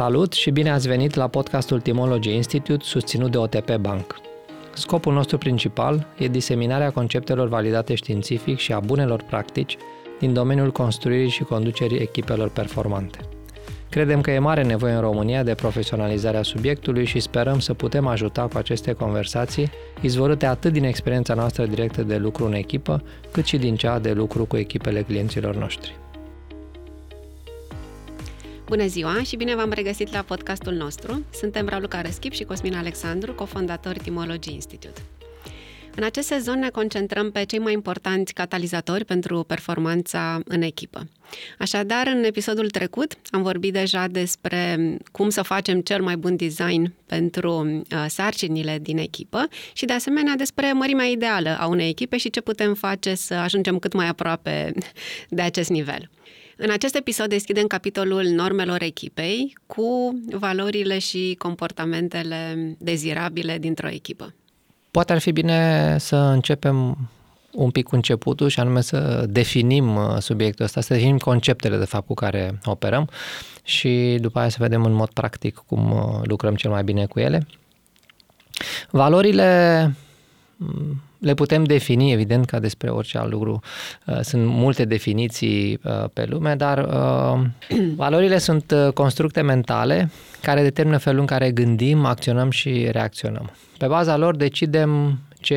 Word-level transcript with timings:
Salut 0.00 0.32
și 0.32 0.50
bine 0.50 0.70
ați 0.70 0.88
venit 0.88 1.14
la 1.14 1.28
podcastul 1.28 1.80
Timology 1.80 2.34
Institute 2.34 2.84
susținut 2.84 3.30
de 3.30 3.38
OTP 3.38 3.76
Bank. 3.76 4.20
Scopul 4.74 5.12
nostru 5.12 5.38
principal 5.38 6.06
e 6.18 6.28
diseminarea 6.28 6.90
conceptelor 6.90 7.48
validate 7.48 7.94
științific 7.94 8.58
și 8.58 8.72
a 8.72 8.80
bunelor 8.80 9.22
practici 9.22 9.76
din 10.18 10.32
domeniul 10.32 10.72
construirii 10.72 11.28
și 11.28 11.42
conducerii 11.42 11.98
echipelor 11.98 12.48
performante. 12.48 13.18
Credem 13.88 14.20
că 14.20 14.30
e 14.30 14.38
mare 14.38 14.62
nevoie 14.62 14.92
în 14.92 15.00
România 15.00 15.42
de 15.42 15.54
profesionalizarea 15.54 16.42
subiectului 16.42 17.04
și 17.04 17.20
sperăm 17.20 17.58
să 17.58 17.74
putem 17.74 18.06
ajuta 18.06 18.42
cu 18.42 18.58
aceste 18.58 18.92
conversații, 18.92 19.70
izvorâte 20.00 20.46
atât 20.46 20.72
din 20.72 20.84
experiența 20.84 21.34
noastră 21.34 21.66
directă 21.66 22.02
de 22.02 22.16
lucru 22.16 22.44
în 22.44 22.52
echipă, 22.52 23.02
cât 23.30 23.44
și 23.44 23.56
din 23.56 23.76
cea 23.76 23.98
de 23.98 24.12
lucru 24.12 24.44
cu 24.44 24.56
echipele 24.56 25.02
clienților 25.02 25.56
noștri. 25.56 25.98
Bună 28.70 28.86
ziua 28.86 29.22
și 29.22 29.36
bine 29.36 29.54
v-am 29.54 29.72
regăsit 29.72 30.12
la 30.12 30.22
podcastul 30.22 30.72
nostru. 30.72 31.24
Suntem 31.32 31.68
Raluca 31.68 32.00
Răschip 32.00 32.32
și 32.32 32.44
Cosmin 32.44 32.74
Alexandru, 32.74 33.34
cofondatori 33.34 33.98
Timology 33.98 34.52
Institute. 34.52 35.00
În 35.96 36.02
acest 36.02 36.26
sezon 36.26 36.58
ne 36.58 36.68
concentrăm 36.68 37.30
pe 37.30 37.44
cei 37.44 37.58
mai 37.58 37.72
importanți 37.72 38.32
catalizatori 38.32 39.04
pentru 39.04 39.42
performanța 39.42 40.40
în 40.44 40.62
echipă. 40.62 41.08
Așadar, 41.58 42.06
în 42.06 42.24
episodul 42.24 42.70
trecut 42.70 43.12
am 43.30 43.42
vorbit 43.42 43.72
deja 43.72 44.06
despre 44.06 44.96
cum 45.12 45.28
să 45.28 45.42
facem 45.42 45.80
cel 45.80 46.02
mai 46.02 46.16
bun 46.16 46.36
design 46.36 46.94
pentru 47.06 47.52
uh, 47.64 48.04
sarcinile 48.08 48.78
din 48.82 48.98
echipă 48.98 49.48
și, 49.72 49.84
de 49.84 49.92
asemenea, 49.92 50.36
despre 50.36 50.72
mărimea 50.72 51.06
ideală 51.06 51.56
a 51.60 51.66
unei 51.66 51.88
echipe 51.88 52.16
și 52.16 52.30
ce 52.30 52.40
putem 52.40 52.74
face 52.74 53.14
să 53.14 53.34
ajungem 53.34 53.78
cât 53.78 53.92
mai 53.92 54.08
aproape 54.08 54.72
de 55.28 55.42
acest 55.42 55.70
nivel. 55.70 56.10
În 56.62 56.70
acest 56.70 56.94
episod 56.94 57.28
deschidem 57.28 57.66
capitolul 57.66 58.22
normelor 58.24 58.82
echipei 58.82 59.56
cu 59.66 60.20
valorile 60.32 60.98
și 60.98 61.34
comportamentele 61.38 62.76
dezirabile 62.78 63.58
dintr-o 63.58 63.88
echipă. 63.88 64.34
Poate 64.90 65.12
ar 65.12 65.18
fi 65.18 65.32
bine 65.32 65.96
să 65.98 66.16
începem 66.16 67.08
un 67.52 67.70
pic 67.70 67.86
cu 67.86 67.94
începutul 67.94 68.48
și 68.48 68.60
anume 68.60 68.80
să 68.80 69.26
definim 69.28 69.96
uh, 69.96 70.16
subiectul 70.18 70.64
ăsta, 70.64 70.80
să 70.80 70.94
definim 70.94 71.18
conceptele 71.18 71.76
de 71.76 71.84
fapt 71.84 72.06
cu 72.06 72.14
care 72.14 72.58
operăm 72.64 73.08
și 73.62 74.16
după 74.20 74.38
aia 74.38 74.48
să 74.48 74.56
vedem 74.60 74.84
în 74.84 74.92
mod 74.92 75.10
practic 75.10 75.62
cum 75.66 75.92
uh, 75.92 76.20
lucrăm 76.22 76.54
cel 76.54 76.70
mai 76.70 76.84
bine 76.84 77.06
cu 77.06 77.20
ele. 77.20 77.46
Valorile 78.90 79.92
mm, 80.56 81.02
le 81.20 81.34
putem 81.34 81.64
defini, 81.64 82.12
evident, 82.12 82.46
ca 82.46 82.58
despre 82.58 82.88
orice 82.88 83.18
alt 83.18 83.30
lucru. 83.30 83.60
Uh, 84.06 84.20
sunt 84.20 84.46
multe 84.46 84.84
definiții 84.84 85.80
pe 86.12 86.24
lume, 86.24 86.54
dar 86.54 86.88
valorile 87.96 88.38
sunt 88.38 88.74
constructe 88.94 89.40
mentale 89.40 90.10
care 90.42 90.62
determină 90.62 90.98
felul 90.98 91.20
în 91.20 91.26
care 91.26 91.50
gândim, 91.50 92.04
acționăm 92.04 92.50
și 92.50 92.88
reacționăm. 92.90 93.50
Pe 93.78 93.86
baza 93.86 94.16
lor 94.16 94.36
decidem 94.36 95.18
ce 95.40 95.54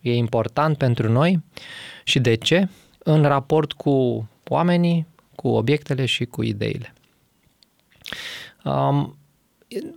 e 0.00 0.14
important 0.14 0.76
pentru 0.76 1.12
noi 1.12 1.42
și 2.04 2.18
de 2.20 2.34
ce 2.34 2.68
în 2.98 3.22
raport 3.22 3.72
cu 3.72 4.28
oamenii, 4.48 5.06
cu 5.34 5.48
obiectele 5.48 6.04
și 6.04 6.24
cu 6.24 6.42
ideile. 6.42 6.94
Um, 8.64 9.16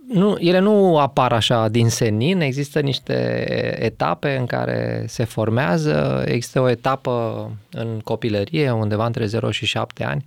nu, 0.08 0.36
ele 0.38 0.58
nu 0.58 0.98
apar 0.98 1.32
așa 1.32 1.68
din 1.68 1.88
senin, 1.88 2.40
există 2.40 2.80
niște 2.80 3.44
etape 3.84 4.36
în 4.36 4.46
care 4.46 5.04
se 5.08 5.24
formează, 5.24 6.24
există 6.26 6.60
o 6.60 6.68
etapă 6.68 7.50
în 7.70 8.00
copilărie, 8.04 8.70
undeva 8.70 9.06
între 9.06 9.26
0 9.26 9.50
și 9.50 9.66
7 9.66 10.04
ani. 10.04 10.24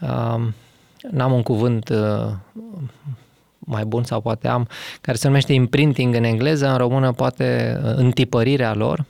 Um, 0.00 0.54
n-am 1.10 1.32
un 1.32 1.42
cuvânt 1.42 1.88
uh, 1.88 2.32
mai 3.58 3.84
bun 3.84 4.04
sau 4.04 4.20
poate 4.20 4.48
am, 4.48 4.68
care 5.00 5.16
se 5.16 5.26
numește 5.26 5.52
imprinting 5.52 6.14
în 6.14 6.24
engleză, 6.24 6.68
în 6.68 6.76
română 6.76 7.12
poate 7.12 7.78
uh, 7.84 7.92
întipărirea 7.96 8.74
lor. 8.74 9.04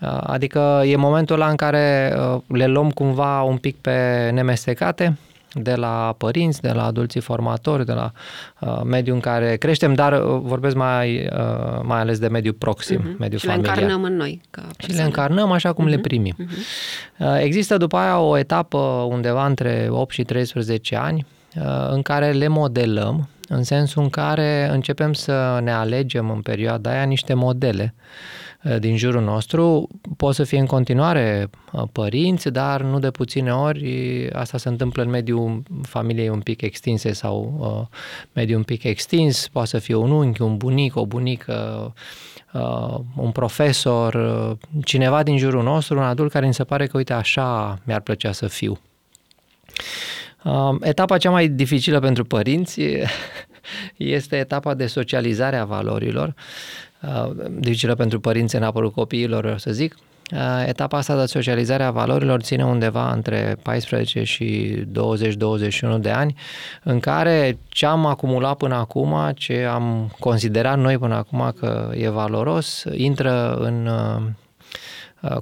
Uh, 0.00 0.18
adică 0.22 0.82
e 0.84 0.96
momentul 0.96 1.34
ăla 1.34 1.48
în 1.48 1.56
care 1.56 2.16
uh, 2.16 2.40
le 2.46 2.66
luăm 2.66 2.90
cumva 2.90 3.42
un 3.42 3.56
pic 3.56 3.76
pe 3.76 4.30
nemestecate, 4.32 5.18
de 5.54 5.74
la 5.74 6.14
părinți, 6.18 6.60
de 6.60 6.72
la 6.72 6.84
adulții 6.84 7.20
formatori, 7.20 7.84
de 7.84 7.92
la 7.92 8.12
uh, 8.60 8.80
mediul 8.84 9.14
în 9.14 9.20
care 9.20 9.56
creștem, 9.56 9.94
dar 9.94 10.12
uh, 10.12 10.40
vorbesc 10.42 10.74
mai, 10.74 11.16
uh, 11.16 11.80
mai 11.82 12.00
ales 12.00 12.18
de 12.18 12.28
mediul 12.28 12.54
proxim, 12.54 13.00
uh-huh. 13.00 13.18
mediul 13.18 13.38
și 13.38 13.46
familiar. 13.46 13.76
le 13.76 13.82
încarnăm 13.82 14.04
în 14.04 14.16
noi. 14.16 14.40
Ca 14.50 14.62
și 14.78 14.92
le 14.92 15.02
încarnăm 15.02 15.50
așa 15.50 15.72
cum 15.72 15.84
uh-huh. 15.84 15.88
le 15.88 15.94
mhm. 15.94 16.02
primim. 16.02 16.34
Uh-huh. 16.38 17.18
Uh, 17.18 17.36
există 17.40 17.76
după 17.76 17.96
aia 17.96 18.18
o 18.18 18.38
etapă 18.38 18.78
undeva 19.08 19.46
între 19.46 19.86
8 19.90 20.12
și 20.12 20.22
13 20.22 20.96
ani 20.96 21.26
uh, 21.56 21.62
în 21.90 22.02
care 22.02 22.30
le 22.30 22.48
modelăm 22.48 23.28
în 23.48 23.62
sensul 23.62 24.02
în 24.02 24.10
care 24.10 24.68
începem 24.70 25.12
să 25.12 25.60
ne 25.62 25.72
alegem 25.72 26.30
în 26.30 26.40
perioada 26.40 26.90
aia 26.90 27.02
niște 27.02 27.34
modele 27.34 27.94
uh, 27.96 28.43
din 28.78 28.96
jurul 28.96 29.22
nostru. 29.22 29.88
Pot 30.16 30.34
să 30.34 30.44
fie 30.44 30.58
în 30.58 30.66
continuare 30.66 31.50
uh, 31.72 31.82
părinți, 31.92 32.48
dar 32.48 32.82
nu 32.82 32.98
de 32.98 33.10
puține 33.10 33.54
ori 33.54 34.30
asta 34.32 34.58
se 34.58 34.68
întâmplă 34.68 35.02
în 35.02 35.10
mediul 35.10 35.62
familiei 35.82 36.28
un 36.28 36.40
pic 36.40 36.62
extinse 36.62 37.12
sau 37.12 37.54
uh, 37.58 37.98
mediul 38.32 38.56
un 38.56 38.62
pic 38.62 38.84
extins. 38.84 39.48
Poate 39.48 39.68
să 39.68 39.78
fie 39.78 39.94
un 39.94 40.10
unchi, 40.10 40.42
un 40.42 40.56
bunic, 40.56 40.96
o 40.96 41.06
bunică, 41.06 41.92
uh, 42.52 42.98
un 43.16 43.30
profesor, 43.30 44.14
uh, 44.14 44.56
cineva 44.84 45.22
din 45.22 45.38
jurul 45.38 45.62
nostru, 45.62 45.98
un 45.98 46.04
adult 46.04 46.32
care 46.32 46.44
îmi 46.44 46.54
se 46.54 46.64
pare 46.64 46.86
că, 46.86 46.96
uite, 46.96 47.12
așa 47.12 47.78
mi-ar 47.84 48.00
plăcea 48.00 48.32
să 48.32 48.46
fiu. 48.46 48.78
Etapa 50.80 51.18
cea 51.18 51.30
mai 51.30 51.48
dificilă 51.48 52.00
pentru 52.00 52.24
părinți 52.24 52.80
este 53.96 54.36
etapa 54.36 54.74
de 54.74 54.86
socializare 54.86 55.56
a 55.56 55.64
valorilor, 55.64 56.34
dificilă 57.58 57.94
pentru 57.94 58.20
părinți 58.20 58.56
în 58.56 58.62
apărul 58.62 58.90
copiilor, 58.90 59.58
să 59.58 59.72
zic. 59.72 59.96
Etapa 60.66 60.98
asta 60.98 61.18
de 61.20 61.26
socializare 61.26 61.82
a 61.82 61.90
valorilor 61.90 62.40
ține 62.40 62.64
undeva 62.64 63.12
între 63.12 63.56
14 63.62 64.22
și 64.22 64.78
20-21 65.96 65.98
de 65.98 66.10
ani, 66.10 66.34
în 66.82 67.00
care 67.00 67.58
ce 67.68 67.86
am 67.86 68.06
acumulat 68.06 68.56
până 68.56 68.74
acum, 68.74 69.16
ce 69.34 69.64
am 69.64 70.14
considerat 70.18 70.78
noi 70.78 70.98
până 70.98 71.14
acum 71.14 71.54
că 71.58 71.90
e 71.94 72.08
valoros, 72.08 72.84
intră 72.92 73.54
în 73.54 73.86
Uh, 73.86 74.22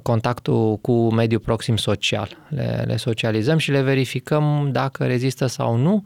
contactul 0.03 0.77
cu 0.77 1.13
mediul 1.13 1.39
proxim 1.39 1.75
social. 1.77 2.37
Le, 2.49 2.83
le 2.87 2.95
socializăm 2.95 3.57
și 3.57 3.71
le 3.71 3.81
verificăm 3.81 4.69
dacă 4.71 5.05
rezistă 5.05 5.45
sau 5.45 5.75
nu 5.75 6.03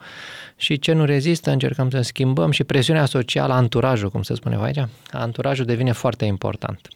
și 0.56 0.80
ce 0.80 0.94
nu 0.94 1.06
rezistă 1.06 1.52
încercăm 1.52 1.90
să 1.90 2.02
schimbăm 2.02 2.52
și 2.52 2.64
presiunea 2.64 3.06
socială, 3.06 3.54
anturajul, 3.54 4.10
cum 4.10 4.22
se 4.22 4.36
spune 4.36 4.58
aici, 4.62 4.86
anturajul 5.12 5.66
devine 5.66 5.92
foarte 5.92 6.26
important. 6.26 6.88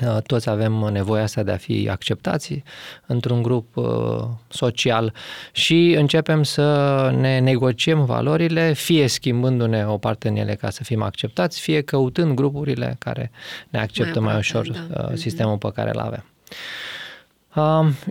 Uh, 0.00 0.22
toți 0.26 0.48
avem 0.48 0.72
nevoia 0.72 1.22
asta 1.22 1.42
de 1.42 1.50
a 1.50 1.56
fi 1.56 1.88
acceptați 1.90 2.62
într-un 3.06 3.42
grup 3.42 3.76
uh, 3.76 4.24
social 4.48 5.12
și 5.52 5.94
începem 5.98 6.42
să 6.42 7.10
ne 7.18 7.38
negociem 7.38 8.04
valorile, 8.04 8.72
fie 8.72 9.06
schimbându-ne 9.06 9.86
o 9.86 9.98
parte 9.98 10.28
în 10.28 10.36
ele 10.36 10.54
ca 10.54 10.70
să 10.70 10.84
fim 10.84 11.02
acceptați, 11.02 11.60
fie 11.60 11.80
căutând 11.80 12.34
grupurile 12.34 12.96
care 12.98 13.30
ne 13.68 13.78
acceptă 13.78 14.20
mai, 14.20 14.28
mai 14.28 14.38
ușor 14.38 14.70
da. 14.70 14.78
Uh, 14.90 15.04
mhm. 15.06 15.16
sistemul 15.16 15.58
pe 15.58 15.70
care 15.74 15.90
îl 15.94 15.98
avem. 15.98 16.24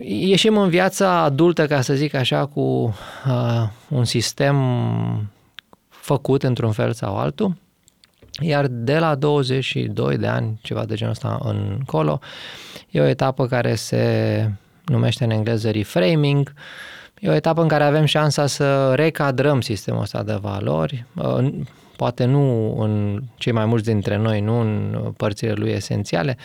Ieșim 0.00 0.56
în 0.56 0.68
viața 0.68 1.18
adultă, 1.18 1.66
ca 1.66 1.80
să 1.80 1.94
zic 1.94 2.14
așa, 2.14 2.46
cu 2.46 2.94
un 3.88 4.04
sistem 4.04 4.56
făcut 5.88 6.42
într-un 6.42 6.72
fel 6.72 6.92
sau 6.92 7.16
altul 7.16 7.54
iar 8.40 8.66
de 8.66 8.98
la 8.98 9.14
22 9.14 10.16
de 10.16 10.26
ani, 10.26 10.58
ceva 10.62 10.84
de 10.84 10.94
genul 10.94 11.12
ăsta 11.12 11.38
încolo, 11.42 12.20
e 12.90 13.00
o 13.00 13.04
etapă 13.04 13.46
care 13.46 13.74
se 13.74 14.50
numește 14.84 15.24
în 15.24 15.30
engleză 15.30 15.70
reframing, 15.70 16.52
E 17.22 17.28
o 17.28 17.34
etapă 17.34 17.62
în 17.62 17.68
care 17.68 17.84
avem 17.84 18.04
șansa 18.04 18.46
să 18.46 18.94
recadrăm 18.94 19.60
sistemul 19.60 20.00
ăsta 20.00 20.22
de 20.22 20.38
valori, 20.40 21.06
poate 21.96 22.24
nu 22.24 22.76
în 22.80 23.22
cei 23.36 23.52
mai 23.52 23.64
mulți 23.64 23.84
dintre 23.84 24.16
noi, 24.16 24.40
nu 24.40 24.60
în 24.60 24.96
părțile 25.16 25.52
lui 25.52 25.70
esențiale, 25.70 26.36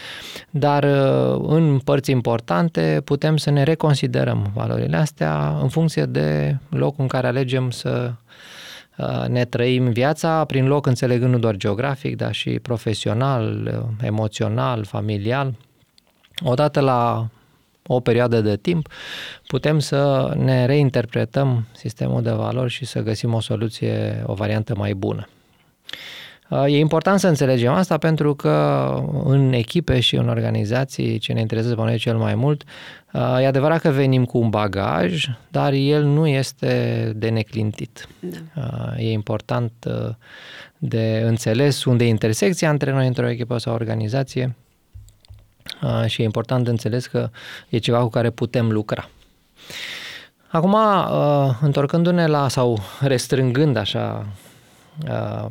dar 0.49 0.83
în 1.41 1.79
părți 1.83 2.11
importante 2.11 3.01
putem 3.03 3.37
să 3.37 3.49
ne 3.49 3.63
reconsiderăm 3.63 4.51
valorile 4.53 4.97
astea 4.97 5.57
în 5.61 5.69
funcție 5.69 6.05
de 6.05 6.57
locul 6.69 7.01
în 7.01 7.07
care 7.07 7.27
alegem 7.27 7.69
să 7.71 8.11
Uh, 8.11 8.56
ne 9.27 9.45
trăim 9.45 9.91
viața 9.91 10.45
prin 10.45 10.67
loc 10.67 10.85
înțelegând 10.85 11.31
nu 11.31 11.39
doar 11.39 11.55
geografic, 11.55 12.15
dar 12.15 12.33
și 12.33 12.59
profesional, 12.59 13.71
uh, 13.73 14.05
emoțional, 14.05 14.83
familial. 14.83 15.53
Odată 16.43 16.79
la 16.79 17.27
o 17.87 17.99
perioadă 17.99 18.41
de 18.41 18.57
timp, 18.57 18.87
putem 19.47 19.79
să 19.79 20.33
ne 20.35 20.65
reinterpretăm 20.65 21.67
sistemul 21.71 22.21
de 22.21 22.31
valori 22.31 22.71
și 22.71 22.85
să 22.85 22.99
găsim 22.99 23.33
o 23.33 23.39
soluție, 23.39 24.23
o 24.25 24.33
variantă 24.33 24.75
mai 24.75 24.93
bună. 24.93 25.27
Uh, 26.49 26.63
e 26.65 26.77
important 26.77 27.19
să 27.19 27.27
înțelegem 27.27 27.73
asta 27.73 27.97
pentru 27.97 28.35
că 28.35 28.49
în 29.23 29.53
echipe 29.53 29.99
și 29.99 30.15
în 30.15 30.29
organizații 30.29 31.17
ce 31.17 31.33
ne 31.33 31.39
interesează 31.39 31.75
pe 31.75 31.81
noi 31.81 31.97
cel 31.97 32.17
mai 32.17 32.35
mult, 32.35 32.63
uh, 33.13 33.37
e 33.41 33.47
adevărat 33.47 33.81
că 33.81 33.89
venim 33.89 34.25
cu 34.25 34.37
un 34.37 34.49
bagaj, 34.49 35.25
dar 35.49 35.73
el 35.73 36.03
nu 36.03 36.27
este 36.27 37.11
de 37.15 37.29
neclintit. 37.29 38.07
Da. 38.19 38.37
Uh, 38.95 39.03
e 39.05 39.11
important 39.11 39.71
de 40.77 41.21
înțeles 41.25 41.85
unde 41.85 42.05
e 42.05 42.07
intersecția 42.07 42.69
între 42.69 42.91
noi 42.91 43.07
într-o 43.07 43.29
echipă 43.29 43.57
sau 43.57 43.73
organizație 43.73 44.55
și 46.05 46.21
e 46.21 46.23
important 46.23 46.63
de 46.63 46.69
înțeles 46.69 47.05
că 47.05 47.29
e 47.69 47.77
ceva 47.77 47.99
cu 47.99 48.09
care 48.09 48.29
putem 48.29 48.71
lucra. 48.71 49.09
Acum, 50.47 50.75
întorcându-ne 51.61 52.27
la, 52.27 52.47
sau 52.47 52.79
restrângând 52.99 53.75
așa 53.75 54.25
Uh, 54.25 54.46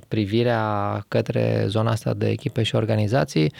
privirea 0.08 1.04
către 1.08 1.64
zona 1.66 1.90
asta 1.90 2.14
de 2.14 2.28
echipe 2.28 2.62
și 2.62 2.74
organizații, 2.74 3.52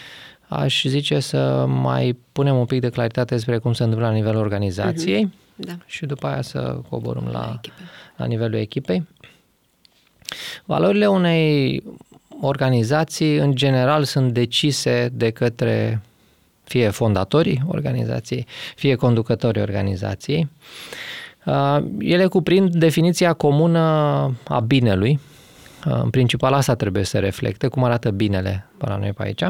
aș 0.49 0.85
zice 0.85 1.21
să 1.21 1.65
mai 1.69 2.19
punem 2.33 2.57
un 2.57 2.65
pic 2.65 2.81
de 2.81 2.89
claritate 2.89 3.35
despre 3.35 3.59
cum 3.59 3.73
se 3.73 3.83
întâmplă 3.83 4.09
la 4.09 4.15
nivelul 4.15 4.41
organizației 4.41 5.27
uh-huh. 5.27 5.55
da. 5.57 5.73
și 5.87 6.07
după 6.07 6.27
aia 6.27 6.43
să 6.43 6.81
coborâm 6.89 7.25
la, 7.25 7.33
la, 7.33 7.61
la 8.17 8.25
nivelul 8.25 8.59
echipei. 8.59 9.07
Valorile 10.65 11.07
unei 11.07 11.83
organizații, 12.41 13.37
în 13.37 13.55
general, 13.55 14.05
sunt 14.05 14.33
decise 14.33 15.09
de 15.13 15.31
către 15.31 16.03
fie 16.65 16.89
fondatorii 16.89 17.63
organizației, 17.67 18.47
fie 18.75 18.95
conducătorii 18.95 19.63
organizației. 19.63 20.49
Uh, 21.45 21.79
ele 21.99 22.27
cuprind 22.27 22.75
definiția 22.75 23.33
comună 23.33 23.81
a 24.49 24.61
binelui, 24.61 25.21
în 25.89 26.11
principal 26.11 26.53
asta 26.53 26.75
trebuie 26.75 27.05
să 27.05 27.19
reflecte, 27.19 27.69
cum 27.69 27.85
arată 27.85 28.11
binele 28.11 28.67
pe 28.79 28.87
la 28.89 28.97
noi 28.97 29.13
pe 29.13 29.23
aici, 29.23 29.45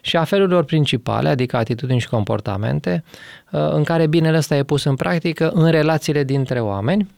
și 0.00 0.16
a 0.16 0.24
felurilor 0.24 0.64
principale, 0.64 1.28
adică 1.28 1.56
atitudini 1.56 2.00
și 2.00 2.08
comportamente, 2.08 3.04
uh, 3.50 3.68
în 3.70 3.84
care 3.84 4.06
binele 4.06 4.36
ăsta 4.36 4.56
e 4.56 4.62
pus 4.62 4.84
în 4.84 4.96
practică 4.96 5.50
în 5.50 5.70
relațiile 5.70 6.24
dintre 6.24 6.60
oameni 6.60 7.10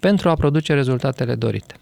pentru 0.00 0.28
a 0.28 0.34
produce 0.34 0.74
rezultatele 0.74 1.34
dorite. 1.34 1.74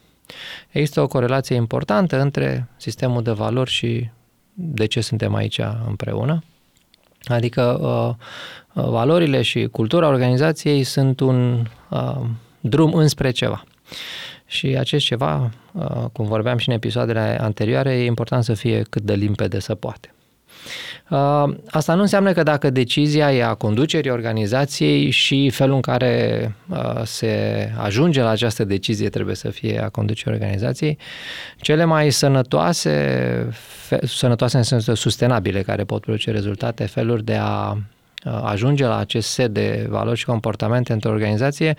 Există 0.71 1.01
o 1.01 1.07
corelație 1.07 1.57
importantă 1.57 2.21
între 2.21 2.69
sistemul 2.77 3.23
de 3.23 3.31
valori 3.31 3.71
și 3.71 4.11
de 4.53 4.87
ce 4.87 5.01
suntem 5.01 5.35
aici 5.35 5.61
împreună. 5.87 6.43
Adică 7.25 7.79
uh, 7.81 8.09
uh 8.85 8.91
valorile 8.91 9.43
și 9.43 9.67
cultura 9.67 10.09
organizației 10.09 10.83
sunt 10.83 11.21
un 11.21 11.67
uh, 11.91 12.21
drum 12.61 12.95
înspre 12.95 13.31
ceva. 13.31 13.65
Și 14.47 14.67
acest 14.67 15.05
ceva, 15.05 15.51
uh, 15.73 16.05
cum 16.13 16.27
vorbeam 16.27 16.57
și 16.57 16.69
în 16.69 16.75
episoadele 16.75 17.39
anterioare, 17.41 17.93
e 17.93 18.05
important 18.05 18.45
să 18.45 18.55
fie 18.55 18.83
cât 18.91 19.03
de 19.03 19.15
limpede 19.15 19.59
să 19.59 19.75
poate. 19.75 20.11
Uh, 21.11 21.55
asta 21.71 21.95
nu 21.95 22.01
înseamnă 22.01 22.33
că 22.33 22.43
dacă 22.43 22.71
decizia 22.71 23.33
e 23.33 23.45
a 23.45 23.55
conducerii 23.55 24.11
organizației 24.11 25.11
și 25.11 25.51
felul 25.51 25.75
în 25.75 25.81
care 25.81 26.55
uh, 26.69 27.03
se 27.05 27.73
ajunge 27.79 28.23
la 28.23 28.29
această 28.29 28.65
decizie 28.65 29.09
trebuie 29.09 29.35
să 29.35 29.51
fie 29.51 29.83
a 29.83 29.89
conducerii 29.89 30.33
organizației, 30.33 30.99
cele 31.57 31.85
mai 31.85 32.11
sănătoase, 32.11 33.49
sănătoase 34.03 34.57
în 34.57 34.63
sensul 34.63 34.95
sustenabile, 34.95 35.63
care 35.63 35.85
pot 35.85 36.01
produce 36.01 36.31
rezultate, 36.31 36.85
feluri 36.85 37.25
de 37.25 37.39
a 37.41 37.77
ajunge 38.43 38.87
la 38.87 38.97
acest 38.97 39.29
set 39.29 39.51
de 39.51 39.87
valori 39.89 40.19
și 40.19 40.25
comportamente 40.25 40.93
într-o 40.93 41.11
organizație 41.11 41.77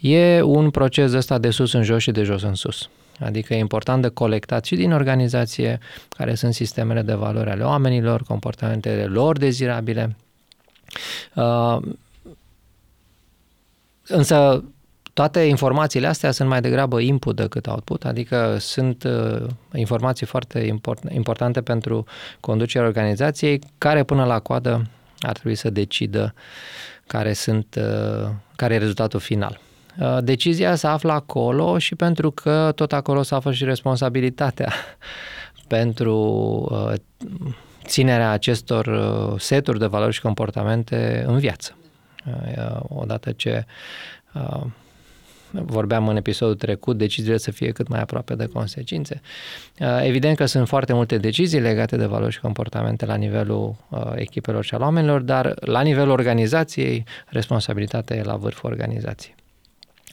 e 0.00 0.42
un 0.42 0.70
proces 0.70 1.12
ăsta 1.12 1.38
de 1.38 1.50
sus 1.50 1.72
în 1.72 1.82
jos 1.82 2.02
și 2.02 2.10
de 2.10 2.22
jos 2.22 2.42
în 2.42 2.54
sus. 2.54 2.88
Adică 3.20 3.54
e 3.54 3.58
important 3.58 4.02
de 4.02 4.08
colectat 4.08 4.64
și 4.64 4.76
din 4.76 4.92
organizație 4.92 5.78
care 6.08 6.34
sunt 6.34 6.54
sistemele 6.54 7.02
de 7.02 7.14
valori 7.14 7.50
ale 7.50 7.64
oamenilor, 7.64 8.22
comportamentele 8.22 9.04
lor 9.04 9.38
dezirabile. 9.38 10.16
Uh, 11.34 11.78
însă 14.06 14.64
toate 15.12 15.40
informațiile 15.40 16.06
astea 16.06 16.30
sunt 16.30 16.48
mai 16.48 16.60
degrabă 16.60 17.00
input 17.00 17.36
decât 17.36 17.66
output, 17.66 18.04
adică 18.04 18.56
sunt 18.58 19.04
uh, 19.04 19.46
informații 19.74 20.26
foarte 20.26 20.58
import, 20.58 21.02
importante 21.12 21.60
pentru 21.60 22.04
conducerea 22.40 22.86
organizației, 22.86 23.60
care 23.78 24.02
până 24.02 24.24
la 24.24 24.38
coadă 24.38 24.86
ar 25.18 25.32
trebui 25.32 25.54
să 25.54 25.70
decidă 25.70 26.34
care, 27.06 27.32
sunt, 27.32 27.76
uh, 27.78 28.30
care 28.56 28.74
e 28.74 28.78
rezultatul 28.78 29.20
final. 29.20 29.60
Uh, 30.00 30.18
decizia 30.20 30.74
se 30.74 30.86
află 30.86 31.12
acolo 31.12 31.78
și 31.78 31.94
pentru 31.94 32.30
că 32.30 32.72
tot 32.74 32.92
acolo 32.92 33.22
se 33.22 33.34
află 33.34 33.52
și 33.52 33.64
responsabilitatea 33.64 34.72
pentru 35.68 36.16
uh, 36.70 36.92
ținerea 37.84 38.30
acestor 38.30 38.90
seturi 39.38 39.78
de 39.78 39.86
valori 39.86 40.14
și 40.14 40.20
comportamente 40.20 41.24
în 41.26 41.38
viață. 41.38 41.76
Odată 42.88 43.32
ce 43.32 43.66
vorbeam 45.50 46.08
în 46.08 46.16
episodul 46.16 46.54
trecut, 46.54 46.98
deciziile 46.98 47.36
să 47.36 47.50
fie 47.50 47.70
cât 47.70 47.88
mai 47.88 48.00
aproape 48.00 48.34
de 48.34 48.46
consecințe. 48.46 49.20
Uh, 49.80 50.00
evident 50.02 50.36
că 50.36 50.46
sunt 50.46 50.68
foarte 50.68 50.92
multe 50.92 51.18
decizii 51.18 51.60
legate 51.60 51.96
de 51.96 52.06
valori 52.06 52.32
și 52.32 52.40
comportamente 52.40 53.06
la 53.06 53.14
nivelul 53.14 53.74
uh, 53.88 54.12
echipelor 54.14 54.64
și 54.64 54.74
al 54.74 54.80
oamenilor, 54.80 55.20
dar 55.20 55.54
la 55.60 55.80
nivelul 55.80 56.10
organizației, 56.10 57.04
responsabilitatea 57.26 58.16
e 58.16 58.22
la 58.22 58.36
vârful 58.36 58.70
organizației. 58.70 59.34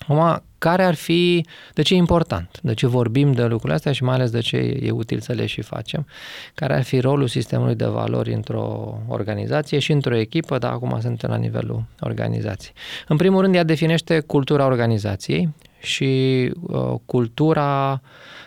Acum, 0.07 0.43
care 0.57 0.83
ar 0.83 0.93
fi, 0.93 1.45
de 1.73 1.81
ce 1.81 1.93
e 1.93 1.97
important, 1.97 2.59
de 2.61 2.73
ce 2.73 2.87
vorbim 2.87 3.31
de 3.31 3.43
lucrurile 3.43 3.73
astea 3.73 3.91
și 3.91 4.03
mai 4.03 4.15
ales 4.15 4.31
de 4.31 4.39
ce 4.39 4.57
e 4.81 4.91
util 4.91 5.19
să 5.19 5.33
le 5.33 5.45
și 5.45 5.61
facem, 5.61 6.07
care 6.53 6.75
ar 6.75 6.83
fi 6.83 6.99
rolul 6.99 7.27
sistemului 7.27 7.75
de 7.75 7.85
valori 7.85 8.33
într-o 8.33 8.97
organizație 9.07 9.79
și 9.79 9.91
într-o 9.91 10.15
echipă, 10.15 10.57
dar 10.57 10.71
acum 10.71 10.99
suntem 11.01 11.29
la 11.29 11.35
nivelul 11.35 11.83
organizației. 11.99 12.73
În 13.07 13.17
primul 13.17 13.41
rând, 13.41 13.55
ea 13.55 13.63
definește 13.63 14.19
cultura 14.19 14.65
organizației 14.65 15.49
și 15.79 16.51
uh, 16.61 16.93
cultura 17.05 18.01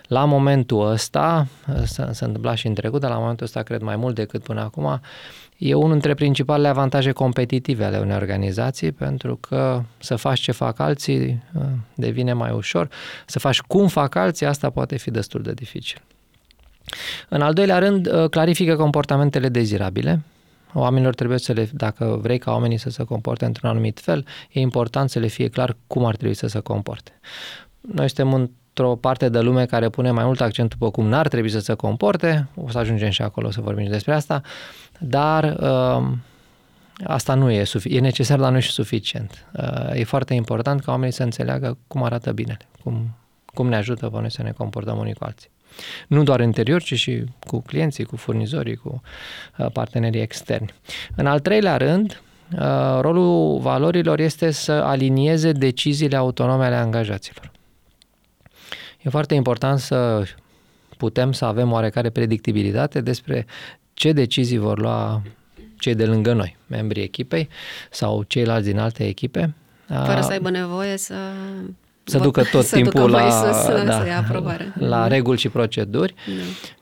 la 0.08 0.24
momentul 0.24 0.90
ăsta, 0.90 1.46
s-a, 1.84 2.12
s-a 2.12 2.26
întâmplat 2.26 2.56
și 2.56 2.66
în 2.66 2.74
trecut, 2.74 3.00
dar 3.00 3.10
la 3.10 3.18
momentul 3.18 3.46
ăsta 3.46 3.62
cred 3.62 3.80
mai 3.80 3.96
mult 3.96 4.14
decât 4.14 4.42
până 4.42 4.60
acum, 4.60 5.00
e 5.58 5.74
unul 5.74 5.90
dintre 5.90 6.14
principalele 6.14 6.68
avantaje 6.68 7.12
competitive 7.12 7.84
ale 7.84 7.98
unei 7.98 8.16
organizații, 8.16 8.92
pentru 8.92 9.36
că 9.36 9.82
să 9.98 10.16
faci 10.16 10.40
ce 10.40 10.52
fac 10.52 10.78
alții 10.78 11.42
uh, 11.54 11.62
devine 11.94 12.32
mai 12.32 12.52
ușor, 12.52 12.88
să 13.26 13.38
faci 13.38 13.60
cum 13.60 13.88
fac 13.88 14.14
alții, 14.14 14.46
asta 14.46 14.70
poate 14.70 14.96
fi 14.96 15.10
destul 15.10 15.42
de 15.42 15.52
dificil. 15.52 16.02
În 17.28 17.42
al 17.42 17.52
doilea 17.52 17.78
rând, 17.78 18.12
uh, 18.12 18.28
clarifică 18.28 18.76
comportamentele 18.76 19.48
dezirabile. 19.48 20.20
Oamenilor 20.72 21.14
trebuie 21.14 21.38
să 21.38 21.52
le, 21.52 21.68
dacă 21.72 22.18
vrei 22.22 22.38
ca 22.38 22.52
oamenii 22.52 22.76
să 22.76 22.90
se 22.90 23.04
comporte 23.04 23.44
într-un 23.44 23.70
anumit 23.70 24.00
fel, 24.00 24.26
e 24.50 24.60
important 24.60 25.10
să 25.10 25.18
le 25.18 25.26
fie 25.26 25.48
clar 25.48 25.76
cum 25.86 26.04
ar 26.04 26.16
trebui 26.16 26.34
să 26.34 26.46
se 26.46 26.58
comporte. 26.58 27.20
Noi 27.80 28.08
suntem 28.08 28.50
într-o 28.78 28.96
parte 28.96 29.28
de 29.28 29.40
lume 29.40 29.66
care 29.66 29.88
pune 29.88 30.10
mai 30.10 30.24
mult 30.24 30.40
accentul 30.40 30.78
pe 30.78 30.90
cum 30.90 31.06
n-ar 31.06 31.28
trebui 31.28 31.50
să 31.50 31.58
se 31.58 31.74
comporte, 31.74 32.48
o 32.54 32.70
să 32.70 32.78
ajungem 32.78 33.10
și 33.10 33.22
acolo 33.22 33.50
să 33.50 33.60
vorbim 33.60 33.86
despre 33.86 34.14
asta, 34.14 34.40
dar 34.98 35.44
uh, 35.44 36.06
asta 37.04 37.34
nu 37.34 37.50
e 37.50 37.64
suficient. 37.64 38.04
E 38.04 38.06
necesar, 38.06 38.38
dar 38.38 38.50
nu 38.50 38.56
e 38.56 38.60
și 38.60 38.70
suficient. 38.70 39.46
Uh, 39.52 40.00
e 40.00 40.04
foarte 40.04 40.34
important 40.34 40.80
ca 40.80 40.90
oamenii 40.90 41.14
să 41.14 41.22
înțeleagă 41.22 41.78
cum 41.86 42.02
arată 42.02 42.32
binele, 42.32 42.68
cum, 42.82 43.16
cum 43.54 43.68
ne 43.68 43.76
ajută 43.76 44.08
pe 44.08 44.20
noi 44.20 44.30
să 44.30 44.42
ne 44.42 44.50
comportăm 44.50 44.98
unii 44.98 45.14
cu 45.14 45.24
alții. 45.24 45.50
Nu 46.08 46.22
doar 46.22 46.40
interior, 46.40 46.82
ci 46.82 46.94
și 46.94 47.24
cu 47.46 47.60
clienții, 47.60 48.04
cu 48.04 48.16
furnizorii, 48.16 48.76
cu 48.76 49.02
uh, 49.58 49.66
partenerii 49.72 50.20
externi. 50.20 50.74
În 51.16 51.26
al 51.26 51.40
treilea 51.40 51.76
rând, 51.76 52.22
uh, 52.52 52.98
rolul 53.00 53.58
valorilor 53.58 54.20
este 54.20 54.50
să 54.50 54.72
alinieze 54.72 55.52
deciziile 55.52 56.16
autonome 56.16 56.64
ale 56.64 56.74
angajaților. 56.74 57.56
E 59.08 59.10
foarte 59.10 59.34
important 59.34 59.78
să 59.78 60.22
putem 60.96 61.32
să 61.32 61.44
avem 61.44 61.72
oarecare 61.72 62.10
predictibilitate 62.10 63.00
despre 63.00 63.46
ce 63.94 64.12
decizii 64.12 64.58
vor 64.58 64.78
lua 64.78 65.22
cei 65.78 65.94
de 65.94 66.06
lângă 66.06 66.32
noi, 66.32 66.56
membrii 66.66 67.02
echipei 67.02 67.48
sau 67.90 68.22
ceilalți 68.22 68.68
din 68.68 68.78
alte 68.78 69.06
echipe. 69.06 69.54
Fără 69.86 70.20
să 70.20 70.30
aibă 70.30 70.50
nevoie 70.50 70.96
să 70.96 71.14
să 72.04 72.18
ducă 72.18 72.42
tot 72.42 72.64
să 72.64 72.74
timpul 72.74 73.00
ducă 73.00 73.12
la, 73.12 73.30
sus, 73.30 73.84
da, 73.84 74.04
să 74.04 74.10
aprobare. 74.24 74.72
la 74.74 75.02
mm. 75.02 75.08
reguli 75.08 75.38
și 75.38 75.48
proceduri. 75.48 76.14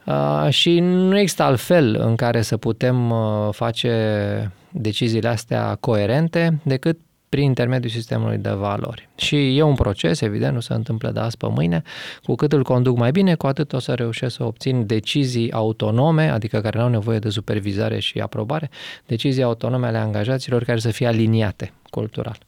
Da. 0.04 0.42
Uh, 0.44 0.52
și 0.52 0.80
nu 0.80 1.18
există 1.18 1.42
alt 1.42 1.60
fel 1.60 1.96
în 2.00 2.16
care 2.16 2.42
să 2.42 2.56
putem 2.56 3.10
uh, 3.10 3.48
face 3.50 4.52
deciziile 4.70 5.28
astea 5.28 5.76
coerente 5.80 6.58
decât 6.62 6.98
prin 7.28 7.44
intermediul 7.44 7.90
sistemului 7.90 8.38
de 8.38 8.50
valori. 8.50 9.08
Și 9.16 9.56
e 9.56 9.62
un 9.62 9.74
proces, 9.74 10.20
evident, 10.20 10.54
nu 10.54 10.60
se 10.60 10.74
întâmplă 10.74 11.10
de 11.10 11.20
azi 11.20 11.36
pe 11.36 11.46
mâine. 11.48 11.82
Cu 12.22 12.34
cât 12.34 12.52
îl 12.52 12.62
conduc 12.62 12.96
mai 12.96 13.10
bine, 13.10 13.34
cu 13.34 13.46
atât 13.46 13.72
o 13.72 13.78
să 13.78 13.94
reușesc 13.94 14.36
să 14.36 14.44
obțin 14.44 14.86
decizii 14.86 15.52
autonome, 15.52 16.28
adică 16.30 16.60
care 16.60 16.78
nu 16.78 16.84
au 16.84 16.90
nevoie 16.90 17.18
de 17.18 17.28
supervizare 17.28 17.98
și 17.98 18.18
aprobare, 18.18 18.70
decizii 19.06 19.42
autonome 19.42 19.86
ale 19.86 19.98
angajaților 19.98 20.64
care 20.64 20.78
să 20.78 20.90
fie 20.90 21.06
aliniate 21.06 21.72
cultural. 21.90 22.38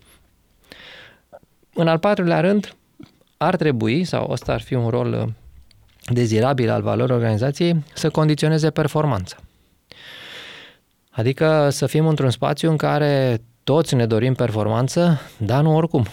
În 1.74 1.88
al 1.88 1.98
patrulea 1.98 2.40
rând, 2.40 2.76
ar 3.36 3.56
trebui, 3.56 4.04
sau 4.04 4.30
ăsta 4.30 4.52
ar 4.52 4.60
fi 4.60 4.74
un 4.74 4.88
rol 4.88 5.12
uh, 5.12 5.28
dezirabil 6.12 6.70
al 6.70 6.82
valorii 6.82 7.14
organizației 7.14 7.84
să 7.94 8.10
condiționeze 8.10 8.70
performanța. 8.70 9.36
Adică 11.10 11.68
să 11.70 11.86
fim 11.86 12.06
într-un 12.06 12.30
spațiu 12.30 12.70
în 12.70 12.76
care 12.76 13.40
toți 13.68 13.94
ne 13.94 14.06
dorim 14.06 14.34
performanță, 14.34 15.20
dar 15.36 15.62
nu 15.62 15.76
oricum. 15.76 16.06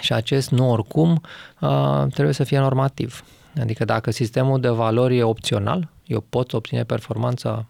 Și 0.00 0.12
acest 0.12 0.50
nu 0.50 0.70
oricum 0.70 1.20
uh, 1.60 2.04
trebuie 2.12 2.34
să 2.34 2.44
fie 2.44 2.58
normativ. 2.58 3.24
Adică 3.60 3.84
dacă 3.84 4.10
sistemul 4.10 4.60
de 4.60 4.68
valori 4.68 5.18
e 5.18 5.22
opțional, 5.22 5.88
eu 6.06 6.24
pot 6.28 6.52
obține 6.52 6.84
performanța 6.84 7.66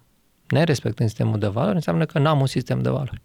nerespectând 0.49 1.09
sistemul 1.09 1.39
de 1.39 1.47
valori, 1.47 1.75
înseamnă 1.75 2.05
că 2.05 2.19
n-am 2.19 2.41
un 2.41 2.47
sistem 2.47 2.83
de 2.83 2.89
valori. 2.89 3.23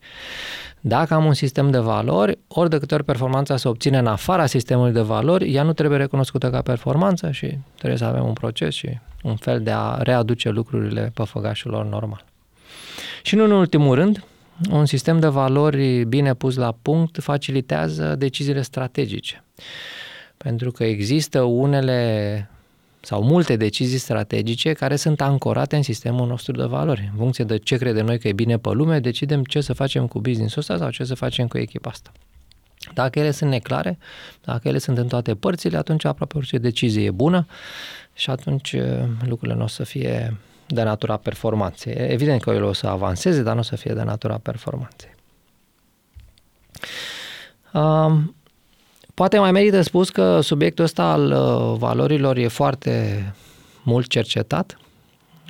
Dacă 0.80 1.14
am 1.14 1.26
un 1.26 1.34
sistem 1.34 1.72
de 1.72 1.80
valori, 1.80 2.38
ori 2.48 2.70
de 2.70 2.78
câte 2.78 2.94
ori 2.94 3.04
performanța 3.04 3.58
se 3.58 3.68
obține 3.68 3.98
în 3.98 4.08
afara 4.08 4.46
sistemului 4.46 4.94
de 4.94 5.02
valori, 5.02 5.54
ea 5.54 5.64
nu 5.64 5.74
trebuie 5.74 5.98
recunoscută 5.98 6.50
ca 6.50 6.62
performanță 6.62 7.32
și 7.32 7.58
trebuie 7.78 8.00
să 8.00 8.06
avem 8.06 8.26
un 8.26 8.34
proces 8.34 8.74
și 8.74 9.00
un 9.24 9.36
fel 9.36 9.62
de 9.62 9.72
a 9.72 9.98
readuce 9.98 10.50
lucrurile 10.50 11.12
pe 11.14 11.24
făgașul 11.24 11.88
normal. 11.90 12.26
Și 13.24 13.36
nu 13.36 13.44
în 13.44 13.52
ultimul 13.52 13.96
rând, 13.96 14.24
un 14.72 14.86
sistem 14.86 15.20
de 15.20 15.28
valori 15.28 16.04
bine 16.04 16.34
pus 16.34 16.56
la 16.56 16.78
punct 16.82 17.22
facilitează 17.22 18.16
deciziile 18.16 18.62
strategice. 18.62 19.44
Pentru 20.38 20.72
că 20.72 20.84
există 20.84 21.42
unele 21.42 22.50
sau 23.02 23.24
multe 23.24 23.56
decizii 23.56 23.98
strategice 23.98 24.74
care 24.74 24.96
sunt 24.96 25.22
ancorate 25.22 25.76
în 25.76 25.82
sistemul 25.82 26.28
nostru 26.28 26.52
de 26.52 26.64
valori. 26.64 27.10
În 27.12 27.18
funcție 27.18 27.44
de 27.44 27.58
ce 27.58 27.78
credem 27.78 28.06
noi 28.06 28.20
că 28.20 28.28
e 28.28 28.34
bine 28.34 28.58
pe 28.58 28.70
lume, 28.70 29.00
decidem 29.00 29.44
ce 29.44 29.62
să 29.62 29.74
facem 29.74 30.08
cu 30.08 30.20
business-ul 30.20 30.60
ăsta 30.60 30.78
sau 30.78 30.90
ce 30.90 31.04
să 31.04 31.16
facem 31.16 31.48
cu 31.48 31.58
echipa 31.58 31.90
asta. 31.90 32.12
Dacă 32.94 33.20
ele 33.20 33.32
sunt 33.32 33.50
neclare, 33.50 33.98
dacă 34.44 34.68
ele 34.68 34.78
sunt 34.78 34.98
în 34.98 35.08
toate 35.08 35.36
părțile, 35.36 35.78
atunci 35.78 36.06
aproape 36.06 36.38
orice 36.38 36.58
decizie 36.58 37.04
e 37.04 37.12
bună 37.12 37.48
și 38.14 38.30
atunci 38.30 38.74
uh, 38.74 38.82
lucrurile 39.28 39.58
nu 39.58 39.64
o 39.64 39.68
să 39.68 39.84
fie 39.84 40.38
de 40.70 40.84
natura 40.84 41.18
performanței. 41.18 41.94
Evident 41.94 42.42
că 42.42 42.50
ele 42.50 42.66
o 42.66 42.74
să 42.74 42.88
avanseze, 42.88 43.42
dar 43.42 43.54
nu 43.54 43.60
o 43.60 43.64
să 43.64 43.76
fie 43.76 43.94
de 43.94 44.04
natura 44.04 44.40
performanței. 44.42 45.16
Um, 47.74 48.36
poate 49.14 49.40
mai 49.40 49.52
merită 49.52 49.82
spus 49.82 50.10
că 50.10 50.40
subiectul 50.42 50.84
ăsta 50.84 51.04
al 51.04 51.32
uh, 51.32 51.78
valorilor 51.78 52.38
e 52.38 52.48
foarte 52.48 53.24
mult 53.84 54.08
cercetat 54.08 54.78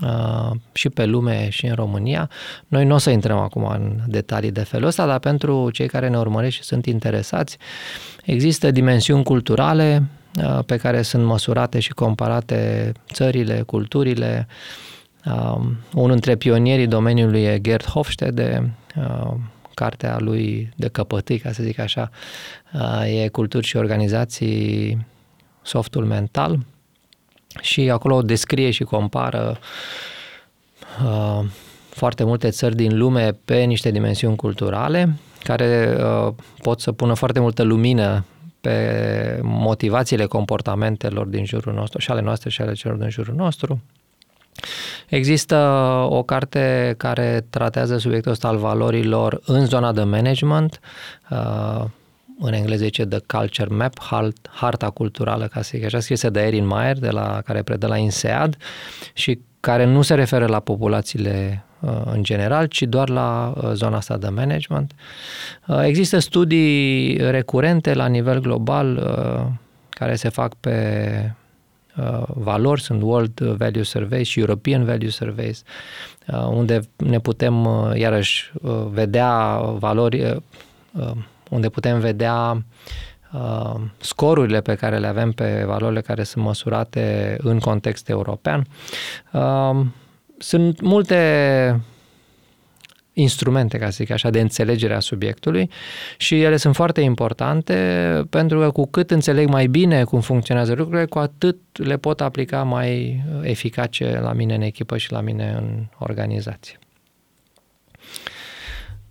uh, 0.02 0.52
și 0.72 0.90
pe 0.90 1.06
lume 1.06 1.50
și 1.50 1.66
în 1.66 1.76
România. 1.76 2.30
Noi 2.68 2.86
nu 2.86 2.94
o 2.94 2.98
să 2.98 3.10
intrăm 3.10 3.38
acum 3.38 3.64
în 3.64 3.98
detalii 4.08 4.52
de 4.52 4.64
felul 4.64 4.88
ăsta, 4.88 5.06
dar 5.06 5.20
pentru 5.20 5.70
cei 5.70 5.88
care 5.88 6.10
ne 6.10 6.18
urmăresc 6.18 6.56
și 6.56 6.64
sunt 6.64 6.86
interesați, 6.86 7.58
există 8.26 8.72
dimensiuni 8.72 9.24
culturale 9.24 10.04
uh, 10.44 10.60
pe 10.66 10.78
care 10.78 11.02
sunt 11.02 11.26
măsurate 11.26 11.80
și 11.80 11.94
comparate 11.94 12.92
țările, 13.14 13.62
culturile, 13.62 14.48
Um, 15.26 15.78
unul 15.94 16.12
dintre 16.12 16.36
pionierii 16.36 16.88
domeniului 16.88 17.44
e 17.44 17.60
Gerd 17.60 17.86
Hofstede, 17.86 18.72
uh, 18.96 19.34
cartea 19.74 20.18
lui 20.20 20.72
de 20.76 20.88
căpătâi, 20.88 21.40
ca 21.40 21.52
să 21.52 21.64
zic 21.64 21.80
așa, 21.80 22.10
uh, 22.74 23.24
e 23.24 23.28
culturi 23.28 23.66
și 23.66 23.78
organizații 23.78 24.98
softul 25.62 26.06
mental 26.06 26.60
și 27.62 27.90
acolo 27.90 28.22
descrie 28.22 28.72
și 28.72 28.84
compară 28.84 29.60
uh, 31.06 31.46
foarte 31.90 32.24
multe 32.24 32.50
țări 32.50 32.76
din 32.76 32.98
lume 32.98 33.38
pe 33.46 33.64
niște 33.64 33.92
dimensiuni 33.92 34.36
culturale 34.36 35.16
care 35.44 35.98
uh, 35.98 36.34
pot 36.62 36.80
să 36.80 36.92
pună 36.92 37.14
foarte 37.14 37.40
multă 37.40 37.64
lumină 37.64 38.26
pe 38.62 39.40
motivațiile 39.44 40.26
comportamentelor 40.26 41.28
din 41.28 41.46
jurul 41.46 41.74
nostru 41.74 42.00
și 42.00 42.12
ale 42.12 42.22
noastre 42.22 42.50
și 42.50 42.62
ale 42.62 42.74
celor 42.74 42.98
din 42.98 43.10
jurul 43.10 43.36
nostru. 43.36 43.82
Există 45.08 45.56
o 46.10 46.24
carte 46.24 46.94
care 46.98 47.46
tratează 47.50 47.98
subiectul 47.98 48.32
ăsta 48.32 48.48
al 48.48 48.58
valorilor 48.58 49.42
în 49.46 49.66
zona 49.66 49.92
de 49.92 50.04
management, 50.04 50.80
uh, 51.30 51.84
în 52.40 52.54
engleză 52.54 52.84
zice 52.84 53.06
The 53.06 53.20
Culture 53.20 53.76
Map, 53.76 53.94
harta 54.50 54.90
culturală, 54.90 55.48
ca 55.48 55.62
să 55.62 55.72
zic 55.74 55.86
așa, 55.86 56.00
scrisă 56.00 56.30
de 56.30 56.40
Erin 56.40 56.66
Mayer, 56.66 56.98
de 56.98 57.10
la, 57.10 57.42
care 57.46 57.62
predă 57.62 57.88
la 57.88 57.98
INSEAD 57.98 58.58
și 59.14 59.40
care 59.60 59.86
nu 59.86 60.02
se 60.02 60.14
referă 60.14 60.46
la 60.46 60.60
populațiile 60.60 61.66
uh, 61.80 61.92
în 62.06 62.24
general, 62.24 62.66
ci 62.66 62.82
doar 62.82 63.10
la 63.10 63.54
uh, 63.56 63.72
zona 63.74 63.98
asta 63.98 64.18
de 64.18 64.30
management. 64.30 64.92
Există 65.84 66.20
studii 66.20 67.18
recurente 67.18 67.94
la 67.94 68.08
nivel 68.08 68.40
global 68.40 69.18
care 69.90 70.16
se 70.16 70.30
fac 70.30 70.54
pe 70.54 71.34
Uh, 71.34 71.39
valori, 72.28 72.82
sunt 72.82 73.02
World 73.02 73.40
Value 73.40 73.84
Surveys 73.84 74.28
și 74.28 74.40
European 74.40 74.86
Value 74.86 75.10
Surveys, 75.10 75.64
uh, 76.28 76.48
unde 76.50 76.82
ne 76.96 77.20
putem 77.20 77.66
uh, 77.66 77.96
iarăși 77.96 78.52
vedea 78.92 79.58
valori, 79.58 80.42
unde 81.50 81.70
putem 81.70 82.00
vedea 82.00 82.64
scorurile 83.98 84.62
pe 84.62 84.76
care 84.76 84.98
le 84.98 85.08
avem 85.08 85.32
pe 85.32 85.64
valorile 85.66 86.02
care 86.02 86.24
sunt 86.24 86.44
măsurate 86.44 87.38
în 87.42 87.60
context 87.60 88.10
european. 88.10 88.68
Sunt 90.38 90.82
multe 90.82 91.82
instrumente, 93.20 93.78
ca 93.78 93.86
să 93.86 93.92
zic 93.92 94.12
așa, 94.12 94.30
de 94.30 94.40
înțelegere 94.40 94.94
a 94.94 95.00
subiectului 95.00 95.70
și 96.18 96.42
ele 96.42 96.58
sunt 96.58 96.76
foarte 96.76 97.02
importante 97.02 97.76
pentru 98.30 98.60
că 98.60 98.72
cu 98.72 98.88
cât 98.88 99.12
înțeleg 99.12 99.48
mai 99.48 99.68
bine 99.68 100.04
cum 100.04 100.20
funcționează 100.20 100.74
lucrurile, 100.74 101.06
cu 101.06 101.20
atât 101.20 101.58
le 101.74 101.98
pot 101.98 102.22
aplica 102.22 102.64
mai 102.64 103.24
eficace 103.42 104.20
la 104.22 104.34
mine 104.34 104.56
în 104.56 104.62
echipă 104.62 104.98
și 104.98 105.12
la 105.12 105.22
mine 105.22 105.54
în 105.58 105.86
organizație. 105.98 106.80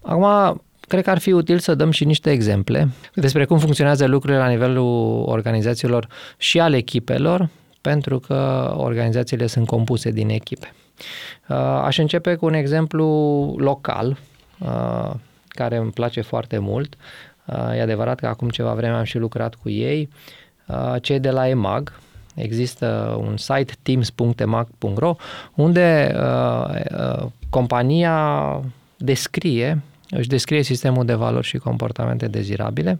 Acum, 0.03 0.62
cred 0.81 1.05
că 1.05 1.11
ar 1.11 1.19
fi 1.19 1.33
util 1.33 1.59
să 1.59 1.75
dăm 1.75 1.91
și 1.91 2.05
niște 2.05 2.31
exemple 2.31 2.88
despre 3.15 3.45
cum 3.45 3.59
funcționează 3.59 4.07
lucrurile 4.07 4.38
la 4.38 4.49
nivelul 4.49 5.23
organizațiilor 5.27 6.09
și 6.37 6.61
al 6.61 6.73
echipelor, 6.73 7.49
pentru 7.81 8.19
că 8.19 8.73
organizațiile 8.77 9.47
sunt 9.47 9.67
compuse 9.67 10.11
din 10.11 10.29
echipe. 10.29 10.73
Uh, 11.49 11.57
aș 11.57 11.99
începe 11.99 12.35
cu 12.35 12.47
un 12.47 12.55
exemplu 12.55 13.07
local, 13.59 14.17
uh, 14.59 15.11
care 15.49 15.76
îmi 15.76 15.90
place 15.90 16.21
foarte 16.21 16.59
mult. 16.59 16.97
Uh, 17.45 17.76
e 17.76 17.83
adevărat 17.83 18.21
că 18.21 18.26
acum 18.26 18.49
ceva 18.49 18.75
vreme 18.75 18.97
am 18.97 19.05
și 19.05 19.19
lucrat 19.19 19.55
cu 19.55 19.69
ei. 19.69 20.09
Cei 21.00 21.21
de 21.21 21.31
la 21.31 21.49
EMAG, 21.49 21.93
există 22.35 23.17
un 23.21 23.37
site 23.37 23.73
teams.emag.ro 23.83 25.17
unde 25.55 26.14
compania 27.50 28.61
descrie, 28.97 29.83
își 30.11 30.28
descrie 30.28 30.62
sistemul 30.62 31.05
de 31.05 31.14
valori 31.14 31.47
și 31.47 31.59
comportamente 31.59 32.26
dezirabile 32.26 32.99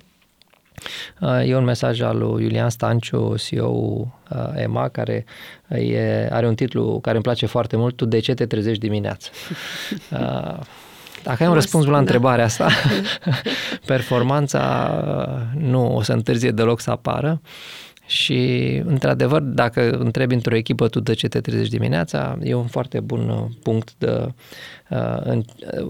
E 1.45 1.57
un 1.57 1.65
mesaj 1.65 2.01
al 2.01 2.19
lui 2.19 2.43
Iulian 2.43 2.71
Stanciu, 2.71 3.35
CEO 3.37 3.69
uh, 3.69 4.53
EMA, 4.55 4.89
care 4.89 5.25
e, 5.69 6.29
are 6.31 6.47
un 6.47 6.55
titlu 6.55 6.99
care 7.01 7.15
îmi 7.15 7.25
place 7.25 7.47
foarte 7.47 7.77
mult, 7.77 7.97
Tu 7.97 8.05
de 8.05 8.19
ce 8.19 8.35
te 8.35 8.47
trezești 8.47 8.81
dimineața? 8.81 9.31
Uh, 10.11 10.59
dacă 11.23 11.43
ai 11.43 11.49
un 11.49 11.55
răspuns 11.55 11.85
la 11.85 11.91
da. 11.91 11.99
întrebarea 11.99 12.45
asta, 12.45 12.69
performanța 13.87 14.93
uh, 15.07 15.61
nu 15.63 15.97
o 15.97 16.03
să 16.03 16.13
întârzie 16.13 16.51
deloc 16.51 16.81
să 16.81 16.91
apară. 16.91 17.41
Și, 18.07 18.83
într-adevăr, 18.85 19.41
dacă 19.41 19.91
întrebi 19.91 20.35
într-o 20.35 20.55
echipă 20.55 20.89
tu 20.89 21.01
de 21.01 21.13
ce 21.13 21.29
te 21.29 21.41
trezești 21.41 21.77
dimineața, 21.77 22.39
e 22.43 22.55
un 22.55 22.67
foarte 22.67 23.01
bun 23.01 23.49
punct 23.63 23.93
de, 23.99 24.33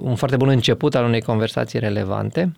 un 0.00 0.14
foarte 0.14 0.36
bun 0.36 0.48
început 0.48 0.94
al 0.94 1.04
unei 1.04 1.20
conversații 1.20 1.78
relevante 1.78 2.52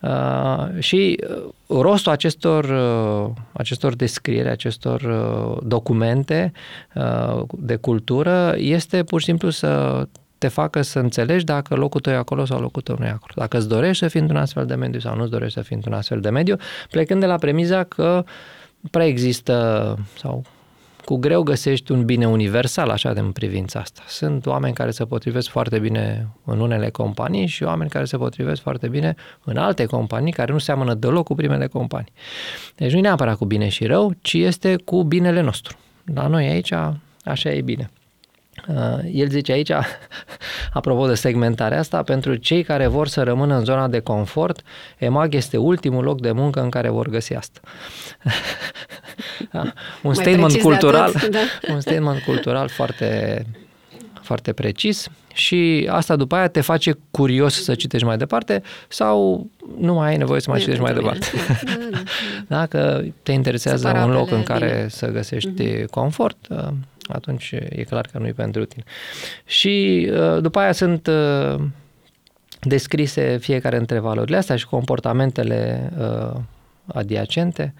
Uh, 0.00 0.66
și 0.78 1.24
uh, 1.28 1.80
rostul 1.80 2.12
acestor, 2.12 2.64
uh, 2.64 3.30
acestor 3.52 3.94
descrieri, 3.94 4.48
acestor 4.48 5.00
uh, 5.00 5.62
documente 5.66 6.52
uh, 6.94 7.42
de 7.52 7.76
cultură 7.76 8.54
este 8.56 9.04
pur 9.04 9.20
și 9.20 9.26
simplu 9.26 9.50
să 9.50 10.02
te 10.38 10.48
facă 10.48 10.82
să 10.82 10.98
înțelegi 10.98 11.44
dacă 11.44 11.74
locul 11.74 12.00
tău 12.00 12.12
e 12.12 12.16
acolo 12.16 12.44
sau 12.44 12.60
locul 12.60 12.82
tău 12.82 12.96
nu 12.98 13.04
e 13.04 13.08
acolo. 13.08 13.32
Dacă 13.34 13.56
îți 13.56 13.68
dorești 13.68 14.02
să 14.02 14.08
fii 14.08 14.20
într-un 14.20 14.38
astfel 14.38 14.66
de 14.66 14.74
mediu 14.74 15.00
sau 15.00 15.16
nu 15.16 15.22
îți 15.22 15.30
dorești 15.30 15.54
să 15.54 15.62
fii 15.62 15.76
într-un 15.76 15.92
astfel 15.92 16.20
de 16.20 16.30
mediu, 16.30 16.56
plecând 16.90 17.20
de 17.20 17.26
la 17.26 17.36
premiza 17.36 17.84
că 17.84 18.24
preexistă 18.90 19.98
sau 20.18 20.44
cu 21.10 21.16
greu 21.16 21.42
găsești 21.42 21.92
un 21.92 22.04
bine 22.04 22.28
universal 22.28 22.88
așa 22.88 23.12
de 23.12 23.20
în 23.20 23.32
privința 23.32 23.80
asta. 23.80 24.02
Sunt 24.06 24.46
oameni 24.46 24.74
care 24.74 24.90
se 24.90 25.04
potrivesc 25.04 25.48
foarte 25.48 25.78
bine 25.78 26.28
în 26.44 26.60
unele 26.60 26.90
companii 26.90 27.46
și 27.46 27.62
oameni 27.62 27.90
care 27.90 28.04
se 28.04 28.16
potrivesc 28.16 28.62
foarte 28.62 28.88
bine 28.88 29.14
în 29.44 29.56
alte 29.56 29.84
companii 29.84 30.32
care 30.32 30.52
nu 30.52 30.58
seamănă 30.58 30.94
deloc 30.94 31.24
cu 31.24 31.34
primele 31.34 31.66
companii. 31.66 32.12
Deci 32.76 32.92
nu 32.92 32.98
e 32.98 33.00
neapărat 33.00 33.36
cu 33.36 33.44
bine 33.44 33.68
și 33.68 33.86
rău, 33.86 34.12
ci 34.20 34.32
este 34.32 34.76
cu 34.76 35.02
binele 35.02 35.40
nostru. 35.40 35.76
La 36.14 36.26
noi 36.26 36.46
aici 36.46 36.72
așa 37.24 37.50
e 37.50 37.60
bine. 37.60 37.90
Uh, 38.68 38.98
el 39.12 39.28
zice 39.28 39.52
aici, 39.52 39.70
apropo 40.72 41.06
de 41.06 41.14
segmentarea 41.14 41.78
asta, 41.78 42.02
pentru 42.02 42.34
cei 42.34 42.62
care 42.62 42.86
vor 42.86 43.08
să 43.08 43.22
rămână 43.22 43.56
în 43.56 43.64
zona 43.64 43.88
de 43.88 44.00
confort, 44.00 44.62
EMAG 44.98 45.34
este 45.34 45.56
ultimul 45.56 46.04
loc 46.04 46.20
de 46.20 46.32
muncă 46.32 46.60
în 46.60 46.70
care 46.70 46.88
vor 46.88 47.08
găsi 47.08 47.34
asta. 47.34 47.60
Da? 49.50 49.72
Un 50.02 50.14
statement 50.14 50.56
cultural, 50.56 51.12
atât, 51.14 51.30
da. 51.30 51.38
un 51.74 51.80
statement 51.80 52.22
cultural 52.22 52.68
foarte, 52.68 53.44
foarte 54.22 54.52
precis 54.52 55.08
și 55.32 55.88
asta 55.90 56.16
după 56.16 56.34
aia 56.34 56.48
te 56.48 56.60
face 56.60 56.98
curios 57.10 57.62
să 57.62 57.74
citești 57.74 58.06
mai 58.06 58.16
departe 58.16 58.62
sau 58.88 59.46
nu 59.78 59.94
mai 59.94 60.08
ai 60.08 60.16
nevoie 60.16 60.40
să 60.40 60.50
mai 60.50 60.58
citești 60.58 60.80
mai 60.80 60.94
departe. 60.94 61.26
Da, 61.64 61.74
da, 61.74 61.88
da. 61.90 62.02
Dacă 62.46 63.04
te 63.22 63.32
interesează 63.32 64.02
un 64.04 64.12
loc 64.12 64.30
în 64.30 64.42
care 64.42 64.66
bine. 64.66 64.88
să 64.88 65.06
găsești 65.06 65.64
uh-huh. 65.64 65.84
confort, 65.90 66.36
uh, 66.48 66.68
atunci 67.12 67.50
e 67.68 67.82
clar 67.82 68.08
că 68.12 68.18
nu 68.18 68.26
e 68.26 68.32
pentru 68.32 68.64
tine. 68.64 68.84
Și 69.44 70.08
uh, 70.12 70.42
după 70.42 70.58
aia 70.58 70.72
sunt 70.72 71.06
uh, 71.06 71.62
descrise 72.60 73.38
fiecare 73.40 73.76
dintre 73.76 73.98
valorile 73.98 74.36
astea 74.36 74.56
și 74.56 74.66
comportamentele 74.66 75.92
adiacente 76.86 77.74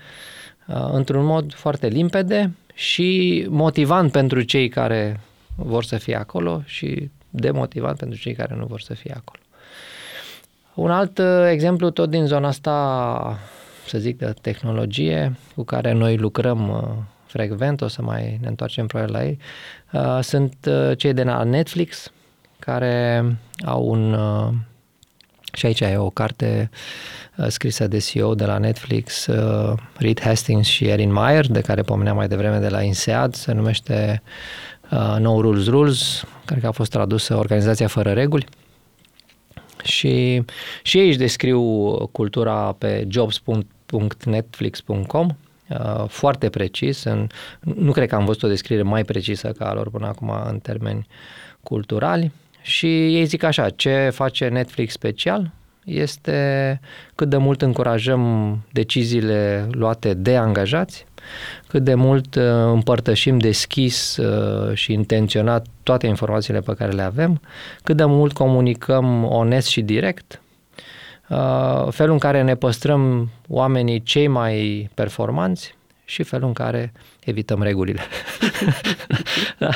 într-un 0.93 1.25
mod 1.25 1.55
foarte 1.55 1.87
limpede 1.87 2.51
și 2.75 3.47
motivant 3.49 4.13
pentru 4.13 4.43
cei 4.43 4.69
care 4.69 5.21
vor 5.57 5.85
să 5.85 5.97
fie 5.97 6.17
acolo 6.17 6.63
și 6.65 7.11
demotivant 7.31 7.99
pentru 7.99 8.19
cei 8.19 8.35
care 8.35 8.55
nu 8.55 8.67
vor 8.67 8.81
să 8.81 8.95
fie 8.95 9.15
acolo. 9.17 9.41
Un 10.75 10.91
alt 10.91 11.19
uh, 11.19 11.49
exemplu 11.51 11.91
tot 11.91 12.11
din 12.11 12.27
zona 12.27 12.49
asta, 12.49 13.39
să 13.87 13.99
zic, 13.99 14.19
de 14.19 14.35
tehnologie, 14.41 15.37
cu 15.55 15.63
care 15.63 15.93
noi 15.93 16.17
lucrăm 16.17 16.69
uh, 16.69 17.05
frecvent, 17.31 17.81
o 17.81 17.89
să 17.89 18.03
mai 18.03 18.39
ne 18.41 18.49
întoarcem 18.49 18.87
probabil 18.87 19.15
la 19.15 19.25
ei, 19.25 19.39
uh, 19.93 20.19
sunt 20.23 20.69
cei 20.97 21.13
de 21.13 21.23
la 21.23 21.43
Netflix, 21.43 22.13
care 22.59 23.25
au 23.65 23.89
un... 23.89 24.17
Și 25.53 25.67
aici 25.67 25.81
e 25.81 25.97
o 25.97 26.11
carte 26.11 26.71
scrisă 27.49 27.89
de 27.89 27.99
CEO 27.99 28.35
de 28.35 28.45
la 28.45 28.59
Netflix, 28.59 29.27
Reed 29.97 30.21
Hastings 30.21 30.67
și 30.67 30.85
Erin 30.85 31.13
Meyer, 31.13 31.47
de 31.47 31.61
care 31.61 31.83
pomeneam 31.83 32.17
mai 32.17 32.29
devreme 32.29 32.59
de 32.59 32.69
la 32.69 32.83
INSEAD, 32.83 33.35
se 33.35 33.53
numește 33.53 34.23
uh, 34.91 35.17
No 35.19 35.41
Rules 35.41 35.67
Rules, 35.67 36.25
cred 36.45 36.61
că 36.61 36.67
a 36.67 36.71
fost 36.71 36.91
tradusă 36.91 37.37
Organizația 37.37 37.87
Fără 37.87 38.13
Reguli. 38.13 38.47
Și, 39.83 40.45
și 40.83 40.99
ei 40.99 41.09
își 41.09 41.19
descriu 41.19 41.63
cultura 42.07 42.75
pe 42.79 43.05
jobs.netflix.com 43.09 45.27
uh, 45.27 45.35
foarte 46.09 46.49
precis. 46.49 47.05
În, 47.05 47.27
nu 47.61 47.93
cred 47.93 48.09
că 48.09 48.15
am 48.15 48.25
văzut 48.25 48.43
o 48.43 48.49
descriere 48.49 48.83
mai 48.83 49.05
precisă 49.05 49.49
ca 49.49 49.69
a 49.69 49.75
lor 49.75 49.91
până 49.91 50.07
acum 50.07 50.33
în 50.49 50.59
termeni 50.59 51.07
culturali. 51.63 52.33
Și 52.63 52.87
ei 53.17 53.25
zic 53.25 53.43
așa, 53.43 53.71
ce 53.71 54.11
face 54.13 54.49
Netflix 54.49 54.93
special? 54.93 55.53
este 55.85 56.81
cât 57.15 57.29
de 57.29 57.37
mult 57.37 57.63
încurajăm 57.63 58.59
deciziile 58.73 59.67
luate 59.71 60.15
de 60.15 60.37
angajați, 60.37 61.07
cât 61.67 61.83
de 61.85 61.95
mult 61.95 62.35
uh, 62.35 62.43
împărtășim 62.73 63.39
deschis 63.39 64.17
uh, 64.17 64.75
și 64.75 64.93
intenționat 64.93 65.67
toate 65.83 66.07
informațiile 66.07 66.61
pe 66.61 66.75
care 66.75 66.93
le 66.93 67.03
avem, 67.03 67.41
cât 67.83 67.97
de 67.97 68.05
mult 68.05 68.33
comunicăm 68.33 69.25
onest 69.25 69.69
și 69.69 69.83
direct, 69.83 70.33
uh, 70.33 70.50
felul 71.91 72.13
în 72.13 72.19
care 72.19 72.43
ne 72.43 72.55
păstrăm 72.55 73.31
oamenii 73.49 74.03
cei 74.03 74.27
mai 74.27 74.89
performanți 74.95 75.75
și 76.05 76.23
felul 76.23 76.47
în 76.47 76.53
care 76.53 76.93
evităm 77.25 77.63
regulile. 77.63 78.01
da? 79.59 79.71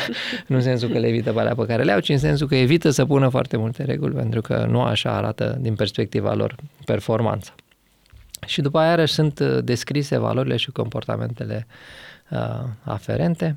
Nu 0.47 0.57
în 0.57 0.63
sensul 0.63 0.89
că 0.89 0.99
le 0.99 1.07
evită 1.07 1.33
pe 1.33 1.41
alea 1.41 1.55
pe 1.55 1.67
care 1.67 1.83
le 1.83 1.93
au, 1.93 2.01
ci 2.01 2.09
în 2.09 2.19
sensul 2.19 2.47
că 2.47 2.57
evită 2.57 2.91
să 2.91 3.05
pună 3.05 3.29
foarte 3.29 3.57
multe 3.57 3.85
reguli, 3.85 4.15
pentru 4.15 4.41
că 4.41 4.67
nu 4.71 4.83
așa 4.83 5.17
arată 5.17 5.59
din 5.61 5.75
perspectiva 5.75 6.35
lor 6.35 6.55
performanța. 6.85 7.55
Și 8.47 8.61
după 8.61 8.79
aia 8.79 8.89
iarăși 8.89 9.13
sunt 9.13 9.39
uh, 9.39 9.59
descrise 9.65 10.19
valorile 10.19 10.57
și 10.57 10.71
comportamentele 10.71 11.67
uh, 12.31 12.65
aferente. 12.83 13.57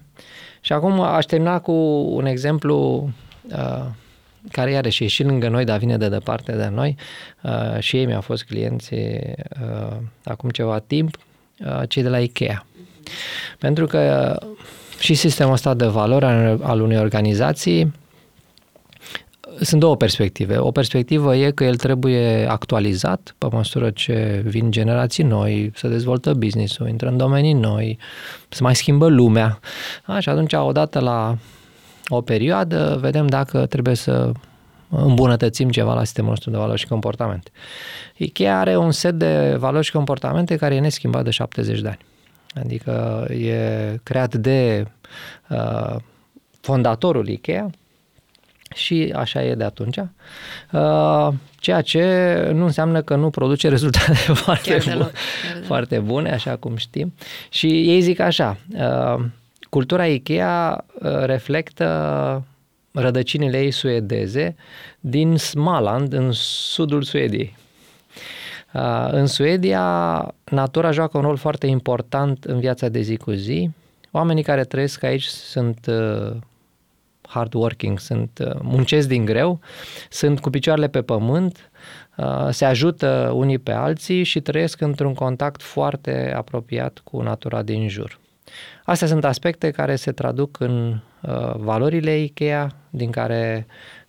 Și 0.62 0.74
acum 0.74 1.00
aș 1.00 1.26
termina 1.26 1.60
cu 1.60 1.72
un 2.16 2.26
exemplu 2.26 3.10
uh, 3.52 3.86
care 4.52 4.72
iarăși 4.72 5.04
e 5.04 5.08
și 5.08 5.24
lângă 5.24 5.50
noi, 5.50 5.66
dar 5.66 5.78
vine 5.78 5.98
de 5.98 6.10
departe 6.10 6.52
de 6.52 6.68
noi. 6.68 6.96
Uh, 7.42 7.80
și 7.80 7.98
ei 7.98 8.06
mi-au 8.06 8.22
fost 8.22 8.44
clienți 8.44 8.94
uh, 8.94 9.98
acum 10.24 10.50
ceva 10.50 10.80
timp, 10.80 11.18
uh, 11.60 11.82
cei 11.88 12.04
de 12.04 12.10
la 12.10 12.20
Ikea. 12.20 12.66
Pentru 13.60 13.86
că 13.86 14.36
și 15.00 15.14
sistemul 15.14 15.54
ăsta 15.54 15.74
de 15.74 15.86
valori 15.86 16.26
al 16.62 16.82
unei 16.82 16.98
organizații 16.98 17.94
sunt 19.62 19.80
două 19.80 19.96
perspective. 19.96 20.58
O 20.58 20.72
perspectivă 20.72 21.36
e 21.36 21.52
că 21.52 21.64
el 21.64 21.76
trebuie 21.76 22.48
actualizat 22.50 23.36
pe 23.38 23.48
măsură 23.52 23.90
ce 23.90 24.42
vin 24.46 24.72
generații 24.72 25.24
noi, 25.24 25.72
să 25.76 25.88
dezvoltă 25.88 26.34
business-ul, 26.34 26.88
intră 26.88 27.08
în 27.08 27.18
domenii 27.18 27.54
noi, 27.54 27.98
să 28.50 28.64
mai 28.64 28.76
schimbă 28.76 29.08
lumea. 29.08 29.60
A, 30.06 30.20
și 30.20 30.30
atunci, 30.30 30.54
odată 30.54 31.00
la 31.00 31.38
o 32.08 32.22
perioadă, 32.22 32.98
vedem 33.02 33.28
dacă 33.28 33.66
trebuie 33.66 33.96
să 33.96 34.32
îmbunătățim 34.90 35.70
ceva 35.70 35.94
la 35.94 36.04
sistemul 36.04 36.30
nostru 36.30 36.50
de 36.50 36.58
valori 36.58 36.80
și 36.80 36.88
comportamente. 36.88 37.52
Ikea 38.16 38.60
are 38.60 38.78
un 38.78 38.92
set 38.92 39.14
de 39.14 39.56
valori 39.58 39.86
și 39.86 39.92
comportamente 39.92 40.56
care 40.56 40.76
e 40.76 40.80
neschimbat 40.80 41.24
de 41.24 41.30
70 41.30 41.82
de 41.82 41.88
ani. 41.88 42.00
Adică 42.64 43.26
e 43.30 44.00
creat 44.04 44.36
de 44.36 44.88
uh, 45.50 45.96
fondatorul 46.62 47.28
Ikea 47.28 47.70
și 48.76 49.14
așa 49.16 49.44
e 49.44 49.56
de 49.56 49.64
atunci. 49.64 49.98
Uh, 50.72 51.30
ceea 51.60 51.82
ce 51.82 52.34
nu 52.54 52.66
înseamnă 52.66 53.02
că 53.02 53.16
nu 53.16 53.30
produce 53.30 53.70
rezultate 53.70 54.14
foarte, 54.44 54.82
bune, 54.84 55.12
foarte 55.66 56.00
bune, 56.00 56.32
așa 56.32 56.56
cum 56.56 56.76
știm. 56.76 57.14
Și 57.50 57.68
ei 57.68 58.02
zic 58.02 58.20
așa, 58.20 58.58
uh, 58.74 59.26
cultura 59.70 60.08
Ikea 60.08 60.86
uh, 60.94 61.12
reflectă 61.26 62.44
rădăcinile 62.92 63.60
ei 63.60 63.72
suedeze 63.72 64.56
din 65.00 65.38
Smaland, 65.38 66.14
în 66.14 66.32
sudul 66.32 67.02
Suediei. 67.02 67.56
În 69.12 69.26
Suedia, 69.26 70.34
natura 70.52 70.92
joacă 70.92 71.18
un 71.18 71.24
rol 71.24 71.38
foarte 71.38 71.68
important 71.68 72.44
în 72.44 72.60
viața 72.60 72.90
de 72.90 73.02
zi 73.02 73.18
cu 73.18 73.32
zi. 73.32 73.70
Oamenii 74.12 74.44
care 74.44 74.64
trăiesc 74.64 75.04
aici 75.04 75.24
sunt 75.24 75.90
hard 77.22 77.54
working, 77.54 78.00
sunt 78.00 78.58
muncesc 78.62 79.08
din 79.08 79.26
greu, 79.26 79.60
sunt 80.10 80.40
cu 80.40 80.50
picioarele 80.50 80.88
pe 80.88 81.02
pământ, 81.02 81.72
se 82.50 82.66
ajută 82.66 83.32
unii 83.36 83.60
pe 83.60 83.72
alții 83.72 84.24
și 84.24 84.42
trăiesc 84.42 84.82
într-un 84.82 85.14
contact 85.14 85.62
foarte 85.62 86.34
apropiat 86.36 87.02
cu 87.04 87.22
natura 87.22 87.62
din 87.62 87.88
jur. 87.88 88.20
Astea 88.84 89.08
sunt 89.08 89.26
aspecte 89.26 89.72
care 89.72 89.96
se 89.96 90.12
traduc 90.12 90.60
în 90.60 91.00
uh, 91.22 91.54
valorile 91.56 92.18
IKEA, 92.18 92.76
din 92.90 93.12
care 93.12 93.66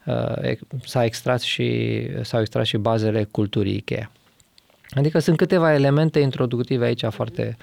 uh, 0.07 0.53
s-a 0.85 1.05
extras 1.05 1.43
și, 1.43 2.01
s-au 2.23 2.41
extras 2.41 2.67
și 2.67 2.77
bazele 2.77 3.25
culturii 3.25 3.75
IKEA. 3.75 4.11
Adică 4.91 5.19
sunt 5.19 5.37
câteva 5.37 5.75
elemente 5.75 6.19
introductive 6.19 6.85
aici 6.85 7.05
foarte, 7.11 7.57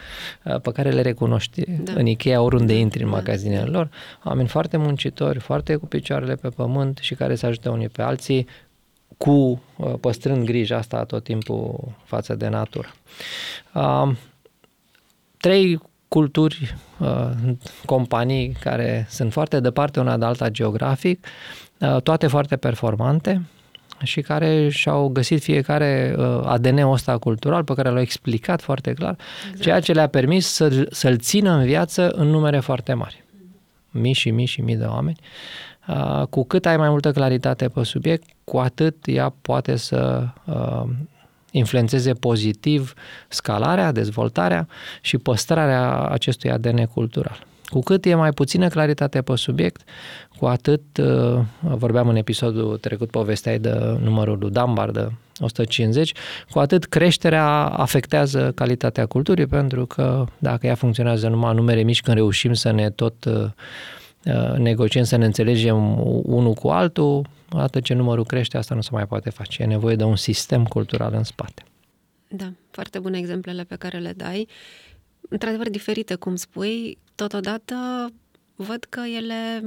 uh, 0.44 0.60
pe 0.62 0.72
care 0.72 0.90
le 0.90 1.02
recunoști 1.02 1.64
da. 1.66 1.94
în 1.96 2.06
Ikea 2.06 2.42
oriunde 2.42 2.74
da. 2.74 2.80
intri 2.80 3.04
în 3.04 3.10
da. 3.10 3.16
magazinele 3.16 3.64
da. 3.64 3.72
lor. 3.72 3.90
Oameni 4.24 4.48
foarte 4.48 4.78
muncitori, 4.78 5.40
foarte 5.40 5.76
cu 5.76 5.86
picioarele 5.86 6.36
pe 6.36 6.50
pământ 6.50 6.98
și 6.98 7.16
care 7.16 7.36
se 7.36 7.46
ajută 7.46 7.70
unii 7.70 7.90
pe 7.90 8.02
alții 8.02 8.48
cu 9.18 9.62
uh, 9.78 9.94
păstrând 10.00 10.46
grija 10.46 10.78
asta 10.78 11.04
tot 11.04 11.24
timpul 11.24 11.92
față 12.04 12.36
de 12.36 12.48
natură. 12.48 12.88
Uh, 13.74 14.12
trei 15.38 15.80
culturi, 16.08 16.76
uh, 16.98 17.30
companii 17.86 18.58
care 18.60 19.08
sunt 19.10 19.32
foarte 19.32 19.60
departe 19.60 20.00
una 20.00 20.18
de 20.18 20.26
alta 20.26 20.50
geografic, 20.50 21.28
uh, 21.80 22.02
toate 22.02 22.28
foarte 22.28 22.56
performante, 22.56 23.42
și 24.04 24.22
care 24.22 24.70
și-au 24.70 25.08
găsit 25.08 25.42
fiecare 25.42 26.16
uh, 26.18 26.42
ADN-ul 26.44 26.92
ăsta 26.92 27.18
cultural 27.18 27.64
pe 27.64 27.74
care 27.74 27.90
l-au 27.90 28.00
explicat 28.00 28.62
foarte 28.62 28.94
clar, 28.94 29.18
exact. 29.44 29.62
ceea 29.62 29.80
ce 29.80 29.92
le-a 29.92 30.08
permis 30.08 30.48
să, 30.48 30.88
să-l 30.92 31.18
țină 31.18 31.52
în 31.52 31.64
viață 31.64 32.10
în 32.10 32.28
numere 32.28 32.60
foarte 32.60 32.94
mari. 32.94 33.24
Mii 33.92 34.14
și 34.14 34.32
mii 34.32 34.46
și 34.46 34.62
mii 34.62 34.76
de 34.76 34.86
oameni. 34.86 35.20
Uh, 35.88 36.28
cu 36.30 36.46
cât 36.46 36.66
ai 36.66 36.78
mai 36.78 36.90
multă 36.90 37.12
claritate 37.12 37.68
pe 37.68 37.84
subiect, 37.84 38.30
cu 38.44 38.58
atât 38.58 38.96
ea 39.06 39.34
poate 39.42 39.76
să 39.76 40.28
uh, 40.46 40.84
influențeze 41.58 42.14
pozitiv 42.14 42.94
scalarea, 43.28 43.92
dezvoltarea 43.92 44.68
și 45.02 45.18
păstrarea 45.18 46.00
acestui 46.00 46.52
ADN 46.52 46.86
cultural. 46.86 47.46
Cu 47.66 47.80
cât 47.80 48.06
e 48.06 48.16
mai 48.16 48.32
puțină 48.32 48.68
claritate 48.68 49.22
pe 49.22 49.36
subiect, 49.36 49.82
cu 50.38 50.46
atât, 50.46 50.82
uh, 50.98 51.40
vorbeam 51.60 52.08
în 52.08 52.16
episodul 52.16 52.78
trecut, 52.78 53.10
povesteai 53.10 53.60
de 53.60 53.98
numărul 54.04 54.38
lui 54.40 54.52
Dunbar 54.52 54.92
de 54.92 55.08
150, 55.40 56.12
cu 56.50 56.60
atât 56.60 56.86
creșterea 56.86 57.48
afectează 57.66 58.52
calitatea 58.56 59.06
culturii, 59.06 59.48
pentru 59.48 59.86
că 59.86 60.26
dacă 60.38 60.68
ea 60.68 60.76
funcționează 60.76 61.28
numai 61.28 61.50
în 61.50 61.56
numere 61.56 61.82
mici, 61.84 62.02
când 62.02 62.18
reușim 62.18 62.54
să 62.54 62.72
ne 62.72 62.90
tot 62.90 63.26
uh, 63.26 63.34
uh, 63.34 63.50
negociem, 64.58 65.04
să 65.04 65.16
ne 65.16 65.26
înțelegem 65.26 66.00
unul 66.24 66.54
cu 66.54 66.68
altul, 66.68 67.28
atât 67.50 67.84
ce 67.84 67.94
numărul 67.94 68.26
crește, 68.26 68.58
asta 68.58 68.76
nu 68.76 68.82
se 68.82 68.90
mai 68.92 69.08
poate 69.08 69.30
face. 69.30 69.62
E 69.62 69.66
nevoie 69.66 69.96
de 69.96 70.04
un 70.04 70.16
sistem 70.16 70.66
cultural 70.66 71.14
în 71.14 71.24
spate. 71.24 71.64
Da, 72.28 72.52
foarte 72.72 73.00
bune 73.00 73.18
exemplele 73.18 73.64
pe 73.64 73.76
care 73.76 73.98
le 73.98 74.14
dai 74.16 74.48
într-adevăr 75.30 75.70
diferite, 75.70 76.16
cum 76.16 76.36
spui, 76.36 76.98
totodată 77.16 77.76
văd 78.56 78.84
că 78.90 79.00
ele, 79.00 79.64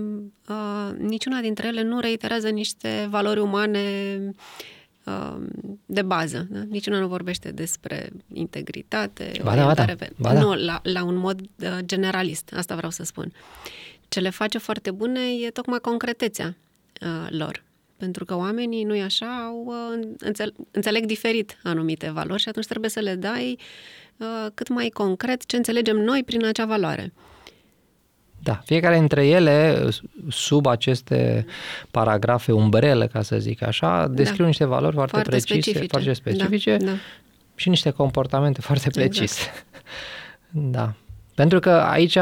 uh, 0.48 0.98
niciuna 0.98 1.40
dintre 1.40 1.66
ele 1.66 1.82
nu 1.82 2.00
reiterează 2.00 2.48
niște 2.48 3.06
valori 3.10 3.40
umane 3.40 3.80
uh, 5.04 5.36
de 5.86 6.02
bază. 6.02 6.46
Da? 6.50 6.62
Niciuna 6.68 6.98
nu 6.98 7.08
vorbește 7.08 7.50
despre 7.50 8.10
integritate, 8.32 9.32
ba 9.42 9.54
da, 9.54 9.64
ba 9.64 9.74
da. 9.74 9.84
Ba 10.16 10.32
da. 10.32 10.40
Nu, 10.40 10.54
la, 10.54 10.80
la 10.82 11.04
un 11.04 11.16
mod 11.16 11.40
uh, 11.40 11.78
generalist, 11.84 12.52
asta 12.56 12.74
vreau 12.74 12.90
să 12.90 13.04
spun. 13.04 13.32
Ce 14.08 14.20
le 14.20 14.30
face 14.30 14.58
foarte 14.58 14.90
bune 14.90 15.20
e 15.46 15.50
tocmai 15.50 15.78
concretețea 15.78 16.56
uh, 17.00 17.26
lor. 17.30 17.62
Pentru 17.96 18.24
că 18.24 18.36
oamenii, 18.36 18.84
nu-i 18.84 19.02
așa, 19.02 19.44
au, 19.46 19.64
uh, 19.66 20.08
înțeleg, 20.18 20.54
înțeleg 20.70 21.04
diferit 21.04 21.58
anumite 21.62 22.10
valori 22.10 22.42
și 22.42 22.48
atunci 22.48 22.66
trebuie 22.66 22.90
să 22.90 23.00
le 23.00 23.14
dai 23.14 23.58
uh, 24.16 24.46
cât 24.54 24.68
mai 24.68 24.88
concret 24.88 25.46
ce 25.46 25.56
înțelegem 25.56 25.96
noi 25.96 26.22
prin 26.24 26.44
acea 26.44 26.66
valoare. 26.66 27.12
Da, 28.42 28.60
fiecare 28.64 28.98
dintre 28.98 29.26
ele, 29.26 29.88
sub 30.28 30.66
aceste 30.66 31.46
paragrafe 31.90 32.52
umbrele, 32.52 33.06
ca 33.06 33.22
să 33.22 33.38
zic 33.38 33.62
așa, 33.62 34.06
da. 34.06 34.14
descriu 34.14 34.40
da. 34.40 34.46
niște 34.46 34.64
valori 34.64 34.94
foarte, 34.94 35.12
foarte 35.12 35.30
precise, 35.30 35.60
specifice. 35.60 35.90
foarte 35.90 36.12
specifice 36.12 36.76
da, 36.76 36.84
da. 36.84 36.96
și 37.54 37.68
niște 37.68 37.90
comportamente 37.90 38.60
foarte 38.60 38.86
exact. 38.86 39.08
precise. 39.08 39.40
Exact. 39.40 39.66
Da. 40.50 40.94
Pentru 41.34 41.60
că 41.60 41.70
aici 41.70 42.18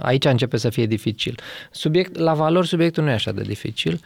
aici 0.00 0.24
începe 0.24 0.56
să 0.56 0.70
fie 0.70 0.86
dificil. 0.86 1.38
Subiect, 1.70 2.18
la 2.18 2.34
valori 2.34 2.66
subiectul 2.66 3.04
nu 3.04 3.10
e 3.10 3.12
așa 3.12 3.32
de 3.32 3.42
dificil, 3.42 4.00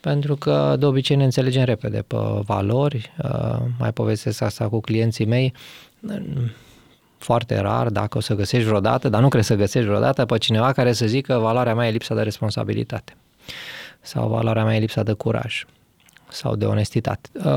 pentru 0.00 0.36
că 0.36 0.76
de 0.78 0.86
obicei 0.86 1.16
ne 1.16 1.24
înțelegem 1.24 1.64
repede 1.64 2.04
pe 2.06 2.16
valori, 2.44 3.12
uh, 3.22 3.58
mai 3.78 3.92
povestesc 3.92 4.40
asta 4.40 4.68
cu 4.68 4.80
clienții 4.80 5.24
mei, 5.24 5.52
foarte 7.18 7.60
rar 7.60 7.88
dacă 7.88 8.18
o 8.18 8.20
să 8.20 8.34
găsești 8.34 8.66
vreodată, 8.66 9.08
dar 9.08 9.20
nu 9.20 9.28
cred 9.28 9.42
să 9.42 9.54
găsești 9.54 9.88
vreodată 9.88 10.24
pe 10.24 10.38
cineva 10.38 10.72
care 10.72 10.92
să 10.92 11.06
zică 11.06 11.38
valoarea 11.38 11.74
mea 11.74 11.88
e 11.88 11.90
lipsa 11.90 12.14
de 12.14 12.22
responsabilitate 12.22 13.16
sau 14.00 14.28
valoarea 14.28 14.64
mea 14.64 14.76
e 14.76 14.78
lipsa 14.78 15.02
de 15.02 15.12
curaj 15.12 15.64
sau 16.28 16.56
de 16.56 16.64
onestitate. 16.64 17.28
Nu, 17.32 17.50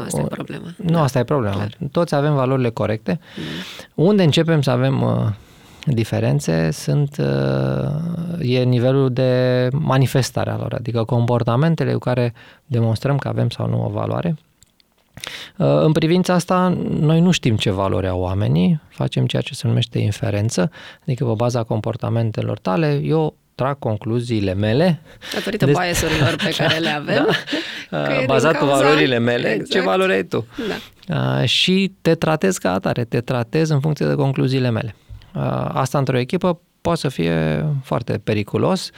asta 0.00 0.18
uh, 0.18 0.24
e 0.24 0.28
problema. 0.28 0.74
Nu, 0.76 0.92
da, 0.92 1.02
asta 1.02 1.18
e 1.18 1.24
problema. 1.24 1.54
Clar. 1.54 1.76
Toți 1.90 2.14
avem 2.14 2.34
valorile 2.34 2.70
corecte. 2.70 3.20
Mm. 3.36 4.04
Unde 4.04 4.22
începem 4.22 4.62
să 4.62 4.70
avem 4.70 5.02
uh, 5.02 5.28
diferențe 5.86 6.70
sunt 6.70 7.16
uh, 7.18 8.50
e 8.54 8.62
nivelul 8.62 9.12
de 9.12 9.68
manifestare 9.72 10.50
a 10.50 10.56
lor, 10.56 10.74
adică 10.74 11.04
comportamentele 11.04 11.92
cu 11.92 11.98
care 11.98 12.34
demonstrăm 12.66 13.16
că 13.16 13.28
avem 13.28 13.48
sau 13.48 13.68
nu 13.68 13.84
o 13.84 13.88
valoare 13.88 14.36
Uh, 15.56 15.66
în 15.82 15.92
privința 15.92 16.34
asta, 16.34 16.78
noi 16.88 17.20
nu 17.20 17.30
știm 17.30 17.56
ce 17.56 17.70
valori 17.70 18.08
au 18.08 18.20
oamenii, 18.20 18.80
facem 18.88 19.26
ceea 19.26 19.42
ce 19.42 19.54
se 19.54 19.66
numește 19.66 19.98
inferență, 19.98 20.70
adică 21.02 21.24
pe 21.24 21.32
baza 21.36 21.62
comportamentelor 21.62 22.58
tale, 22.58 23.00
eu 23.04 23.36
trag 23.54 23.78
concluziile 23.78 24.54
mele. 24.54 25.00
Datorită 25.34 25.64
de... 25.64 25.70
biasurilor 25.70 26.36
pe 26.36 26.54
care 26.56 26.78
le 26.78 26.88
avem. 27.00 27.28
Da. 27.90 28.08
Bazat 28.26 28.58
pe 28.58 28.64
valorile 28.64 29.18
mele, 29.18 29.48
exact. 29.48 29.70
ce 29.70 29.80
valori 29.80 30.12
ai 30.12 30.24
tu. 30.24 30.46
Da. 31.06 31.40
Uh, 31.40 31.48
și 31.48 31.92
te 32.00 32.14
tratez 32.14 32.56
ca 32.56 32.72
atare, 32.72 33.04
te 33.04 33.20
tratez 33.20 33.68
în 33.68 33.80
funcție 33.80 34.06
de 34.06 34.14
concluziile 34.14 34.70
mele. 34.70 34.94
Uh, 35.34 35.68
asta 35.72 35.98
într-o 35.98 36.18
echipă 36.18 36.60
poate 36.80 37.00
să 37.00 37.08
fie 37.08 37.66
foarte 37.82 38.18
periculos 38.18 38.90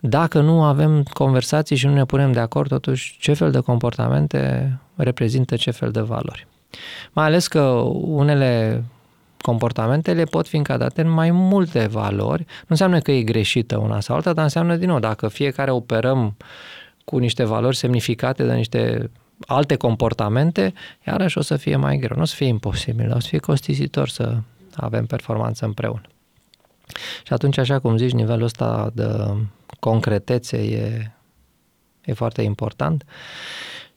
dacă 0.00 0.40
nu 0.40 0.62
avem 0.62 1.02
conversații 1.02 1.76
și 1.76 1.86
nu 1.86 1.92
ne 1.92 2.04
punem 2.04 2.32
de 2.32 2.40
acord 2.40 2.68
totuși 2.68 3.16
ce 3.20 3.32
fel 3.32 3.50
de 3.50 3.60
comportamente 3.60 4.72
reprezintă 4.94 5.56
ce 5.56 5.70
fel 5.70 5.90
de 5.90 6.00
valori. 6.00 6.46
Mai 7.12 7.24
ales 7.24 7.46
că 7.46 7.60
unele 8.00 8.84
comportamentele 9.40 10.24
pot 10.24 10.48
fi 10.48 10.56
încadate 10.56 11.00
în 11.00 11.10
mai 11.10 11.30
multe 11.30 11.86
valori. 11.86 12.42
Nu 12.46 12.66
înseamnă 12.66 12.98
că 12.98 13.10
e 13.10 13.22
greșită 13.22 13.76
una 13.76 14.00
sau 14.00 14.16
alta, 14.16 14.32
dar 14.32 14.44
înseamnă 14.44 14.76
din 14.76 14.88
nou, 14.88 14.98
dacă 14.98 15.28
fiecare 15.28 15.70
operăm 15.70 16.36
cu 17.04 17.18
niște 17.18 17.44
valori 17.44 17.76
semnificate 17.76 18.44
de 18.44 18.54
niște 18.54 19.10
alte 19.46 19.76
comportamente, 19.76 20.72
iarăși 21.06 21.38
o 21.38 21.40
să 21.40 21.56
fie 21.56 21.76
mai 21.76 21.96
greu. 21.96 22.16
Nu 22.16 22.22
o 22.22 22.26
să 22.26 22.34
fie 22.34 22.46
imposibil, 22.46 23.12
o 23.14 23.18
să 23.18 23.28
fie 23.28 23.38
costisitor 23.38 24.08
să 24.08 24.36
avem 24.80 25.06
performanță 25.06 25.64
împreună. 25.64 26.02
Și 27.24 27.32
atunci, 27.32 27.58
așa 27.58 27.78
cum 27.78 27.96
zici, 27.96 28.12
nivelul 28.12 28.42
ăsta 28.42 28.90
de 28.94 29.06
concretețe 29.80 30.56
e, 30.56 31.12
e 32.04 32.12
foarte 32.12 32.42
important. 32.42 33.04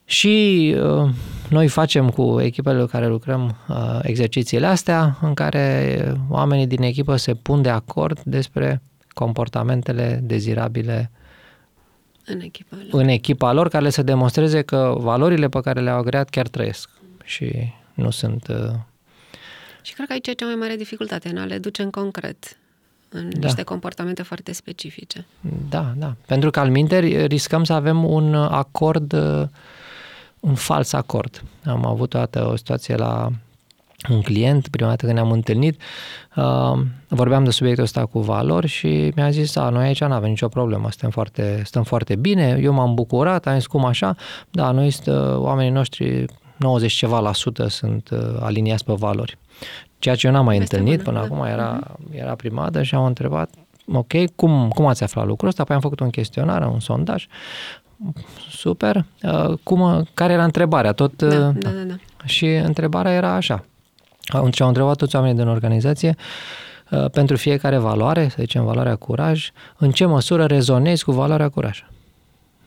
Și 0.05 0.75
uh, 0.77 1.09
noi 1.49 1.67
facem 1.67 2.09
cu 2.09 2.39
echipele 2.41 2.79
cu 2.79 2.85
care 2.85 3.07
lucrăm 3.07 3.57
uh, 3.67 3.99
exercițiile 4.01 4.65
astea 4.65 5.17
în 5.21 5.33
care 5.33 5.97
oamenii 6.29 6.67
din 6.67 6.81
echipă 6.81 7.15
se 7.15 7.33
pun 7.33 7.61
de 7.61 7.69
acord 7.69 8.21
despre 8.23 8.81
comportamentele 9.13 10.19
dezirabile 10.23 11.11
în 12.25 12.39
echipa 12.39 12.77
lor. 12.89 13.01
în 13.01 13.07
echipa 13.07 13.53
lor, 13.53 13.67
care 13.67 13.89
să 13.89 14.03
demonstreze 14.03 14.61
că 14.61 14.95
valorile 14.97 15.47
pe 15.47 15.59
care 15.59 15.79
le-au 15.79 15.97
agreat 15.97 16.29
chiar 16.29 16.47
trăiesc 16.47 16.89
și 17.23 17.73
nu 17.93 18.09
sunt... 18.09 18.47
Uh... 18.47 18.89
Și 19.81 19.93
cred 19.93 20.07
că 20.07 20.13
aici 20.13 20.27
e 20.27 20.31
cea 20.31 20.45
mai 20.45 20.55
mare 20.55 20.75
dificultate, 20.75 21.29
în 21.29 21.37
a 21.37 21.45
le 21.45 21.57
duce 21.57 21.81
în 21.81 21.89
concret 21.89 22.55
în 23.09 23.29
da. 23.29 23.39
niște 23.39 23.63
comportamente 23.63 24.21
foarte 24.21 24.51
specifice. 24.51 25.25
Da, 25.69 25.93
da. 25.97 26.15
Pentru 26.25 26.49
că 26.49 26.59
al 26.59 26.69
minteri 26.69 27.25
riscăm 27.25 27.63
să 27.63 27.73
avem 27.73 28.03
un 28.03 28.35
acord, 28.35 29.13
un 30.39 30.55
fals 30.55 30.93
acord. 30.93 31.43
Am 31.65 31.85
avut 31.85 32.13
o 32.13 32.17
dată 32.17 32.47
o 32.47 32.55
situație 32.55 32.95
la 32.95 33.31
un 34.09 34.21
client, 34.21 34.67
prima 34.67 34.89
dată 34.89 35.05
când 35.05 35.17
ne-am 35.17 35.31
întâlnit, 35.31 35.81
uh, 36.35 36.79
vorbeam 37.07 37.43
de 37.43 37.49
subiectul 37.49 37.83
ăsta 37.83 38.05
cu 38.05 38.19
valori 38.19 38.67
și 38.67 39.11
mi-a 39.15 39.29
zis, 39.29 39.55
a, 39.55 39.69
noi 39.69 39.85
aici 39.85 40.03
nu 40.03 40.13
avem 40.13 40.29
nicio 40.29 40.47
problemă, 40.47 40.91
stăm 40.91 41.09
foarte, 41.09 41.61
stăm 41.65 41.83
foarte 41.83 42.15
bine, 42.15 42.59
eu 42.61 42.73
m-am 42.73 42.93
bucurat, 42.93 43.47
am 43.47 43.55
zis 43.55 43.67
cum 43.67 43.85
așa, 43.85 44.15
da, 44.51 44.71
noi 44.71 44.89
stă, 44.89 45.37
oamenii 45.39 45.71
noștri 45.71 46.25
90 46.57 46.91
ceva 46.91 47.19
la 47.19 47.33
sută 47.33 47.67
sunt 47.67 48.09
uh, 48.09 48.19
aliniați 48.39 48.83
pe 48.83 48.93
valori. 48.93 49.37
Ceea 49.99 50.15
ce 50.15 50.27
eu 50.27 50.33
n-am 50.33 50.45
mai 50.45 50.57
Peste 50.57 50.77
întâlnit 50.77 51.03
până 51.03 51.19
da. 51.19 51.25
acum, 51.25 51.43
era, 51.43 51.79
mhm. 51.97 52.17
era 52.17 52.35
prima 52.35 52.61
dată 52.61 52.83
și 52.83 52.95
am 52.95 53.05
întrebat, 53.05 53.49
ok, 53.93 54.35
cum, 54.35 54.69
cum 54.69 54.85
ați 54.85 55.03
aflat 55.03 55.25
lucrul 55.25 55.49
ăsta? 55.49 55.61
Apoi 55.61 55.75
am 55.75 55.81
făcut 55.81 55.99
un 55.99 56.09
chestionar, 56.09 56.67
un 56.67 56.79
sondaj. 56.79 57.27
Super. 58.49 59.05
Uh, 59.23 59.57
cum, 59.63 60.07
care 60.13 60.33
era 60.33 60.43
întrebarea? 60.43 60.91
Tot, 60.91 61.15
da, 61.15 61.25
uh, 61.25 61.55
da, 61.59 61.69
da, 61.69 61.81
da. 61.87 61.95
Și 62.25 62.45
întrebarea 62.45 63.11
era 63.11 63.33
așa. 63.33 63.65
Atunci 64.25 64.61
au 64.61 64.67
întrebat 64.67 64.95
toți 64.95 65.15
oamenii 65.15 65.37
din 65.37 65.47
organizație 65.47 66.15
uh, 66.89 67.05
pentru 67.09 67.35
fiecare 67.35 67.77
valoare, 67.77 68.27
să 68.27 68.35
zicem 68.39 68.63
valoarea 68.63 68.95
curaj, 68.95 69.51
în 69.77 69.91
ce 69.91 70.05
măsură 70.05 70.45
rezonezi 70.45 71.03
cu 71.03 71.11
valoarea 71.11 71.49
curaj? 71.49 71.83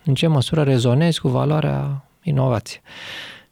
În 0.05 0.15
ce 0.15 0.27
măsură 0.27 0.63
rezonezi 0.63 1.21
cu 1.21 1.29
valoarea 1.29 2.05
inovație? 2.23 2.81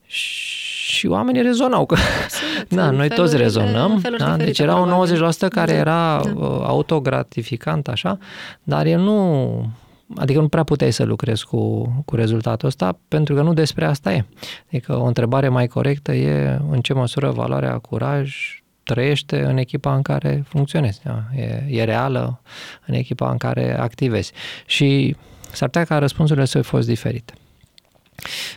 Și 0.06 0.61
oamenii 1.06 1.42
rezonau. 1.42 1.86
Că, 1.86 1.96
da, 2.68 2.90
noi 2.90 3.08
toți 3.08 3.36
rezonăm. 3.36 3.98
De, 4.02 4.14
da? 4.18 4.36
Deci 4.36 4.58
era 4.58 4.76
un 4.76 5.06
90% 5.46 5.48
care 5.48 5.72
era 5.72 6.20
da. 6.24 6.30
Uh, 6.34 6.62
autogratificant, 6.62 7.88
așa, 7.88 8.18
dar 8.62 8.86
el 8.86 9.00
nu 9.00 9.70
Adică 10.16 10.40
nu 10.40 10.48
prea 10.48 10.64
puteai 10.64 10.92
să 10.92 11.04
lucrezi 11.04 11.46
cu, 11.46 11.82
cu 12.04 12.16
rezultatul 12.16 12.68
ăsta, 12.68 12.98
pentru 13.08 13.34
că 13.34 13.42
nu 13.42 13.52
despre 13.52 13.84
asta 13.84 14.12
e. 14.12 14.24
Adică 14.66 14.96
o 14.96 15.04
întrebare 15.04 15.48
mai 15.48 15.66
corectă 15.66 16.12
e 16.12 16.60
în 16.70 16.80
ce 16.80 16.92
măsură 16.92 17.30
valoarea 17.30 17.78
curaj 17.78 18.34
trăiește 18.82 19.42
în 19.42 19.56
echipa 19.56 19.94
în 19.94 20.02
care 20.02 20.44
funcționezi. 20.48 21.00
Da? 21.04 21.22
E, 21.36 21.64
e 21.68 21.84
reală 21.84 22.40
în 22.86 22.94
echipa 22.94 23.30
în 23.30 23.36
care 23.36 23.78
activezi. 23.78 24.32
Și 24.66 25.16
s-ar 25.52 25.68
putea 25.68 25.84
ca 25.84 25.98
răspunsurile 25.98 26.44
să 26.44 26.60
fi 26.60 26.68
fost 26.68 26.86
diferite. 26.86 27.32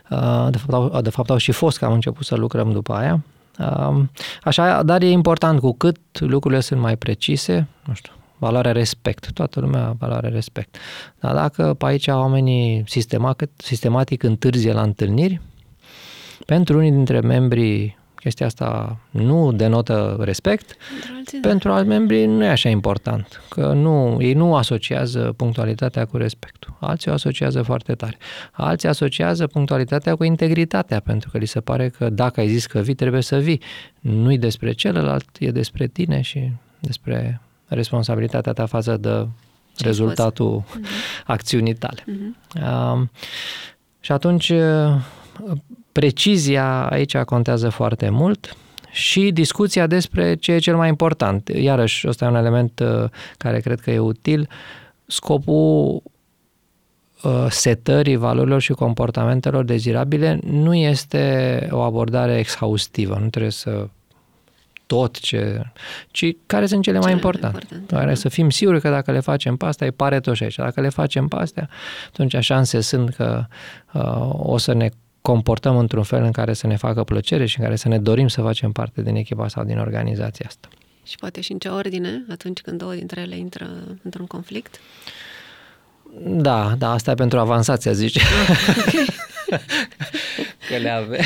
Uh, 0.10 0.48
de 0.50 0.58
fapt, 0.58 0.74
au, 0.74 1.02
de 1.02 1.10
fapt, 1.10 1.30
au 1.30 1.38
și 1.38 1.52
fost 1.52 1.78
că 1.78 1.86
am 1.86 1.94
început 1.94 2.26
să 2.26 2.36
lucrăm 2.36 2.72
după 2.72 2.94
aia. 2.94 3.24
Uh, 3.60 4.04
așa, 4.44 4.84
dar 4.84 5.02
e 5.02 5.10
important 5.10 5.60
cu 5.60 5.74
cât 5.74 5.98
lucrurile 6.20 6.60
sunt 6.60 6.80
mai 6.80 6.98
precise, 6.98 7.68
nu 7.86 7.94
știu, 7.94 8.12
valoarea 8.38 8.72
respect, 8.72 9.32
toată 9.32 9.60
lumea 9.60 9.96
valoarea 10.00 10.30
respect. 10.30 10.78
Dar 11.20 11.34
dacă 11.34 11.74
pe 11.74 11.86
aici 11.86 12.08
oamenii 12.08 12.84
sistematic, 12.88 13.50
sistematic 13.56 14.24
întârzie 14.24 14.74
la 14.74 14.82
întâlniri, 14.82 15.42
pentru 16.46 16.78
unii 16.78 16.92
dintre 16.92 17.20
membrii 17.20 17.98
chestia 18.16 18.46
asta 18.46 18.98
nu 19.10 19.52
denotă 19.52 20.18
respect, 20.20 20.66
pentru, 20.68 21.14
alții, 21.18 21.40
da. 21.40 21.48
pentru 21.48 21.72
alți 21.72 21.88
membri 21.88 22.26
nu 22.26 22.44
e 22.44 22.50
așa 22.50 22.70
important, 22.70 23.42
că 23.50 23.74
nu, 23.74 24.18
ei 24.22 24.34
nu 24.34 24.56
asociază 24.56 25.34
punctualitatea 25.38 26.06
cu 26.06 26.18
respectul. 26.18 26.78
Alții 26.80 27.12
o 27.12 27.14
asociază 27.14 27.62
foarte 27.62 27.94
tare. 27.94 28.18
Alții 28.52 28.88
asociază 28.88 29.48
punctualitatea 29.48 30.16
cu 30.16 30.24
integritatea, 30.24 31.00
pentru 31.00 31.30
că 31.30 31.38
li 31.38 31.46
se 31.46 31.60
pare 31.60 31.90
că 31.90 32.10
dacă 32.10 32.40
ai 32.40 32.48
zis 32.48 32.66
că 32.66 32.80
vii, 32.80 32.96
trebuie 32.96 33.22
să 33.22 33.38
vii. 33.38 33.62
Nu-i 34.00 34.38
despre 34.38 34.72
celălalt, 34.72 35.26
e 35.40 35.52
despre 35.52 35.88
tine 35.88 36.22
și 36.22 36.52
despre 36.80 37.42
responsabilitatea 37.68 38.54
ta 38.54 38.66
față 38.66 38.98
de 38.98 39.28
Ce 39.76 39.86
rezultatul 39.86 40.64
uh-huh. 40.64 41.26
acțiunii 41.26 41.74
tale. 41.74 42.04
Uh-huh. 42.04 42.62
Uh, 42.62 43.08
și 44.00 44.12
atunci, 44.12 44.54
precizia 46.00 46.88
aici 46.90 47.18
contează 47.18 47.70
foarte 47.70 48.10
mult 48.10 48.58
și 48.92 49.32
discuția 49.32 49.88
despre 49.88 50.36
ce 50.36 50.52
e 50.52 50.58
cel 50.58 50.76
mai 50.76 50.88
important. 50.88 51.50
Iarăși, 51.54 52.08
ăsta 52.08 52.26
e 52.26 52.28
un 52.28 52.36
element 52.36 52.80
uh, 52.80 53.10
care 53.38 53.60
cred 53.60 53.80
că 53.80 53.92
e 53.92 54.00
util. 54.00 54.50
Scopul 55.06 56.02
uh, 57.24 57.46
setării 57.50 58.16
valorilor 58.16 58.62
și 58.62 58.72
comportamentelor 58.72 59.64
dezirabile 59.64 60.40
nu 60.44 60.76
este 60.76 61.68
o 61.72 61.80
abordare 61.80 62.38
exhaustivă. 62.38 63.18
Nu 63.22 63.30
trebuie 63.30 63.52
să 63.52 63.88
tot 64.86 65.20
ce... 65.20 65.62
ci 66.12 66.36
care 66.46 66.66
sunt 66.66 66.84
cele, 66.84 66.98
cele 66.98 67.08
mai 67.08 67.12
importante. 67.12 67.60
importante 67.62 67.94
care 67.96 68.08
da. 68.08 68.14
să 68.14 68.30
fim 68.30 68.50
siguri 68.50 68.82
că 68.82 68.90
dacă 68.90 69.12
le 69.12 69.20
facem 69.20 69.56
pe 69.56 69.66
astea, 69.66 69.88
e 69.88 69.92
pare 69.92 70.20
tot 70.20 70.36
și 70.36 70.44
aici. 70.44 70.56
Dacă 70.56 70.82
le 70.82 70.90
facem 70.90 71.28
pe 71.28 71.36
astea, 71.36 71.70
atunci 72.08 72.36
șanse 72.40 72.82
sunt 72.82 73.16
că 73.16 73.46
uh, 73.94 74.30
o 74.32 74.58
să 74.58 74.74
ne 74.74 74.90
comportăm 75.26 75.78
într-un 75.78 76.04
fel 76.04 76.24
în 76.24 76.32
care 76.32 76.54
să 76.54 76.68
ne 76.68 76.76
facă 76.76 77.04
plăcere 77.04 77.46
și 77.46 77.60
în 77.60 77.64
care 77.64 77.76
să 77.76 77.88
ne 77.88 78.00
dorim 78.00 78.28
să 78.28 78.42
facem 78.42 78.72
parte 78.72 79.02
din 79.02 79.16
echipa 79.16 79.48
sau 79.48 79.64
din 79.64 79.78
organizația 79.78 80.46
asta. 80.48 80.68
Și 81.04 81.16
poate 81.16 81.42
și 81.42 81.52
în 81.52 81.58
ce 81.58 81.68
ordine, 81.68 82.26
atunci 82.30 82.62
când 82.62 82.78
două 82.78 82.94
dintre 82.94 83.22
ele 83.22 83.38
intră 83.38 83.68
într-un 84.04 84.26
conflict? 84.26 84.80
Da, 86.24 86.76
da, 86.78 86.92
asta 86.92 87.12
e 87.12 87.14
pentru 87.14 87.40
avansația, 87.40 87.92
zice. 87.92 88.20
că 90.70 90.78
le 90.78 90.90
avem. 90.90 91.20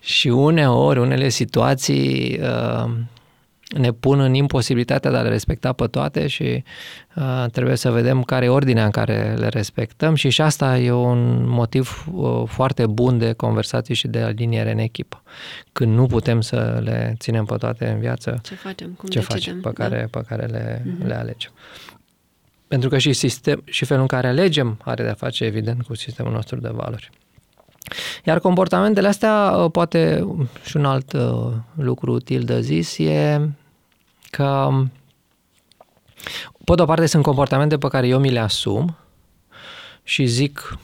și 0.00 0.28
uneori, 0.28 0.98
unele 0.98 1.28
situații 1.28 2.40
uh, 2.40 2.90
ne 3.76 3.92
pun 3.92 4.20
în 4.20 4.34
imposibilitatea 4.34 5.10
de 5.10 5.16
a 5.16 5.20
le 5.20 5.28
respecta 5.28 5.72
pe 5.72 5.86
toate 5.86 6.26
și 6.26 6.64
uh, 7.14 7.44
trebuie 7.52 7.76
să 7.76 7.90
vedem 7.90 8.22
care 8.22 8.44
e 8.44 8.48
ordinea 8.48 8.84
în 8.84 8.90
care 8.90 9.34
le 9.38 9.48
respectăm 9.48 10.14
și 10.14 10.28
și 10.28 10.40
asta 10.40 10.78
e 10.78 10.90
un 10.90 11.48
motiv 11.48 12.06
uh, 12.12 12.42
foarte 12.46 12.86
bun 12.86 13.18
de 13.18 13.32
conversații 13.32 13.94
și 13.94 14.08
de 14.08 14.20
aliniere 14.20 14.72
în 14.72 14.78
echipă. 14.78 15.22
Când 15.72 15.94
nu 15.94 16.06
putem 16.06 16.40
să 16.40 16.80
le 16.84 17.14
ținem 17.18 17.44
pe 17.44 17.56
toate 17.56 17.88
în 17.88 17.98
viață, 17.98 18.40
ce 18.42 18.54
facem, 18.54 18.90
cum 18.90 19.08
ce 19.08 19.18
decidem, 19.18 19.38
facem, 19.38 19.60
pe 19.60 19.70
da? 19.76 19.88
care, 19.88 20.08
pe 20.10 20.22
care 20.28 20.46
le, 20.46 20.82
uh-huh. 20.82 21.06
le 21.06 21.14
alegem. 21.14 21.50
Pentru 22.68 22.88
că 22.88 22.98
și, 22.98 23.12
sistem, 23.12 23.62
și 23.64 23.84
felul 23.84 24.02
în 24.02 24.08
care 24.08 24.26
alegem 24.26 24.78
are 24.84 25.02
de-a 25.02 25.14
face, 25.14 25.44
evident, 25.44 25.82
cu 25.82 25.94
sistemul 25.94 26.32
nostru 26.32 26.60
de 26.60 26.70
valori. 26.72 27.10
Iar 28.24 28.38
comportamentele 28.38 29.08
astea, 29.08 29.50
uh, 29.50 29.70
poate 29.70 30.26
și 30.64 30.76
un 30.76 30.84
alt 30.84 31.12
uh, 31.12 31.52
lucru 31.74 32.12
util 32.12 32.42
de 32.42 32.60
zis, 32.60 32.98
e 32.98 33.40
că, 34.36 34.68
pe 36.64 36.74
de 36.74 36.82
o 36.82 36.84
parte, 36.84 37.06
sunt 37.06 37.22
comportamente 37.22 37.78
pe 37.78 37.88
care 37.88 38.06
eu 38.06 38.18
mi 38.18 38.30
le 38.30 38.38
asum 38.38 38.96
și 40.02 40.26
zic, 40.26 40.78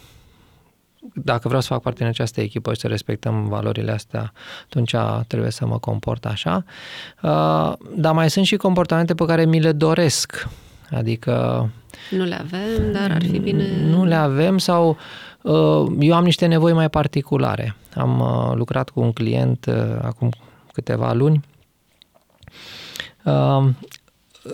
dacă 1.15 1.49
vreau 1.49 1.61
să 1.61 1.69
fac 1.69 1.83
parte 1.83 1.99
din 1.99 2.09
această 2.09 2.41
echipă 2.41 2.75
și 2.75 2.81
să 2.81 2.87
respectăm 2.87 3.49
valorile 3.49 3.93
astea, 3.93 4.33
atunci 4.65 4.95
trebuie 5.27 5.51
să 5.51 5.67
mă 5.67 5.79
comport 5.79 6.27
așa. 6.27 6.65
Uh, 7.23 7.73
dar 7.97 8.13
mai 8.13 8.31
sunt 8.31 8.47
și 8.47 8.57
comportamente 8.57 9.15
pe 9.15 9.25
care 9.25 9.45
mi 9.45 9.61
le 9.61 9.73
doresc. 9.73 10.49
Adică... 10.91 11.69
Nu 12.11 12.25
le 12.25 12.35
avem, 12.35 12.93
dar 12.93 13.11
ar 13.11 13.23
fi 13.23 13.39
bine... 13.39 13.65
Nu 13.85 14.05
le 14.05 14.15
avem 14.15 14.59
sau 14.59 14.97
uh, 15.43 15.87
eu 16.01 16.15
am 16.15 16.25
niște 16.25 16.47
nevoi 16.47 16.73
mai 16.73 16.91
particulare. 16.91 17.77
Am 17.95 18.21
uh, 18.21 18.57
lucrat 18.57 18.91
cu 18.91 19.01
un 19.01 19.13
client 19.13 19.67
acum 20.03 20.31
câteva 20.73 21.13
luni 21.13 21.45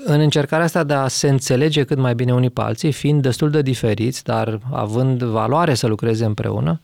în 0.04 0.20
încercarea 0.20 0.64
asta 0.64 0.84
de 0.84 0.94
a 0.94 1.08
se 1.08 1.28
înțelege 1.28 1.84
cât 1.84 1.98
mai 1.98 2.14
bine 2.14 2.32
unii 2.32 2.50
pe 2.50 2.60
alții, 2.60 2.92
fiind 2.92 3.22
destul 3.22 3.50
de 3.50 3.62
diferiți, 3.62 4.24
dar 4.24 4.60
având 4.72 5.22
valoare 5.22 5.74
să 5.74 5.86
lucreze 5.86 6.24
împreună, 6.24 6.80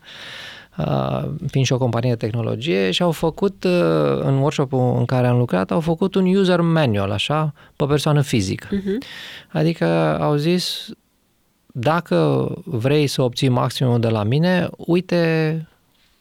fiind 1.47 1.65
și 1.65 1.73
o 1.73 1.77
companie 1.77 2.09
de 2.09 2.15
tehnologie 2.15 2.91
și 2.91 3.01
au 3.01 3.11
făcut, 3.11 3.63
în 4.19 4.37
workshop-ul 4.37 4.95
în 4.97 5.05
care 5.05 5.27
am 5.27 5.37
lucrat, 5.37 5.71
au 5.71 5.79
făcut 5.79 6.15
un 6.15 6.35
user 6.35 6.61
manual, 6.61 7.11
așa, 7.11 7.53
pe 7.75 7.85
persoană 7.85 8.21
fizică. 8.21 8.67
Uh-huh. 8.67 9.07
Adică 9.51 9.85
au 10.19 10.35
zis, 10.35 10.87
dacă 11.65 12.49
vrei 12.65 13.07
să 13.07 13.21
obții 13.21 13.49
maximul 13.49 13.99
de 13.99 14.09
la 14.09 14.23
mine, 14.23 14.69
uite 14.77 15.65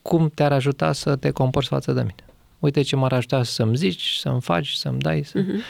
cum 0.02 0.30
te-ar 0.34 0.52
ajuta 0.52 0.92
să 0.92 1.16
te 1.16 1.30
comporți 1.30 1.68
față 1.68 1.92
de 1.92 2.00
mine 2.00 2.29
uite 2.60 2.82
ce 2.82 2.96
m-ar 2.96 3.12
ajuta 3.12 3.42
să-mi 3.42 3.76
zici, 3.76 4.16
să-mi 4.18 4.40
faci, 4.40 4.72
să-mi 4.72 4.98
dai. 4.98 5.22
Să... 5.24 5.38
Uh-huh. 5.38 5.60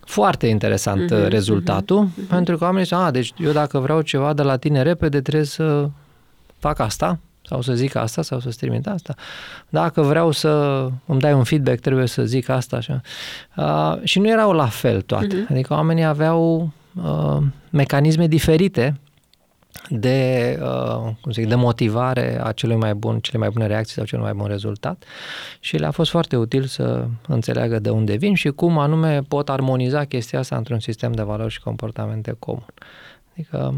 Foarte 0.00 0.46
interesant 0.46 1.12
uh-huh, 1.12 1.28
rezultatul, 1.28 2.08
uh-huh, 2.08 2.28
pentru 2.28 2.56
că 2.56 2.64
oamenii 2.64 2.86
zic, 2.86 2.96
a, 2.96 3.10
deci 3.10 3.32
eu 3.38 3.52
dacă 3.52 3.78
vreau 3.78 4.00
ceva 4.00 4.32
de 4.32 4.42
la 4.42 4.56
tine 4.56 4.82
repede, 4.82 5.20
trebuie 5.20 5.44
să 5.44 5.88
fac 6.58 6.78
asta, 6.78 7.18
sau 7.42 7.62
să 7.62 7.74
zic 7.74 7.94
asta, 7.94 8.22
sau 8.22 8.40
să-ți 8.40 8.58
trimit 8.58 8.86
asta. 8.86 9.14
Dacă 9.68 10.02
vreau 10.02 10.30
să 10.30 10.48
îmi 11.06 11.20
dai 11.20 11.32
un 11.32 11.44
feedback, 11.44 11.80
trebuie 11.80 12.06
să 12.06 12.24
zic 12.24 12.48
asta. 12.48 12.76
Așa. 12.76 13.00
Uh, 13.56 13.96
și 14.02 14.18
nu 14.18 14.28
erau 14.28 14.52
la 14.52 14.66
fel 14.66 15.00
toate. 15.00 15.42
Uh-huh. 15.42 15.50
Adică 15.50 15.72
oamenii 15.72 16.04
aveau 16.04 16.72
uh, 17.02 17.38
mecanisme 17.70 18.26
diferite 18.26 19.00
de, 19.88 20.58
uh, 20.62 21.12
cum 21.20 21.32
zic, 21.32 21.48
de 21.48 21.54
motivare 21.54 22.40
a 22.42 22.52
celui 22.52 22.76
mai 22.76 22.94
bun, 22.94 23.18
cele 23.20 23.38
mai 23.38 23.48
bune 23.50 23.66
reacții 23.66 23.94
sau 23.94 24.04
cel 24.04 24.18
mai 24.18 24.32
bun 24.32 24.46
rezultat 24.46 25.04
și 25.60 25.76
le-a 25.76 25.90
fost 25.90 26.10
foarte 26.10 26.36
util 26.36 26.64
să 26.64 27.06
înțeleagă 27.28 27.78
de 27.78 27.90
unde 27.90 28.14
vin 28.14 28.34
și 28.34 28.48
cum 28.48 28.78
anume 28.78 29.22
pot 29.28 29.48
armoniza 29.48 30.04
chestia 30.04 30.38
asta 30.38 30.56
într-un 30.56 30.80
sistem 30.80 31.12
de 31.12 31.22
valori 31.22 31.52
și 31.52 31.60
comportamente 31.60 32.36
comun. 32.38 32.74
Adică 33.32 33.74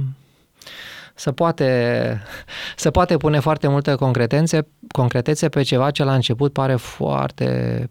să 1.15 1.33
poate, 1.33 2.23
să 2.77 2.91
poate 2.91 3.17
pune 3.17 3.39
foarte 3.39 3.69
multe 3.69 3.95
concretențe, 3.95 4.67
concretețe 4.89 5.49
pe 5.49 5.63
ceva 5.63 5.91
ce 5.91 6.05
la 6.05 6.15
început 6.15 6.53
pare 6.53 6.75
foarte 6.75 7.91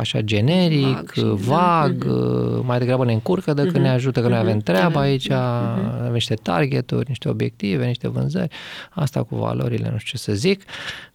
așa 0.00 0.20
generic, 0.20 1.14
vag, 1.14 1.34
vag 1.36 2.04
uh-huh. 2.04 2.64
mai 2.64 2.78
degrabă 2.78 3.04
ne 3.04 3.12
încurcă 3.12 3.54
decât 3.54 3.76
uh-huh. 3.76 3.80
ne 3.80 3.88
ajută, 3.88 4.20
că 4.20 4.26
uh-huh. 4.26 4.30
noi 4.30 4.38
avem 4.38 4.58
treaba 4.58 5.00
aici, 5.00 5.28
uh-huh. 5.28 5.98
avem 5.98 6.12
niște 6.12 6.34
targeturi, 6.34 7.04
niște 7.08 7.28
obiective, 7.28 7.86
niște 7.86 8.08
vânzări, 8.08 8.54
asta 8.90 9.22
cu 9.22 9.36
valorile, 9.36 9.88
nu 9.92 9.98
știu 9.98 10.18
ce 10.18 10.24
să 10.24 10.32
zic. 10.32 10.62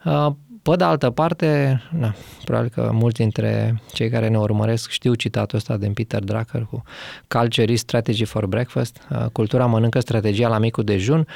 Uh, 0.05 0.27
pe 0.61 0.75
de 0.75 0.83
altă 0.83 1.09
parte, 1.09 1.81
na, 1.97 2.13
probabil 2.43 2.69
că 2.69 2.89
mulți 2.93 3.19
dintre 3.19 3.81
cei 3.93 4.09
care 4.09 4.27
ne 4.27 4.37
urmăresc 4.37 4.89
știu 4.89 5.13
citatul 5.13 5.57
ăsta 5.57 5.77
din 5.77 5.93
Peter 5.93 6.23
Drucker 6.23 6.67
cu 6.69 6.83
Culture 7.27 7.71
is 7.71 7.79
Strategy 7.79 8.23
for 8.23 8.45
Breakfast, 8.45 8.97
uh, 9.09 9.25
cultura 9.31 9.65
mănâncă 9.65 9.99
strategia 9.99 10.47
la 10.47 10.57
micul 10.57 10.83
dejun. 10.83 11.27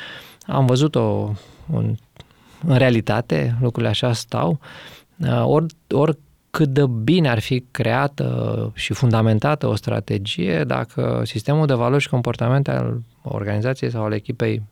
Am 0.48 0.66
văzut-o 0.66 1.34
în, 1.74 1.96
în 2.68 2.78
realitate, 2.78 3.56
lucrurile 3.62 3.90
așa 3.90 4.14
stau. 4.14 4.60
Ori, 5.44 5.66
ori 5.92 6.18
cât 6.56 6.70
de 6.70 6.86
bine 6.88 7.30
ar 7.30 7.40
fi 7.40 7.66
creată 7.72 8.72
și 8.76 8.94
fundamentată 8.94 9.68
o 9.68 9.76
strategie 9.76 10.64
dacă 10.64 11.22
sistemul 11.26 11.66
de 11.66 11.74
valori 11.74 12.02
și 12.02 12.10
comportamente 12.10 12.72
al 12.72 13.02
organizației 13.22 13.90
sau 13.90 14.04
al 14.04 14.14
echipei 14.14 14.64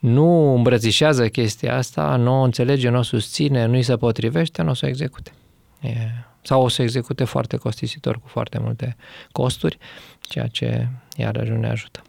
nu 0.00 0.54
îmbrățișează 0.54 1.28
chestia 1.28 1.76
asta, 1.76 2.16
nu 2.16 2.40
o 2.40 2.42
înțelege, 2.42 2.88
nu 2.88 2.98
o 2.98 3.02
susține, 3.02 3.66
nu-i 3.66 3.82
se 3.82 3.96
potrivește, 3.96 4.62
nu 4.62 4.70
o 4.70 4.74
să 4.74 4.86
o 4.86 4.88
execute. 4.88 5.32
E, 5.80 5.90
sau 6.42 6.62
o 6.62 6.68
să 6.68 6.82
execute 6.82 7.24
foarte 7.24 7.56
costisitor 7.56 8.18
cu 8.18 8.28
foarte 8.28 8.58
multe 8.58 8.96
costuri, 9.32 9.78
ceea 10.20 10.46
ce 10.46 10.88
iarăși 11.16 11.50
nu 11.50 11.58
ne 11.58 11.68
ajută. 11.68 12.02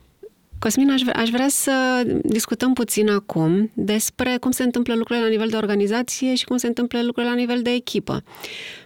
Cosmin, 0.59 0.91
aș 0.91 1.01
vrea, 1.01 1.13
aș 1.13 1.29
vrea 1.29 1.47
să 1.47 2.03
discutăm 2.23 2.73
puțin 2.73 3.09
acum 3.09 3.71
despre 3.73 4.37
cum 4.39 4.51
se 4.51 4.63
întâmplă 4.63 4.95
lucrurile 4.95 5.25
la 5.25 5.31
nivel 5.31 5.47
de 5.47 5.55
organizație 5.55 6.35
și 6.35 6.45
cum 6.45 6.57
se 6.57 6.67
întâmplă 6.67 7.03
lucrurile 7.03 7.31
la 7.33 7.39
nivel 7.39 7.61
de 7.61 7.69
echipă. 7.69 8.23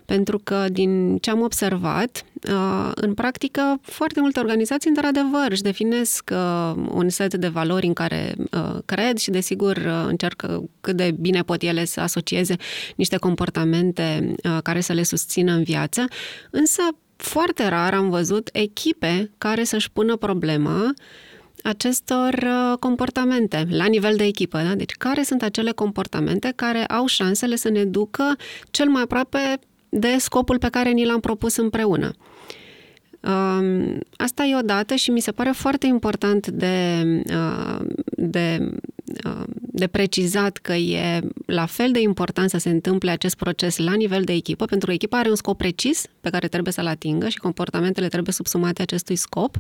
Pentru 0.06 0.40
că, 0.44 0.66
din 0.72 1.18
ce 1.18 1.30
am 1.30 1.42
observat, 1.42 2.24
uh, 2.50 2.92
în 2.96 3.14
practică, 3.14 3.80
foarte 3.82 4.20
multe 4.20 4.40
organizații, 4.40 4.90
într-adevăr, 4.90 5.46
își 5.50 5.62
definesc 5.62 6.30
uh, 6.34 6.84
un 6.92 7.10
set 7.10 7.34
de 7.34 7.48
valori 7.48 7.86
în 7.86 7.94
care 7.94 8.36
uh, 8.38 8.78
cred 8.86 9.18
și, 9.18 9.30
desigur, 9.30 9.78
încearcă 10.08 10.64
cât 10.82 10.96
de 10.96 11.16
bine 11.20 11.42
pot 11.42 11.62
ele 11.62 11.86
să 11.86 12.00
asocieze 12.00 12.56
niște 12.96 13.18
comportamente 13.18 14.36
care 14.64 14.82
să 14.82 14.94
le 14.94 15.04
susțină 15.04 15.52
în 15.52 15.64
viață, 15.64 16.06
însă 16.50 16.82
foarte 17.16 17.68
rar 17.68 17.94
am 17.94 18.10
văzut 18.10 18.50
echipe 18.52 19.32
care 19.38 19.64
să-și 19.64 19.92
pună 19.92 20.16
problema 20.16 20.94
acestor 21.64 22.34
uh, 22.34 22.78
comportamente 22.80 23.68
la 23.70 23.86
nivel 23.86 24.16
de 24.16 24.24
echipă. 24.24 24.58
Da? 24.58 24.76
Deci, 24.76 24.92
care 24.92 25.24
sunt 25.24 25.44
acele 25.44 25.72
comportamente 25.72 26.54
care 26.56 26.86
au 26.86 27.06
șansele 27.06 27.56
să 27.56 27.70
ne 27.70 27.84
ducă 27.84 28.36
cel 28.72 28.90
mai 28.90 29.02
aproape 29.02 29.60
de 29.90 30.16
scopul 30.20 30.58
pe 30.58 30.70
care 30.70 30.90
ni 30.90 31.06
l-am 31.06 31.20
propus 31.20 31.56
împreună? 31.56 32.14
Um, 33.22 34.00
asta 34.18 34.44
e 34.44 34.58
o 34.58 34.62
dată 34.62 34.96
și 34.96 35.12
mi 35.12 35.20
se 35.20 35.32
pare 35.32 35.52
foarte 35.52 35.86
important 35.86 36.48
de, 36.48 37.04
uh, 37.30 37.86
de, 38.06 38.58
uh, 38.62 38.78
de 39.56 39.88
precizat 39.88 40.58
că 40.58 40.74
e 40.74 41.22
la 41.46 41.66
fel 41.66 41.92
de 41.92 42.02
important 42.02 42.50
să 42.50 42.58
se 42.58 42.70
întâmple 42.70 43.12
acest 43.12 43.36
proces 43.36 43.78
la 43.78 43.94
nivel 43.94 44.24
de 44.24 44.34
echipă, 44.34 44.66
pentru 44.66 44.88
că 44.88 44.94
echipa 44.94 45.18
are 45.18 45.30
un 45.30 45.36
scop 45.36 45.58
precis 45.58 46.06
pe 46.22 46.30
care 46.30 46.48
trebuie 46.48 46.74
să-l 46.74 46.88
atingă 46.88 47.30
și 47.30 47.38
comportamentele 47.38 48.08
trebuie 48.08 48.34
subsumate 48.34 48.82
acestui 48.82 49.16
scop. 49.16 49.58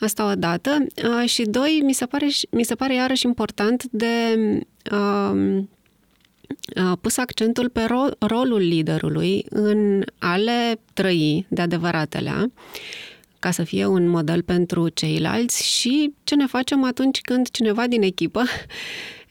Asta 0.00 0.30
o 0.30 0.34
dată. 0.34 0.86
Uh, 0.96 1.28
și 1.28 1.42
doi, 1.42 1.80
mi 1.84 1.92
se 1.92 2.06
pare, 2.06 2.26
mi 2.50 2.64
se 2.64 2.74
pare 2.74 2.94
iarăși 2.94 3.26
important 3.26 3.84
de 3.90 4.38
um, 4.92 5.68
pus 7.00 7.16
accentul 7.16 7.68
pe 7.68 7.80
ro- 7.84 8.18
rolul 8.18 8.60
liderului 8.60 9.46
în 9.50 10.04
a 10.18 10.36
le 10.36 10.80
trăi 10.92 11.46
de 11.48 11.60
adevăratele 11.60 12.30
ca 13.44 13.50
să 13.50 13.64
fie 13.64 13.86
un 13.86 14.08
model 14.08 14.42
pentru 14.42 14.88
ceilalți 14.88 15.66
și 15.66 16.14
ce 16.22 16.34
ne 16.34 16.46
facem 16.46 16.84
atunci 16.84 17.20
când 17.20 17.48
cineva 17.48 17.86
din 17.86 18.02
echipă 18.02 18.40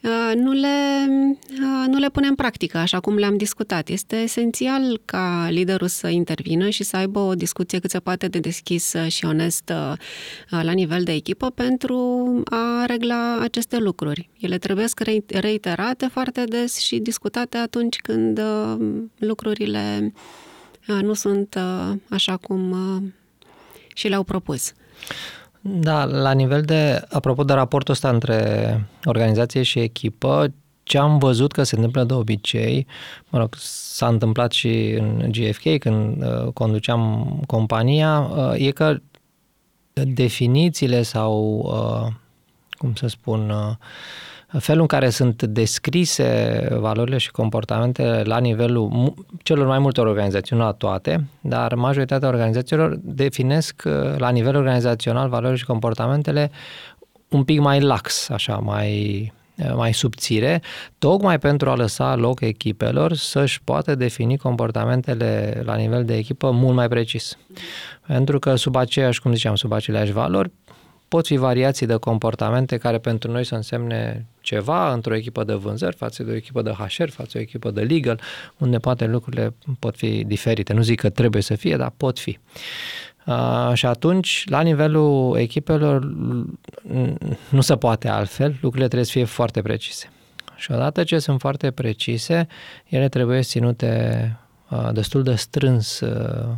uh, 0.02 0.32
nu 0.34 0.52
le, 0.52 1.06
uh, 1.50 1.84
nu 1.86 1.98
le 1.98 2.08
pune 2.08 2.26
în 2.26 2.34
practică, 2.34 2.78
așa 2.78 3.00
cum 3.00 3.16
le-am 3.16 3.36
discutat. 3.36 3.88
Este 3.88 4.16
esențial 4.16 5.00
ca 5.04 5.46
liderul 5.50 5.86
să 5.86 6.08
intervină 6.08 6.68
și 6.68 6.82
să 6.82 6.96
aibă 6.96 7.18
o 7.18 7.34
discuție 7.34 7.78
cât 7.78 7.90
se 7.90 7.98
poate 7.98 8.28
de 8.28 8.38
deschisă 8.38 9.06
și 9.06 9.24
onestă 9.24 9.96
uh, 10.50 10.60
la 10.62 10.72
nivel 10.72 11.02
de 11.02 11.12
echipă 11.12 11.50
pentru 11.50 11.98
a 12.44 12.84
regla 12.86 13.38
aceste 13.40 13.78
lucruri. 13.78 14.28
Ele 14.40 14.58
trebuie 14.58 14.86
să 14.88 14.94
reiterate 15.26 16.06
foarte 16.06 16.44
des 16.44 16.78
și 16.78 16.98
discutate 16.98 17.56
atunci 17.56 17.96
când 17.96 18.40
lucrurile 19.18 20.12
nu 21.02 21.12
sunt 21.14 21.58
așa 22.08 22.36
cum 22.36 22.74
și 23.94 24.08
le-au 24.08 24.22
propus. 24.22 24.72
Da, 25.60 26.04
la 26.04 26.32
nivel 26.32 26.62
de, 26.62 27.02
apropo 27.10 27.44
de 27.44 27.52
raportul 27.52 27.94
ăsta 27.94 28.08
între 28.08 28.88
organizație 29.04 29.62
și 29.62 29.78
echipă, 29.78 30.52
ce 30.82 30.98
am 30.98 31.18
văzut 31.18 31.52
că 31.52 31.62
se 31.62 31.74
întâmplă 31.74 32.04
de 32.04 32.12
obicei, 32.12 32.86
mă 33.28 33.38
rog, 33.38 33.54
s-a 33.58 34.06
întâmplat 34.06 34.52
și 34.52 34.96
în 34.98 35.30
GFK 35.30 35.78
când 35.78 36.22
uh, 36.22 36.52
conduceam 36.52 37.40
compania, 37.46 38.20
uh, 38.20 38.66
e 38.66 38.70
că 38.70 39.00
definițiile 39.92 41.02
sau, 41.02 41.62
uh, 41.64 42.12
cum 42.70 42.94
să 42.94 43.06
spun, 43.06 43.50
uh, 43.50 43.76
felul 44.58 44.80
în 44.80 44.86
care 44.86 45.08
sunt 45.08 45.42
descrise 45.42 46.68
valorile 46.78 47.18
și 47.18 47.30
comportamentele 47.30 48.22
la 48.22 48.38
nivelul 48.38 49.14
celor 49.42 49.66
mai 49.66 49.78
multe 49.78 50.00
organizații, 50.00 50.56
nu 50.56 50.62
la 50.62 50.72
toate, 50.72 51.24
dar 51.40 51.74
majoritatea 51.74 52.28
organizațiilor 52.28 52.98
definesc 53.02 53.82
uh, 53.84 53.92
la 54.18 54.30
nivel 54.30 54.56
organizațional 54.56 55.28
valorile 55.28 55.56
și 55.56 55.64
comportamentele 55.64 56.50
un 57.28 57.44
pic 57.44 57.60
mai 57.60 57.80
lax, 57.80 58.28
așa, 58.30 58.56
mai, 58.56 59.32
uh, 59.56 59.72
mai 59.74 59.94
subțire, 59.94 60.62
tocmai 60.98 61.38
pentru 61.38 61.70
a 61.70 61.74
lăsa 61.74 62.14
loc 62.16 62.40
echipelor 62.40 63.14
să-și 63.14 63.62
poată 63.62 63.94
defini 63.94 64.38
comportamentele 64.38 65.62
la 65.64 65.74
nivel 65.74 66.04
de 66.04 66.16
echipă 66.16 66.50
mult 66.50 66.74
mai 66.74 66.88
precis. 66.88 67.38
Pentru 68.06 68.38
că 68.38 68.54
sub 68.54 68.76
aceeași, 68.76 69.20
cum 69.20 69.34
ziceam, 69.34 69.54
sub 69.54 69.72
aceleași 69.72 70.12
valori, 70.12 70.50
pot 71.08 71.26
fi 71.26 71.36
variații 71.36 71.86
de 71.86 71.94
comportamente 71.94 72.76
care 72.76 72.98
pentru 72.98 73.30
noi 73.30 73.44
să 73.44 73.54
însemne 73.54 74.26
ceva 74.44 74.92
într-o 74.92 75.14
echipă 75.14 75.44
de 75.44 75.52
vânzări 75.52 75.96
față 75.96 76.22
de 76.22 76.30
o 76.30 76.34
echipă 76.34 76.62
de 76.62 76.70
HR, 76.70 77.08
față 77.08 77.30
de 77.32 77.38
o 77.38 77.40
echipă 77.40 77.70
de 77.70 77.80
legal, 77.80 78.20
unde 78.58 78.78
poate 78.78 79.06
lucrurile 79.06 79.54
pot 79.78 79.96
fi 79.96 80.24
diferite. 80.24 80.72
Nu 80.72 80.82
zic 80.82 81.00
că 81.00 81.10
trebuie 81.10 81.42
să 81.42 81.54
fie, 81.54 81.76
dar 81.76 81.92
pot 81.96 82.18
fi. 82.18 82.38
Uh, 83.26 83.70
și 83.74 83.86
atunci, 83.86 84.44
la 84.48 84.60
nivelul 84.60 85.36
echipelor, 85.36 86.12
nu 87.48 87.60
se 87.60 87.76
poate 87.76 88.08
altfel, 88.08 88.48
lucrurile 88.50 88.86
trebuie 88.86 89.04
să 89.04 89.12
fie 89.12 89.24
foarte 89.24 89.62
precise. 89.62 90.10
Și 90.56 90.72
odată 90.72 91.04
ce 91.04 91.18
sunt 91.18 91.40
foarte 91.40 91.70
precise, 91.70 92.46
ele 92.86 93.08
trebuie 93.08 93.40
ținute 93.40 94.36
uh, 94.70 94.88
destul 94.92 95.22
de 95.22 95.34
strâns 95.34 96.00
uh, 96.00 96.48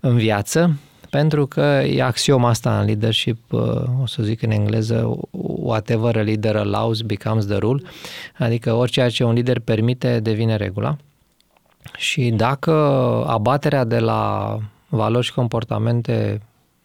în 0.00 0.16
viață, 0.16 0.78
pentru 1.10 1.46
că 1.46 1.60
e 1.86 2.02
axioma 2.02 2.48
asta 2.48 2.78
în 2.78 2.84
leadership, 2.84 3.52
uh, 3.52 3.82
o 4.02 4.06
să 4.06 4.22
zic 4.22 4.42
în 4.42 4.50
engleză, 4.50 5.18
whatever 5.62 6.16
a 6.16 6.22
leader 6.22 6.56
allows 6.56 7.00
becomes 7.00 7.46
the 7.46 7.56
rule, 7.56 7.82
adică 8.38 8.72
orice 8.72 9.08
ce 9.08 9.24
un 9.24 9.32
lider 9.32 9.58
permite 9.58 10.20
devine 10.20 10.56
regula. 10.56 10.96
Și 11.96 12.30
dacă 12.30 12.72
abaterea 13.26 13.84
de 13.84 13.98
la 13.98 14.56
valori 14.88 15.26
și 15.26 15.34
comportamente 15.34 16.40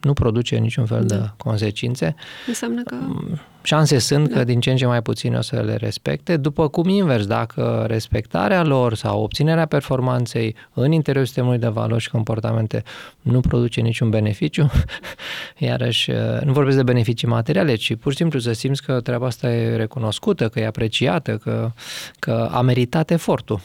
nu 0.06 0.12
produce 0.12 0.56
niciun 0.56 0.86
fel 0.86 1.04
da. 1.04 1.16
de 1.16 1.30
consecințe. 1.36 2.14
Înseamnă 2.46 2.82
că... 2.82 2.94
Mm, 2.94 3.40
șanse 3.62 3.98
sunt 3.98 4.28
da. 4.28 4.36
că 4.36 4.44
din 4.44 4.60
ce 4.60 4.70
în 4.70 4.76
ce 4.76 4.86
mai 4.86 5.02
puțin 5.02 5.34
o 5.34 5.40
să 5.40 5.60
le 5.60 5.74
respecte, 5.74 6.36
după 6.36 6.68
cum 6.68 6.88
invers, 6.88 7.26
dacă 7.26 7.84
respectarea 7.88 8.64
lor 8.64 8.94
sau 8.94 9.22
obținerea 9.22 9.66
performanței 9.66 10.54
în 10.72 10.92
interiorul 10.92 11.26
sistemului 11.26 11.58
de 11.58 11.68
valori 11.68 12.02
și 12.02 12.10
comportamente 12.10 12.82
nu 13.20 13.40
produce 13.40 13.80
niciun 13.80 14.10
beneficiu, 14.10 14.70
iarăși 15.58 16.10
nu 16.44 16.52
vorbesc 16.52 16.76
de 16.76 16.82
beneficii 16.82 17.28
materiale, 17.28 17.74
ci 17.74 17.94
pur 17.94 18.12
și 18.12 18.18
simplu 18.18 18.38
să 18.38 18.52
simți 18.52 18.82
că 18.82 19.00
treaba 19.00 19.26
asta 19.26 19.50
e 19.52 19.76
recunoscută, 19.76 20.48
că 20.48 20.60
e 20.60 20.66
apreciată, 20.66 21.36
că, 21.36 21.70
că 22.18 22.48
a 22.52 22.60
meritat 22.60 23.10
efortul. 23.10 23.60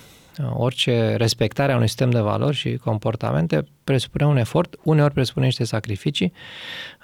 Orice 0.53 1.15
respectare 1.15 1.71
a 1.71 1.75
unui 1.75 1.87
sistem 1.87 2.09
de 2.09 2.19
valori 2.19 2.55
și 2.55 2.75
comportamente 2.83 3.63
presupune 3.83 4.25
un 4.25 4.37
efort, 4.37 4.75
uneori 4.83 5.13
presupune 5.13 5.45
niște 5.45 5.63
sacrificii, 5.63 6.33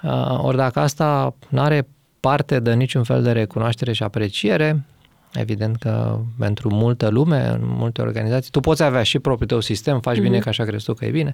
uh, 0.02 0.38
ori 0.42 0.56
dacă 0.56 0.80
asta 0.80 1.34
nu 1.48 1.60
are 1.60 1.88
parte 2.20 2.60
de 2.60 2.74
niciun 2.74 3.02
fel 3.02 3.22
de 3.22 3.32
recunoaștere 3.32 3.92
și 3.92 4.02
apreciere, 4.02 4.84
Evident 5.32 5.76
că 5.76 6.18
pentru 6.38 6.74
multă 6.74 7.08
lume, 7.08 7.46
în 7.46 7.60
multe 7.62 8.02
organizații, 8.02 8.50
tu 8.50 8.60
poți 8.60 8.82
avea 8.82 9.02
și 9.02 9.18
propriul 9.18 9.48
tău 9.48 9.60
sistem, 9.60 10.00
faci 10.00 10.18
mm-hmm. 10.18 10.22
bine 10.22 10.38
că 10.38 10.48
așa 10.48 10.64
crezi 10.64 10.84
tu 10.84 10.94
că 10.94 11.04
e 11.04 11.10
bine, 11.10 11.32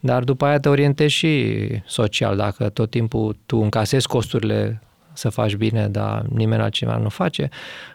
dar 0.00 0.24
după 0.24 0.44
aia 0.44 0.58
te 0.58 0.68
orientezi 0.68 1.12
și 1.12 1.56
social. 1.86 2.36
Dacă 2.36 2.68
tot 2.68 2.90
timpul 2.90 3.36
tu 3.46 3.56
încasezi 3.56 4.06
costurile 4.06 4.82
să 5.12 5.28
faci 5.28 5.54
bine, 5.54 5.88
dar 5.88 6.22
nimeni 6.22 6.62
altcineva 6.62 6.96
nu 6.96 7.08
face, 7.08 7.48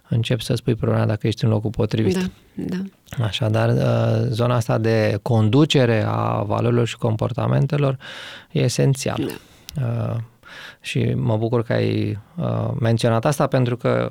încep 0.10 0.40
să 0.40 0.56
spui 0.56 0.76
problema 0.76 1.06
dacă 1.06 1.28
ești 1.28 1.44
în 1.44 1.50
locul 1.50 1.70
potrivit. 1.70 2.18
Da, 2.18 2.30
da. 2.54 3.24
Așadar, 3.26 3.70
uh, 3.70 4.28
zona 4.30 4.56
asta 4.56 4.78
de 4.78 5.20
conducere 5.22 6.04
a 6.08 6.42
valorilor 6.42 6.88
și 6.88 6.98
comportamentelor 6.98 7.98
e 8.52 8.60
esențială. 8.60 9.26
Da. 9.74 10.14
Uh, 10.14 10.20
și 10.82 11.14
mă 11.14 11.38
bucur 11.38 11.64
că 11.64 11.74
ai 11.74 12.20
uh, 12.36 12.70
menționat 12.80 13.26
asta 13.26 13.48
pentru 13.48 13.78
că 13.78 14.10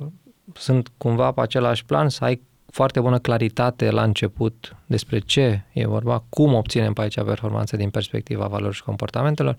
sunt 0.53 0.91
cumva 0.97 1.31
pe 1.31 1.41
același 1.41 1.85
plan 1.85 2.09
să 2.09 2.23
ai 2.23 2.41
foarte 2.71 2.99
bună 2.99 3.19
claritate 3.19 3.89
la 3.89 4.03
început 4.03 4.75
despre 4.85 5.19
ce 5.19 5.65
e 5.73 5.87
vorba, 5.87 6.23
cum 6.29 6.53
obținem 6.53 6.93
pe 6.93 7.01
aici 7.01 7.23
performanță 7.23 7.77
din 7.77 7.89
perspectiva 7.89 8.45
valorilor 8.45 8.73
și 8.73 8.83
comportamentelor, 8.83 9.55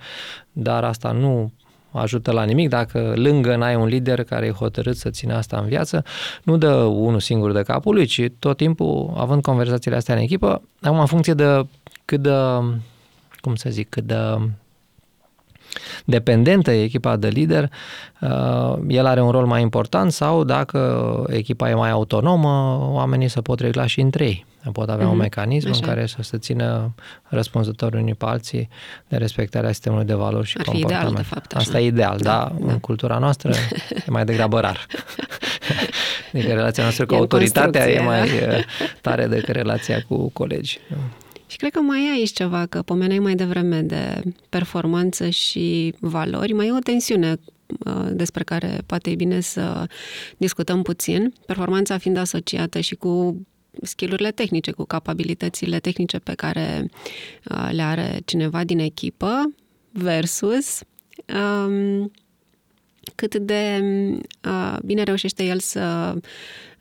dar 0.52 0.84
asta 0.84 1.10
nu 1.10 1.52
ajută 1.98 2.30
la 2.30 2.44
nimic. 2.44 2.68
Dacă 2.68 3.12
lângă 3.16 3.56
n-ai 3.56 3.74
un 3.74 3.86
lider 3.86 4.24
care 4.24 4.46
e 4.46 4.50
hotărât 4.50 4.96
să 4.96 5.10
țină 5.10 5.34
asta 5.34 5.58
în 5.58 5.66
viață, 5.66 6.04
nu 6.42 6.56
dă 6.56 6.72
unul 6.74 7.20
singur 7.20 7.52
de 7.52 7.62
capul 7.62 7.94
lui, 7.94 8.06
ci 8.06 8.22
tot 8.38 8.56
timpul, 8.56 9.12
având 9.16 9.42
conversațiile 9.42 9.96
astea 9.96 10.14
în 10.14 10.20
echipă, 10.20 10.62
acum 10.80 10.98
în 10.98 11.06
funcție 11.06 11.34
de 11.34 11.66
cât 12.04 12.20
de, 12.20 12.30
cum 13.40 13.54
să 13.54 13.70
zic, 13.70 13.88
cât 13.88 14.04
de 14.04 14.38
dependentă 16.04 16.70
e 16.70 16.82
echipa 16.82 17.16
de 17.16 17.28
lider, 17.28 17.70
uh, 18.20 18.78
el 18.88 19.06
are 19.06 19.20
un 19.20 19.30
rol 19.30 19.46
mai 19.46 19.62
important 19.62 20.12
sau 20.12 20.44
dacă 20.44 21.24
echipa 21.28 21.70
e 21.70 21.74
mai 21.74 21.90
autonomă, 21.90 22.78
oamenii 22.92 23.28
se 23.28 23.40
pot 23.40 23.60
regla 23.60 23.86
și 23.86 24.00
între 24.00 24.24
ei. 24.24 24.46
Pot 24.72 24.88
avea 24.88 25.04
mm-hmm. 25.04 25.08
un 25.08 25.14
mhm. 25.14 25.20
mecanism 25.20 25.68
Așa. 25.68 25.78
în 25.80 25.88
care 25.88 26.06
să 26.06 26.16
se 26.20 26.38
țină 26.38 26.94
răspunzători 27.22 27.96
unii 27.96 28.14
pe 28.14 28.24
alții 28.24 28.68
de 29.08 29.16
respectarea 29.16 29.72
sistemului 29.72 30.04
de 30.04 30.14
valori 30.14 30.46
și 30.46 30.56
Ar 30.58 30.64
comportament. 30.64 31.08
Ideal, 31.08 31.22
de 31.22 31.34
fapt, 31.34 31.52
așa. 31.52 31.64
Asta 31.64 31.80
e 31.80 31.86
ideal, 31.86 32.18
da, 32.20 32.30
da, 32.30 32.66
da. 32.66 32.72
În 32.72 32.78
cultura 32.78 33.18
noastră 33.18 33.50
e 34.06 34.10
mai 34.10 34.24
degrabă 34.24 34.60
rar. 34.60 34.86
adică 36.32 36.52
relația 36.52 36.82
noastră 36.82 37.06
cu 37.06 37.14
e 37.14 37.16
autoritatea 37.16 37.90
e 37.90 38.00
mai 38.00 38.28
tare 39.00 39.26
decât 39.26 39.54
relația 39.54 40.04
cu 40.08 40.30
colegi. 40.30 40.80
Și 41.48 41.56
cred 41.56 41.72
că 41.72 41.80
mai 41.80 42.06
e 42.06 42.10
aici 42.10 42.32
ceva, 42.32 42.66
că 42.66 42.82
pomeneai 42.82 43.18
mai 43.18 43.34
devreme 43.34 43.80
de 43.80 44.22
performanță 44.48 45.28
și 45.28 45.94
valori, 46.00 46.52
mai 46.52 46.66
e 46.66 46.72
o 46.72 46.78
tensiune 46.78 47.36
uh, 47.86 48.08
despre 48.12 48.44
care 48.44 48.80
poate 48.86 49.10
e 49.10 49.14
bine 49.14 49.40
să 49.40 49.86
discutăm 50.36 50.82
puțin, 50.82 51.32
performanța 51.46 51.98
fiind 51.98 52.16
asociată 52.16 52.80
și 52.80 52.94
cu 52.94 53.40
skillurile 53.82 54.30
tehnice, 54.30 54.70
cu 54.70 54.84
capabilitățile 54.84 55.78
tehnice 55.78 56.18
pe 56.18 56.34
care 56.34 56.90
uh, 57.50 57.68
le 57.72 57.82
are 57.82 58.20
cineva 58.24 58.64
din 58.64 58.78
echipă 58.78 59.54
versus 59.92 60.80
um, 61.34 62.10
cât 63.14 63.34
de 63.34 63.82
uh, 64.44 64.76
bine 64.84 65.02
reușește 65.02 65.44
el 65.44 65.58
să 65.58 66.14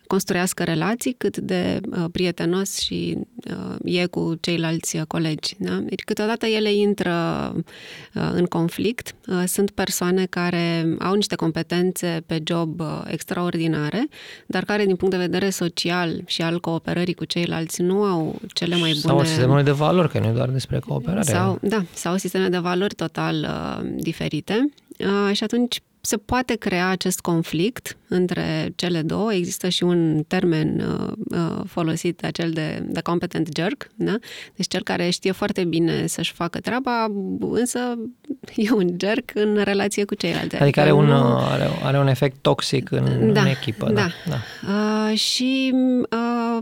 construiască 0.08 0.64
relații, 0.64 1.14
cât 1.18 1.38
de 1.38 1.80
uh, 1.92 2.06
prietenos 2.12 2.78
și 2.78 3.18
uh, 3.50 3.76
e 3.84 4.06
cu 4.06 4.36
ceilalți 4.42 4.98
colegi. 5.08 5.56
Da? 5.58 5.76
Deci 5.76 6.04
câteodată 6.04 6.46
ele 6.46 6.74
intră 6.74 7.14
uh, 7.56 8.30
în 8.34 8.46
conflict. 8.46 9.16
Uh, 9.28 9.44
sunt 9.48 9.72
persoane 9.72 10.26
care 10.26 10.96
au 11.00 11.14
niște 11.14 11.36
competențe 11.36 12.24
pe 12.26 12.42
job 12.44 12.80
uh, 12.80 13.02
extraordinare, 13.08 14.08
dar 14.46 14.64
care 14.64 14.86
din 14.86 14.96
punct 14.96 15.14
de 15.14 15.20
vedere 15.20 15.50
social 15.50 16.22
și 16.26 16.42
al 16.42 16.60
cooperării 16.60 17.14
cu 17.14 17.26
ceilalți 17.26 17.82
nu 17.82 18.04
au 18.04 18.36
cele 18.54 18.76
mai 18.76 18.98
bune... 19.02 19.14
Sau 19.16 19.24
sistemul 19.24 19.64
de 19.64 19.72
valori, 19.72 20.10
că 20.10 20.20
nu 20.20 20.26
e 20.26 20.32
doar 20.32 20.50
despre 20.50 20.80
cooperare. 20.80 21.22
Sau, 21.22 21.58
da, 21.62 21.84
sau 21.94 22.18
sisteme 22.18 22.48
de 22.48 22.58
valori 22.58 22.96
total 22.96 23.36
uh, 23.50 23.90
diferite. 23.96 24.70
Uh, 25.00 25.36
și 25.36 25.44
atunci 25.44 25.82
se 26.08 26.18
poate 26.18 26.56
crea 26.56 26.90
acest 26.90 27.20
conflict 27.20 27.98
între 28.08 28.74
cele 28.76 29.02
două. 29.02 29.34
Există 29.34 29.70
și 29.70 29.84
un 29.84 30.24
termen 30.28 30.80
uh, 30.80 31.12
uh, 31.30 31.62
folosit, 31.66 32.24
acel 32.24 32.52
de, 32.52 32.84
de 32.86 33.02
competent 33.02 33.48
jerk, 33.56 33.88
da? 33.96 34.16
deci 34.56 34.68
cel 34.68 34.84
care 34.84 35.10
știe 35.10 35.32
foarte 35.32 35.64
bine 35.64 36.08
să-și 36.08 36.34
facă 36.34 36.60
treaba, 36.60 37.06
însă 37.40 37.80
e 38.56 38.72
un 38.72 38.96
jerk 39.00 39.32
în 39.34 39.62
relație 39.64 40.06
cu 40.06 40.16
ceilalți. 40.16 40.56
Adică, 40.56 40.64
adică 40.64 40.80
are 40.80 40.92
un, 40.92 41.12
are, 41.12 41.70
are 41.84 42.00
un 42.00 42.08
efect 42.08 42.38
toxic 42.42 42.92
în, 42.92 43.34
da, 43.34 43.42
în 43.42 43.48
echipă. 43.48 43.92
Da. 43.92 44.08
da. 44.26 44.36
da. 44.36 45.10
Uh, 45.10 45.18
și 45.18 45.74
uh, 46.10 46.58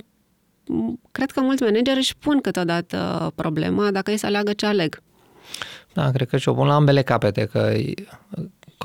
cred 1.12 1.32
că 1.32 1.42
mulți 1.42 1.64
manageri 1.64 1.98
își 1.98 2.18
pun 2.18 2.42
câteodată 2.42 3.32
problema 3.36 3.92
dacă 3.92 4.12
ei 4.12 4.18
să 4.18 4.26
aleagă 4.26 4.54
ce 4.54 4.66
aleg. 4.66 5.02
Da, 5.94 6.12
cred 6.12 6.28
că 6.28 6.38
și-o 6.38 6.54
pun 6.54 6.68
la 6.68 6.76
ambele 6.76 7.02
capete, 7.02 7.46
că 7.46 7.74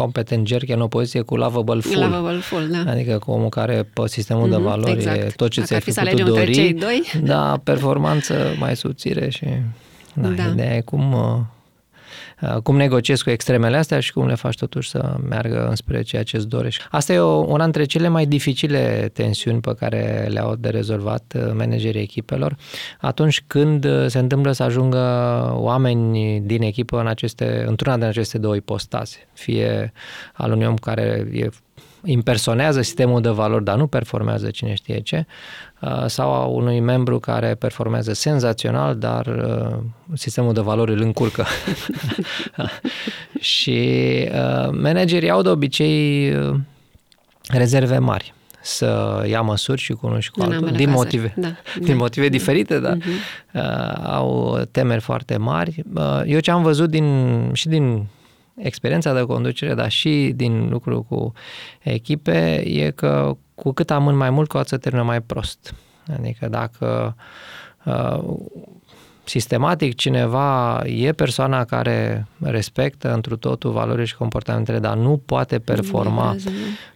competent 0.01 0.47
jerk 0.47 0.69
e 0.69 0.73
în 0.73 0.81
opoziție 0.81 1.21
cu 1.21 1.37
lovable 1.37 1.81
full. 1.81 2.01
Lovable 2.01 2.39
full, 2.39 2.69
da. 2.71 2.91
Adică 2.91 3.19
cu 3.19 3.31
omul 3.31 3.49
care 3.49 3.89
pe 3.93 4.03
sistemul 4.09 4.47
mm-hmm, 4.47 4.51
de 4.51 4.57
valori 4.57 4.93
exact. 4.93 5.19
e 5.19 5.33
tot 5.37 5.51
ce 5.51 5.63
ți-ai 5.63 5.81
fi 5.81 5.93
putut 5.93 6.25
dori. 6.25 6.53
Cei 6.53 6.73
doi. 6.73 7.03
Da, 7.23 7.61
performanță 7.65 8.55
mai 8.59 8.77
subțire 8.77 9.31
și 9.31 9.45
da, 10.15 10.29
da. 10.29 10.47
ideea 10.53 10.77
e 10.77 10.81
cum 10.81 11.13
uh, 11.13 11.21
Uh, 11.21 11.47
cum 12.63 12.77
negociezi 12.77 13.23
cu 13.23 13.31
extremele 13.31 13.77
astea 13.77 14.01
și 14.01 14.13
cum 14.13 14.27
le 14.27 14.35
faci 14.35 14.57
totuși 14.57 14.89
să 14.89 15.17
meargă 15.29 15.67
înspre 15.69 16.03
ceea 16.03 16.23
ce 16.23 16.37
îți 16.37 16.49
dorești. 16.49 16.83
Asta 16.91 17.13
e 17.13 17.19
o, 17.19 17.39
una 17.39 17.63
dintre 17.63 17.85
cele 17.85 18.09
mai 18.09 18.27
dificile 18.27 19.11
tensiuni 19.13 19.61
pe 19.61 19.75
care 19.75 20.29
le-au 20.31 20.55
de 20.55 20.69
rezolvat 20.69 21.35
uh, 21.37 21.53
managerii 21.55 22.01
echipelor 22.01 22.57
atunci 23.01 23.43
când 23.47 23.85
uh, 23.85 24.07
se 24.07 24.19
întâmplă 24.19 24.53
să 24.53 24.63
ajungă 24.63 24.99
oameni 25.55 26.41
din 26.41 26.63
echipă 26.63 27.01
în 27.01 27.07
aceste, 27.07 27.65
într-una 27.67 27.97
din 27.97 28.07
aceste 28.07 28.39
două 28.39 28.55
ipostaze. 28.55 29.29
Fie 29.33 29.93
al 30.33 30.53
unui 30.53 30.67
om 30.67 30.77
care 30.77 31.29
e 31.33 31.49
impersonează 32.05 32.83
sistemul 32.83 33.21
de 33.21 33.29
valori, 33.29 33.65
dar 33.65 33.77
nu 33.77 33.87
performează 33.87 34.51
cine 34.51 34.75
știe 34.75 35.01
ce, 35.01 35.27
uh, 35.81 36.05
sau 36.07 36.33
a 36.33 36.45
unui 36.45 36.81
membru 36.81 37.19
care 37.19 37.55
performează 37.55 38.13
senzațional, 38.13 38.97
dar 38.97 39.27
uh, 39.27 39.79
sistemul 40.15 40.53
de 40.53 40.61
valori 40.61 40.93
îl 40.93 41.01
încurcă. 41.01 41.45
și 43.41 43.81
uh, 44.33 44.71
managerii 44.73 45.31
au 45.31 45.43
de 45.43 45.49
obicei 45.49 46.33
rezerve 47.49 47.99
mari 47.99 48.35
să 48.61 49.23
ia 49.29 49.41
măsuri 49.41 49.81
și 49.81 49.93
cu 49.93 50.07
unul 50.07 50.21
și 50.21 50.31
cu 50.31 50.43
altul, 50.43 50.71
din 50.77 50.91
motive, 50.91 51.35
da, 51.37 51.49
din 51.79 51.87
da. 51.87 51.95
motive 51.95 52.29
diferite, 52.29 52.79
dar 52.79 52.97
uh-huh. 52.97 53.55
uh, 53.55 54.05
au 54.05 54.61
temeri 54.71 55.01
foarte 55.01 55.37
mari. 55.37 55.85
Uh, 55.95 56.23
eu 56.27 56.41
ce 56.41 56.51
am 56.51 56.63
văzut 56.63 56.91
din, 56.91 57.51
și 57.53 57.69
din 57.69 58.07
experiența 58.63 59.15
de 59.15 59.23
conducere, 59.23 59.75
dar 59.75 59.91
și 59.91 60.33
din 60.37 60.69
lucru 60.69 61.03
cu 61.09 61.33
echipe, 61.81 62.63
e 62.67 62.91
că 62.91 63.37
cu 63.55 63.73
cât 63.73 63.91
amân 63.91 64.17
mai 64.17 64.31
mult, 64.31 64.49
cu 64.49 64.57
atât 64.57 64.69
se 64.69 64.77
termină 64.77 65.05
mai 65.05 65.21
prost. 65.21 65.75
Adică 66.19 66.49
dacă 66.49 67.17
uh, 67.85 68.23
sistematic 69.25 69.95
cineva 69.95 70.83
e 70.85 71.13
persoana 71.13 71.65
care 71.65 72.27
respectă 72.41 73.15
întru 73.15 73.37
totul 73.37 73.71
valorile 73.71 74.05
și 74.05 74.17
comportamentele, 74.17 74.79
dar 74.79 74.97
nu 74.97 75.23
poate 75.27 75.59
performa, 75.59 76.37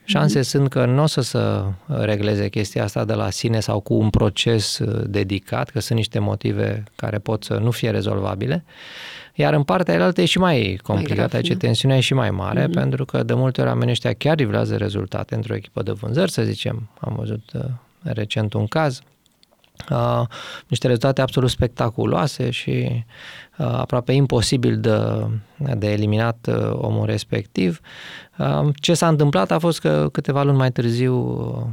șanse 0.04 0.38
mm-hmm. 0.38 0.42
sunt 0.42 0.68
că 0.68 0.84
nu 0.84 1.02
o 1.02 1.06
să 1.06 1.20
se 1.20 1.38
regleze 1.86 2.48
chestia 2.48 2.84
asta 2.84 3.04
de 3.04 3.12
la 3.12 3.30
sine 3.30 3.60
sau 3.60 3.80
cu 3.80 3.94
un 3.94 4.10
proces 4.10 4.78
uh, 4.78 5.02
dedicat, 5.06 5.70
că 5.70 5.80
sunt 5.80 5.98
niște 5.98 6.18
motive 6.18 6.84
care 6.96 7.18
pot 7.18 7.44
să 7.44 7.54
nu 7.54 7.70
fie 7.70 7.90
rezolvabile. 7.90 8.64
Iar 9.34 9.52
în 9.52 9.62
partea 9.62 9.94
elaltă 9.94 10.20
e 10.20 10.24
și 10.24 10.38
mai 10.38 10.78
complicat, 10.82 11.34
aici 11.34 11.48
da. 11.48 11.56
tensiunea 11.56 11.96
e 11.96 12.00
și 12.00 12.14
mai 12.14 12.30
mare, 12.30 12.66
mm-hmm. 12.66 12.72
pentru 12.72 13.04
că 13.04 13.22
de 13.22 13.34
multe 13.34 13.60
ori 13.60 13.70
oamenii 13.70 13.92
ăștia 13.92 14.12
chiar 14.12 14.36
livrează 14.36 14.76
rezultate 14.76 15.34
într-o 15.34 15.54
echipă 15.54 15.82
de 15.82 15.92
vânzări, 15.92 16.30
să 16.30 16.42
zicem. 16.42 16.88
Am 17.00 17.14
văzut 17.16 17.52
uh, 17.54 17.64
recent 18.02 18.52
un 18.52 18.66
caz, 18.66 19.00
uh, 19.90 20.22
niște 20.66 20.86
rezultate 20.86 21.20
absolut 21.20 21.50
spectaculoase 21.50 22.50
și 22.50 23.04
uh, 23.58 23.66
aproape 23.66 24.12
imposibil 24.12 24.80
de, 24.80 25.26
de 25.74 25.90
eliminat 25.92 26.48
uh, 26.48 26.70
omul 26.72 27.06
respectiv. 27.06 27.80
Uh, 28.38 28.68
ce 28.74 28.94
s-a 28.94 29.08
întâmplat 29.08 29.50
a 29.50 29.58
fost 29.58 29.80
că 29.80 30.08
câteva 30.12 30.42
luni 30.42 30.56
mai 30.56 30.70
târziu 30.70 31.14
uh, 31.14 31.66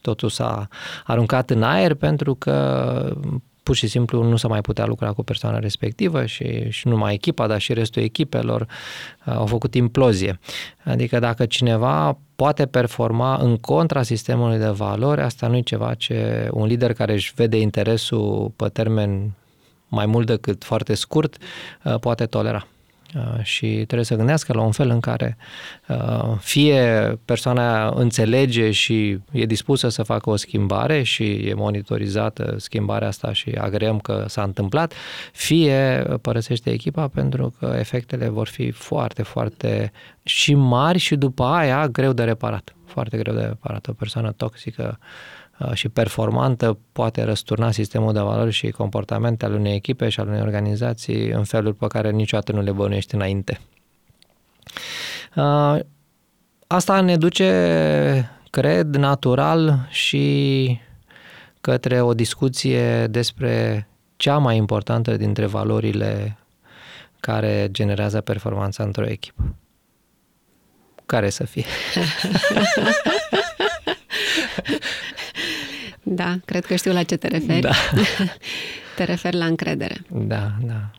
totul 0.00 0.28
s-a 0.28 0.68
aruncat 1.04 1.50
în 1.50 1.62
aer 1.62 1.94
pentru 1.94 2.34
că 2.34 3.16
pur 3.64 3.74
și 3.74 3.86
simplu 3.86 4.22
nu 4.22 4.36
s-a 4.36 4.48
mai 4.48 4.60
putea 4.60 4.86
lucra 4.86 5.12
cu 5.12 5.22
persoana 5.22 5.58
respectivă 5.58 6.26
și, 6.26 6.70
și 6.70 6.88
numai 6.88 7.14
echipa, 7.14 7.46
dar 7.46 7.60
și 7.60 7.72
restul 7.72 8.02
echipelor 8.02 8.60
uh, 8.60 9.34
au 9.34 9.46
făcut 9.46 9.74
implozie. 9.74 10.38
Adică 10.84 11.18
dacă 11.18 11.46
cineva 11.46 12.18
poate 12.36 12.66
performa 12.66 13.36
în 13.36 13.56
contra 13.56 14.02
sistemului 14.02 14.58
de 14.58 14.68
valori, 14.68 15.20
asta 15.20 15.46
nu 15.46 15.56
e 15.56 15.60
ceva 15.60 15.94
ce 15.94 16.48
un 16.52 16.66
lider 16.66 16.92
care 16.92 17.12
își 17.12 17.32
vede 17.34 17.60
interesul 17.60 18.52
pe 18.56 18.68
termen 18.68 19.30
mai 19.88 20.06
mult 20.06 20.26
decât 20.26 20.64
foarte 20.64 20.94
scurt 20.94 21.36
uh, 21.84 21.98
poate 21.98 22.26
tolera. 22.26 22.66
Uh, 23.14 23.42
și 23.42 23.66
trebuie 23.66 24.04
să 24.04 24.14
gândească 24.14 24.52
la 24.52 24.62
un 24.62 24.72
fel 24.72 24.88
în 24.88 25.00
care 25.00 25.36
uh, 25.88 26.36
fie 26.40 27.18
persoana 27.24 27.88
înțelege 27.88 28.70
și 28.70 29.18
e 29.30 29.44
dispusă 29.44 29.88
să 29.88 30.02
facă 30.02 30.30
o 30.30 30.36
schimbare 30.36 31.02
și 31.02 31.24
e 31.24 31.54
monitorizată 31.54 32.54
schimbarea 32.58 33.08
asta 33.08 33.32
și 33.32 33.50
agreăm 33.50 33.98
că 33.98 34.24
s-a 34.28 34.42
întâmplat, 34.42 34.92
fie 35.32 36.04
părăsește 36.20 36.70
echipa 36.70 37.08
pentru 37.08 37.54
că 37.58 37.74
efectele 37.78 38.28
vor 38.28 38.48
fi 38.48 38.70
foarte, 38.70 39.22
foarte 39.22 39.92
și 40.22 40.54
mari 40.54 40.98
și 40.98 41.16
după 41.16 41.44
aia 41.44 41.88
greu 41.88 42.12
de 42.12 42.24
reparat. 42.24 42.74
Foarte 42.86 43.16
greu 43.16 43.34
de 43.34 43.42
reparat. 43.42 43.86
O 43.86 43.92
persoană 43.92 44.32
toxică 44.32 44.98
Uh, 44.98 45.43
și 45.72 45.88
performantă 45.88 46.78
poate 46.92 47.22
răsturna 47.22 47.70
sistemul 47.70 48.12
de 48.12 48.20
valori 48.20 48.50
și 48.50 48.70
comportamente 48.70 49.44
al 49.44 49.52
unei 49.52 49.74
echipe 49.74 50.08
și 50.08 50.20
al 50.20 50.28
unei 50.28 50.40
organizații 50.40 51.28
în 51.28 51.44
feluri 51.44 51.76
pe 51.76 51.86
care 51.86 52.10
niciodată 52.10 52.52
nu 52.52 52.60
le 52.60 52.72
bănuiești 52.72 53.14
înainte. 53.14 53.60
Uh, 55.36 55.78
asta 56.66 57.00
ne 57.00 57.16
duce, 57.16 58.30
cred, 58.50 58.94
natural 58.94 59.86
și 59.90 60.78
către 61.60 62.00
o 62.00 62.14
discuție 62.14 63.06
despre 63.06 63.88
cea 64.16 64.38
mai 64.38 64.56
importantă 64.56 65.16
dintre 65.16 65.46
valorile 65.46 66.38
care 67.20 67.68
generează 67.70 68.20
performanța 68.20 68.82
într-o 68.84 69.06
echipă. 69.06 69.54
Care 71.06 71.30
să 71.30 71.44
fie? 71.44 71.64
Da, 76.14 76.36
cred 76.44 76.64
că 76.64 76.74
știu 76.74 76.92
la 76.92 77.02
ce 77.02 77.16
te 77.16 77.28
referi. 77.28 77.60
Da. 77.60 77.70
te 78.96 79.04
referi 79.04 79.36
la 79.36 79.44
încredere. 79.44 79.96
Da, 80.08 80.52
da. 80.60 80.90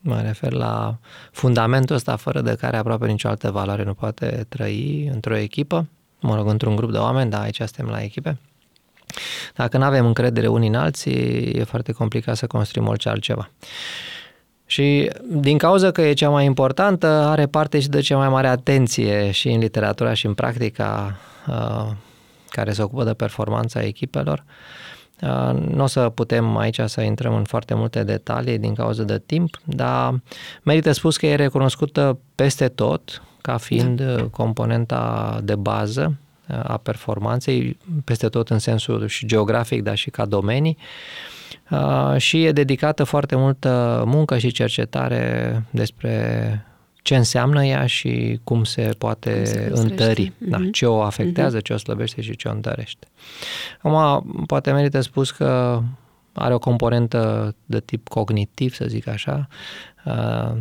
Mă 0.00 0.20
refer 0.20 0.52
la 0.52 0.98
fundamentul 1.30 1.96
ăsta 1.96 2.16
fără 2.16 2.40
de 2.40 2.56
care 2.60 2.76
aproape 2.76 3.06
nicio 3.06 3.28
altă 3.28 3.50
valoare 3.50 3.82
nu 3.82 3.94
poate 3.94 4.46
trăi 4.48 5.10
într-o 5.12 5.36
echipă, 5.36 5.86
mă 6.20 6.34
rog, 6.34 6.48
într-un 6.48 6.76
grup 6.76 6.92
de 6.92 6.98
oameni, 6.98 7.30
dar 7.30 7.40
aici 7.40 7.56
suntem 7.56 7.86
la 7.86 8.02
echipe. 8.02 8.38
Dacă 9.54 9.78
nu 9.78 9.84
avem 9.84 10.06
încredere 10.06 10.46
unii 10.46 10.68
în 10.68 10.74
alții, 10.74 11.50
e 11.52 11.64
foarte 11.64 11.92
complicat 11.92 12.36
să 12.36 12.46
construim 12.46 12.88
orice 12.88 13.08
altceva. 13.08 13.50
Și 14.66 15.10
din 15.26 15.58
cauza 15.58 15.90
că 15.90 16.02
e 16.02 16.12
cea 16.12 16.28
mai 16.28 16.44
importantă, 16.44 17.06
are 17.06 17.46
parte 17.46 17.80
și 17.80 17.88
de 17.88 18.00
cea 18.00 18.16
mai 18.16 18.28
mare 18.28 18.46
atenție 18.46 19.30
și 19.30 19.48
în 19.48 19.58
literatura 19.58 20.14
și 20.14 20.26
în 20.26 20.34
practica 20.34 21.16
uh, 21.48 21.90
care 22.54 22.72
se 22.72 22.82
ocupă 22.82 23.04
de 23.04 23.14
performanța 23.14 23.82
echipelor. 23.82 24.44
Uh, 25.22 25.60
nu 25.74 25.82
o 25.82 25.86
să 25.86 26.08
putem 26.08 26.56
aici 26.56 26.80
să 26.84 27.00
intrăm 27.00 27.34
în 27.34 27.44
foarte 27.44 27.74
multe 27.74 28.04
detalii 28.04 28.58
din 28.58 28.74
cauza 28.74 29.02
de 29.02 29.22
timp, 29.26 29.60
dar 29.64 30.20
merită 30.62 30.92
spus 30.92 31.16
că 31.16 31.26
e 31.26 31.34
recunoscută 31.34 32.18
peste 32.34 32.68
tot 32.68 33.22
ca 33.40 33.56
fiind 33.56 34.00
da. 34.00 34.22
componenta 34.30 35.40
de 35.42 35.54
bază 35.54 36.14
uh, 36.48 36.60
a 36.62 36.76
performanței, 36.76 37.78
peste 38.04 38.28
tot 38.28 38.50
în 38.50 38.58
sensul 38.58 39.06
și 39.06 39.26
geografic, 39.26 39.82
dar 39.82 39.96
și 39.96 40.10
ca 40.10 40.24
domenii 40.24 40.76
uh, 41.70 42.14
și 42.16 42.44
e 42.44 42.52
dedicată 42.52 43.04
foarte 43.04 43.36
multă 43.36 44.02
muncă 44.06 44.38
și 44.38 44.50
cercetare 44.50 45.62
despre 45.70 46.64
ce 47.04 47.16
înseamnă 47.16 47.64
ea 47.64 47.86
și 47.86 48.40
cum 48.44 48.64
se 48.64 48.90
poate 48.98 49.32
cum 49.34 49.44
se 49.44 49.70
întări, 49.82 50.30
mm-hmm. 50.30 50.48
da, 50.48 50.58
ce 50.72 50.86
o 50.86 51.02
afectează, 51.02 51.58
mm-hmm. 51.58 51.62
ce 51.62 51.72
o 51.72 51.76
slăbește 51.76 52.20
și 52.20 52.36
ce 52.36 52.48
o 52.48 52.50
întărește. 52.50 53.06
Acum, 53.82 54.44
poate 54.46 54.72
merită 54.72 55.00
spus 55.00 55.30
că 55.30 55.82
are 56.32 56.54
o 56.54 56.58
componentă 56.58 57.54
de 57.66 57.80
tip 57.80 58.08
cognitiv, 58.08 58.74
să 58.74 58.84
zic 58.88 59.06
așa, 59.06 59.48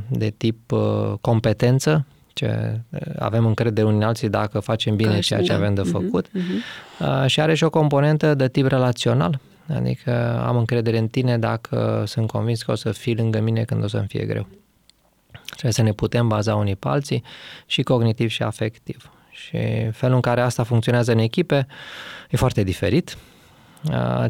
de 0.07 0.29
tip 0.29 0.73
competență, 1.21 2.05
ce 2.33 2.79
avem 3.19 3.45
încredere 3.45 3.87
unii 3.87 3.99
în 3.99 4.05
alții 4.05 4.29
dacă 4.29 4.59
facem 4.59 4.95
bine 4.95 5.19
ceea 5.19 5.41
ce 5.41 5.47
da. 5.47 5.55
avem 5.55 5.73
de 5.73 5.81
mhm, 5.81 5.91
făcut 5.91 6.27
mm-hmm. 6.27 7.25
și 7.25 7.41
are 7.41 7.53
și 7.53 7.63
o 7.63 7.69
componentă 7.69 8.35
de 8.35 8.47
tip 8.47 8.67
relațional, 8.67 9.39
adică 9.67 10.43
am 10.45 10.57
încredere 10.57 10.97
în 10.97 11.07
tine 11.07 11.37
dacă 11.37 12.03
sunt 12.07 12.27
convins 12.27 12.63
că 12.63 12.71
o 12.71 12.75
să 12.75 12.91
fii 12.91 13.15
lângă 13.15 13.39
mine 13.39 13.63
când 13.63 13.83
o 13.83 13.87
să-mi 13.87 14.07
fie 14.07 14.25
greu. 14.25 14.47
Trebuie 15.53 15.71
să 15.71 15.81
ne 15.81 15.91
putem 15.91 16.27
baza 16.27 16.55
unii 16.55 16.75
pe 16.75 16.87
alții 16.87 17.23
și 17.65 17.81
cognitiv 17.81 18.29
și 18.29 18.43
afectiv. 18.43 19.11
Și 19.31 19.57
felul 19.91 20.15
în 20.15 20.21
care 20.21 20.41
asta 20.41 20.63
funcționează 20.63 21.11
în 21.11 21.17
echipe 21.17 21.67
e 22.29 22.37
foarte 22.37 22.63
diferit. 22.63 23.17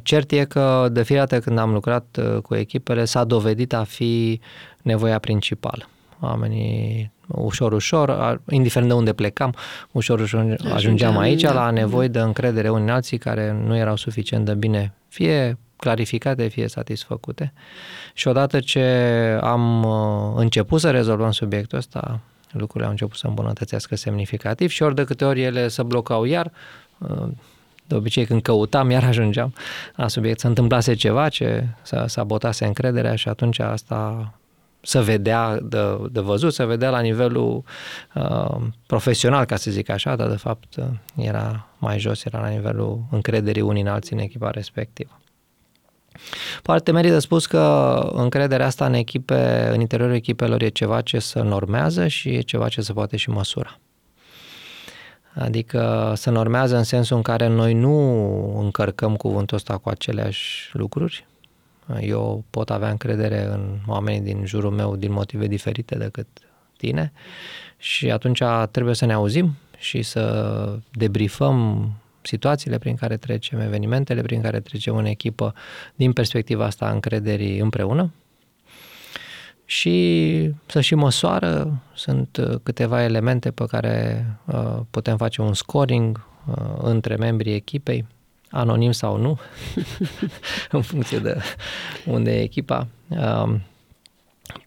Cert 0.04 0.32
e 0.32 0.46
că 0.46 0.88
de 0.92 1.04
fiecare 1.04 1.28
dată 1.30 1.44
când 1.44 1.58
am 1.58 1.72
lucrat 1.72 2.20
cu 2.44 2.56
echipele 2.56 3.06
s-a 3.06 3.24
dovedit 3.24 3.74
a 3.74 3.84
fi 3.84 4.40
nevoia 4.82 5.20
principală. 5.20 5.88
Oamenii 6.20 7.12
ușor, 7.28 7.74
ușor, 7.74 8.42
indiferent 8.50 8.90
de 8.90 8.96
unde 8.96 9.14
plecam, 9.14 9.56
ușor, 9.92 10.20
ușor 10.20 10.40
ajungeam, 10.40 10.74
ajungeam 10.74 11.18
aici 11.18 11.42
da. 11.42 11.54
la 11.54 11.70
nevoi 11.70 12.10
de 12.10 12.20
încredere 12.20 12.70
unii 12.70 12.90
alții 12.90 13.18
care 13.18 13.52
nu 13.66 13.78
erau 13.78 13.96
suficient 13.96 14.46
de 14.46 14.54
bine, 14.54 14.94
fie 15.08 15.58
clarificate, 15.84 16.48
fie 16.48 16.68
satisfăcute. 16.68 17.54
Și 18.14 18.28
odată 18.28 18.60
ce 18.60 18.84
am 19.42 19.84
uh, 19.84 20.34
început 20.36 20.80
să 20.80 20.92
rezolvăm 20.92 21.32
subiectul 21.32 21.78
ăsta, 21.78 22.20
lucrurile 22.52 22.86
au 22.86 22.92
început 22.92 23.18
să 23.18 23.28
îmbunătățească 23.28 23.96
semnificativ 23.96 24.70
și 24.70 24.84
ori 24.84 24.96
de 24.96 25.04
câte 25.04 25.26
ori 25.26 25.44
ele 25.44 25.68
se 25.68 25.84
blocau 25.84 26.24
iar, 26.24 26.52
uh, 26.98 27.28
de 27.88 27.96
obicei 27.96 28.26
când 28.26 28.42
căutam, 28.42 28.90
iar 28.90 29.04
ajungeam 29.04 29.54
la 29.96 30.08
subiect, 30.08 30.40
se 30.40 30.48
întâmplase 30.48 30.94
ceva 30.94 31.30
ce 31.30 31.68
sabotase 32.06 32.66
încrederea 32.66 33.16
și 33.16 33.30
atunci 33.30 33.60
asta 33.60 34.34
să 34.82 35.02
vedea 35.02 35.60
de, 35.62 35.80
de 36.12 36.20
văzut, 36.20 36.54
să 36.54 36.66
vedea 36.66 36.90
la 36.90 37.00
nivelul 37.00 37.64
uh, 38.14 38.56
profesional, 38.86 39.46
ca 39.46 39.56
să 39.56 39.72
zic 39.72 39.90
așa, 39.90 40.16
dar 40.16 40.30
de 40.30 40.36
fapt 40.36 40.76
era 41.16 41.68
mai 41.78 42.00
jos, 42.00 42.26
era 42.26 42.40
la 42.40 42.48
nivelul 42.48 43.04
încrederii 43.12 43.62
unii 43.62 43.82
în 43.82 43.88
alții 43.88 44.16
în 44.16 44.22
echipa 44.22 44.50
respectivă. 44.50 45.20
Poate 46.62 46.92
merită 46.92 47.20
spus 47.20 47.46
că 47.46 47.62
încrederea 48.14 48.66
asta 48.66 48.86
în 48.86 48.94
echipe, 48.94 49.70
în 49.74 49.80
interiorul 49.80 50.16
echipelor 50.16 50.62
e 50.62 50.68
ceva 50.70 51.02
ce 51.02 51.20
se 51.20 51.42
normează 51.42 52.08
și 52.08 52.30
e 52.30 52.42
ceva 52.42 52.68
ce 52.68 52.82
se 52.82 52.94
poate 52.94 53.18
și 53.18 53.30
măsura. 53.30 53.80
Adică 55.34 56.14
se 56.16 56.30
normează 56.30 56.78
în 56.78 56.84
sensul 56.84 57.16
în 57.16 57.22
care 57.22 57.48
noi 57.48 57.74
nu 57.74 58.60
încărcăm 58.60 59.16
cuvântul 59.16 59.58
ăsta 59.58 59.78
cu 59.78 59.90
aceleași 59.90 60.70
lucruri. 60.74 61.28
Eu 62.00 62.44
pot 62.50 62.70
avea 62.70 62.90
încredere 62.90 63.46
în 63.46 63.78
oamenii 63.88 64.22
din 64.22 64.46
jurul 64.46 64.72
meu 64.72 64.96
din 64.96 65.12
motive 65.12 65.48
diferite 65.48 65.96
decât 65.96 66.28
tine 66.78 67.12
și 67.78 68.12
atunci 68.12 68.42
trebuie 68.72 68.96
să 68.96 69.06
ne 69.06 69.14
auzim 69.14 69.56
și 69.78 70.02
să 70.02 70.80
debriefăm 70.92 71.90
situațiile 72.24 72.78
prin 72.78 72.96
care 72.96 73.18
trecem, 73.18 73.60
evenimentele 73.60 74.22
prin 74.22 74.42
care 74.42 74.60
trecem 74.60 74.96
în 74.96 75.06
echipă 75.06 75.54
din 75.96 76.14
perspectiva 76.14 76.66
asta 76.66 76.86
a 76.86 76.92
încrederii 76.92 77.60
împreună 77.60 78.12
și 79.66 80.50
să 80.66 80.82
și 80.82 80.96
măsoară. 80.96 81.82
Sunt 81.94 82.38
uh, 82.38 82.60
câteva 82.64 83.04
elemente 83.04 83.52
pe 83.52 83.66
care 83.66 84.26
uh, 84.46 84.80
putem 84.90 85.18
face 85.18 85.42
un 85.42 85.54
scoring 85.54 86.26
uh, 86.46 86.56
între 86.82 87.16
membrii 87.16 87.54
echipei, 87.54 88.06
anonim 88.50 88.92
sau 88.92 89.18
nu, 89.18 89.40
în 90.72 90.82
funcție 90.82 91.20
de 91.20 91.38
unde 92.06 92.32
e 92.32 92.42
echipa. 92.42 92.88
Uh, 93.08 93.56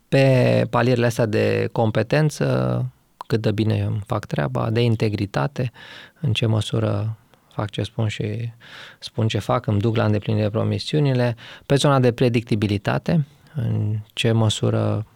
pe 0.08 0.66
palierele 0.70 1.06
astea 1.06 1.26
de 1.26 1.68
competență, 1.72 2.86
cât 3.26 3.40
de 3.40 3.52
bine 3.52 3.90
fac 4.06 4.24
treaba, 4.24 4.70
de 4.70 4.80
integritate, 4.80 5.72
în 6.20 6.32
ce 6.32 6.46
măsură 6.46 7.16
fac 7.56 7.70
ce 7.70 7.82
spun 7.82 8.08
și 8.08 8.52
spun 8.98 9.28
ce 9.28 9.38
fac, 9.38 9.66
îmi 9.66 9.80
duc 9.80 9.96
la 9.96 10.04
îndeplinire 10.04 10.48
promisiunile. 10.50 11.36
Pe 11.66 11.74
zona 11.74 11.98
de 12.00 12.12
predictibilitate, 12.12 13.26
în 13.54 13.98
ce 14.12 14.32
măsură 14.32 15.06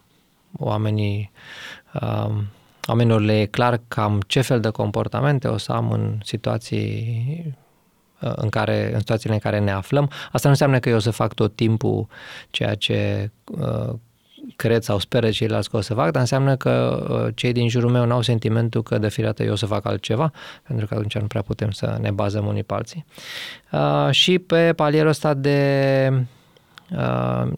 oamenii, 0.59 1.31
uh, 1.95 2.31
oamenilor 2.87 3.21
le 3.21 3.41
e 3.41 3.47
clar 3.47 3.81
cam 3.89 4.21
ce 4.27 4.41
fel 4.41 4.61
de 4.61 4.71
comportamente 4.71 5.49
o 5.49 5.57
să 5.57 5.73
am 5.73 5.91
în 5.91 6.19
situații 6.25 7.57
uh, 8.21 8.33
în, 8.37 8.49
care, 8.49 8.93
în 8.93 8.99
situațiile 8.99 9.35
în 9.35 9.41
care 9.41 9.59
ne 9.59 9.71
aflăm. 9.71 10.11
Asta 10.33 10.41
nu 10.43 10.51
înseamnă 10.51 10.79
că 10.79 10.89
eu 10.89 10.97
o 10.97 10.99
să 10.99 11.11
fac 11.11 11.35
tot 11.35 11.57
timpul 11.57 12.07
ceea 12.51 12.75
ce 12.75 13.31
uh, 13.45 13.95
cred 14.57 14.83
sau 14.83 14.99
speră 14.99 15.31
ceilalți 15.31 15.71
că 15.71 15.77
o 15.77 15.81
să 15.81 15.95
fac, 15.95 16.11
dar 16.11 16.21
înseamnă 16.21 16.57
că 16.57 17.05
uh, 17.11 17.35
cei 17.35 17.53
din 17.53 17.69
jurul 17.69 17.91
meu 17.91 18.05
nu 18.05 18.15
au 18.15 18.23
sentimentul 18.23 18.83
că 18.83 18.99
de 18.99 19.09
fiecare 19.09 19.45
eu 19.45 19.53
o 19.53 19.57
să 19.57 19.67
fac 19.67 19.87
altceva, 19.87 20.33
pentru 20.67 20.87
că 20.87 20.95
atunci 20.95 21.19
nu 21.19 21.27
prea 21.27 21.43
putem 21.43 21.71
să 21.71 21.99
ne 22.01 22.11
bazăm 22.11 22.47
unii 22.47 22.65
pe 22.65 22.75
alții. 22.75 23.05
Uh, 23.73 24.09
și 24.11 24.39
pe 24.39 24.73
palierul 24.73 25.09
ăsta 25.09 25.35
de 25.35 26.13
uh, 26.91 27.53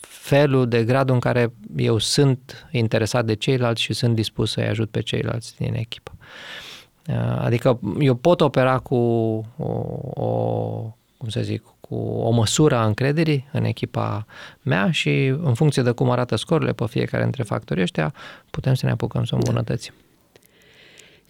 felul, 0.00 0.68
de 0.68 0.84
gradul 0.84 1.14
în 1.14 1.20
care 1.20 1.52
eu 1.76 1.98
sunt 1.98 2.68
interesat 2.70 3.24
de 3.24 3.34
ceilalți 3.34 3.82
și 3.82 3.92
sunt 3.92 4.14
dispus 4.14 4.50
să-i 4.50 4.66
ajut 4.66 4.90
pe 4.90 5.00
ceilalți 5.00 5.56
din 5.56 5.74
echipă. 5.74 6.12
Adică 7.38 7.80
eu 7.98 8.14
pot 8.14 8.40
opera 8.40 8.78
cu 8.78 8.94
o, 9.56 9.68
o 10.14 10.94
cum 11.16 11.28
să 11.28 11.40
zic, 11.40 11.62
cu 11.90 11.96
o 11.96 12.30
măsură 12.30 12.76
a 12.76 12.86
încrederii 12.86 13.48
în 13.52 13.64
echipa 13.64 14.26
mea 14.62 14.90
și 14.90 15.34
în 15.42 15.54
funcție 15.54 15.82
de 15.82 15.90
cum 15.90 16.10
arată 16.10 16.36
scorurile 16.36 16.72
pe 16.72 16.84
fiecare 16.88 17.22
dintre 17.22 17.42
factorii 17.42 17.82
ăștia, 17.82 18.14
putem 18.50 18.74
să 18.74 18.86
ne 18.86 18.92
apucăm 18.92 19.24
să 19.24 19.34
îmbunătățim. 19.34 19.92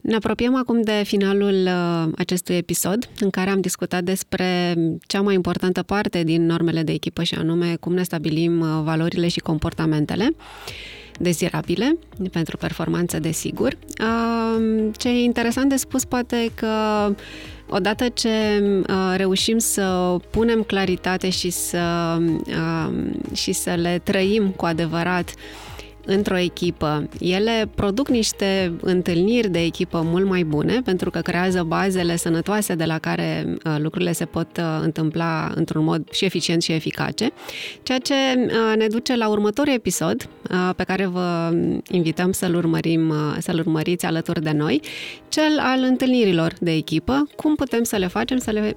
Ne 0.02 0.14
apropiem 0.14 0.56
acum 0.56 0.82
de 0.82 1.02
finalul 1.04 1.66
uh, 1.66 2.12
acestui 2.16 2.56
episod, 2.56 3.08
în 3.20 3.30
care 3.30 3.50
am 3.50 3.61
discutat 3.61 4.02
despre 4.02 4.74
cea 5.06 5.20
mai 5.20 5.34
importantă 5.34 5.82
parte 5.82 6.22
din 6.22 6.46
normele 6.46 6.82
de 6.82 6.92
echipă 6.92 7.22
și 7.22 7.34
anume 7.34 7.76
cum 7.80 7.94
ne 7.94 8.02
stabilim 8.02 8.61
uh, 8.61 8.80
valorile 8.82 9.28
și 9.28 9.40
comportamentele 9.40 10.34
dezirabile 11.18 11.96
pentru 12.30 12.56
performanță 12.56 13.18
de 13.18 13.30
sigur. 13.30 13.76
Uh, 14.00 14.88
ce 14.96 15.08
e 15.08 15.22
interesant 15.22 15.68
de 15.68 15.76
spus 15.76 16.04
poate 16.04 16.50
că 16.54 16.66
Odată 17.72 18.08
ce 18.08 18.62
uh, 18.88 19.14
reușim 19.16 19.58
să 19.58 20.16
punem 20.30 20.62
claritate 20.62 21.30
și 21.30 21.50
să, 21.50 22.16
uh, 22.46 22.92
și 23.34 23.52
să 23.52 23.74
le 23.74 24.00
trăim 24.04 24.48
cu 24.48 24.64
adevărat 24.64 25.28
uh, 25.28 25.69
într-o 26.11 26.38
echipă, 26.38 27.08
ele 27.18 27.70
produc 27.74 28.08
niște 28.08 28.72
întâlniri 28.80 29.48
de 29.48 29.62
echipă 29.62 30.02
mult 30.04 30.26
mai 30.26 30.42
bune 30.44 30.80
pentru 30.84 31.11
că 31.11 31.18
creează 31.18 31.62
bazele 31.62 32.16
sănătoase 32.16 32.74
de 32.74 32.84
la 32.84 32.98
care 32.98 33.56
uh, 33.64 33.76
lucrurile 33.78 34.12
se 34.12 34.24
pot 34.24 34.56
uh, 34.56 34.78
întâmpla 34.82 35.52
într-un 35.54 35.84
mod 35.84 36.11
și 36.11 36.24
eficient 36.24 36.62
și 36.62 36.72
eficace, 36.72 37.30
ceea 37.82 37.98
ce 37.98 38.14
uh, 38.14 38.76
ne 38.76 38.86
duce 38.86 39.16
la 39.16 39.28
următorul 39.28 39.72
episod 39.72 40.28
pe 40.76 40.84
care 40.84 41.06
vă 41.06 41.52
invităm 41.90 42.32
să-l 42.32 42.54
urmărim, 42.54 43.12
să-l 43.38 43.58
urmăriți 43.58 44.06
alături 44.06 44.42
de 44.42 44.50
noi, 44.50 44.80
cel 45.28 45.58
al 45.58 45.82
întâlnirilor 45.82 46.52
de 46.61 46.72
echipă, 46.72 47.28
cum 47.36 47.54
putem 47.54 47.82
să 47.82 47.96
le 47.96 48.06
facem 48.06 48.38
să 48.38 48.50
le, 48.50 48.74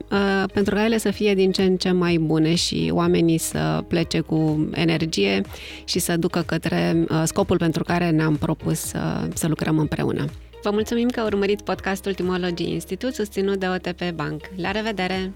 pentru 0.54 0.76
ca 0.76 0.86
ele 0.86 0.98
să 0.98 1.12
fie 1.12 1.34
din 1.34 1.52
ce 1.52 1.64
în 1.64 1.76
ce 1.76 1.92
mai 1.92 2.18
bune 2.18 2.56
și 2.56 2.90
oamenii 2.94 3.38
să 3.38 3.84
plece 3.88 4.20
cu 4.20 4.70
energie 4.74 5.42
și 5.86 6.00
să 6.00 6.18
ducă 6.18 6.44
către 6.46 6.94
Uh, 7.10 7.23
scopul 7.26 7.58
pentru 7.58 7.84
care 7.84 8.10
ne-am 8.10 8.36
propus 8.36 8.80
să, 8.80 9.28
să 9.34 9.48
lucrăm 9.48 9.78
împreună. 9.78 10.26
Vă 10.64 10.72
mulțumim 10.72 11.10
că 11.10 11.22
urmărit 11.22 11.62
podcastul 11.62 12.14
Timology 12.14 12.70
Institute 12.70 13.14
susținut 13.14 13.60
de 13.60 13.68
OTP 13.68 14.12
Bank. 14.12 14.42
La 14.56 14.72
revedere! 14.72 15.34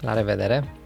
La 0.00 0.14
revedere! 0.14 0.77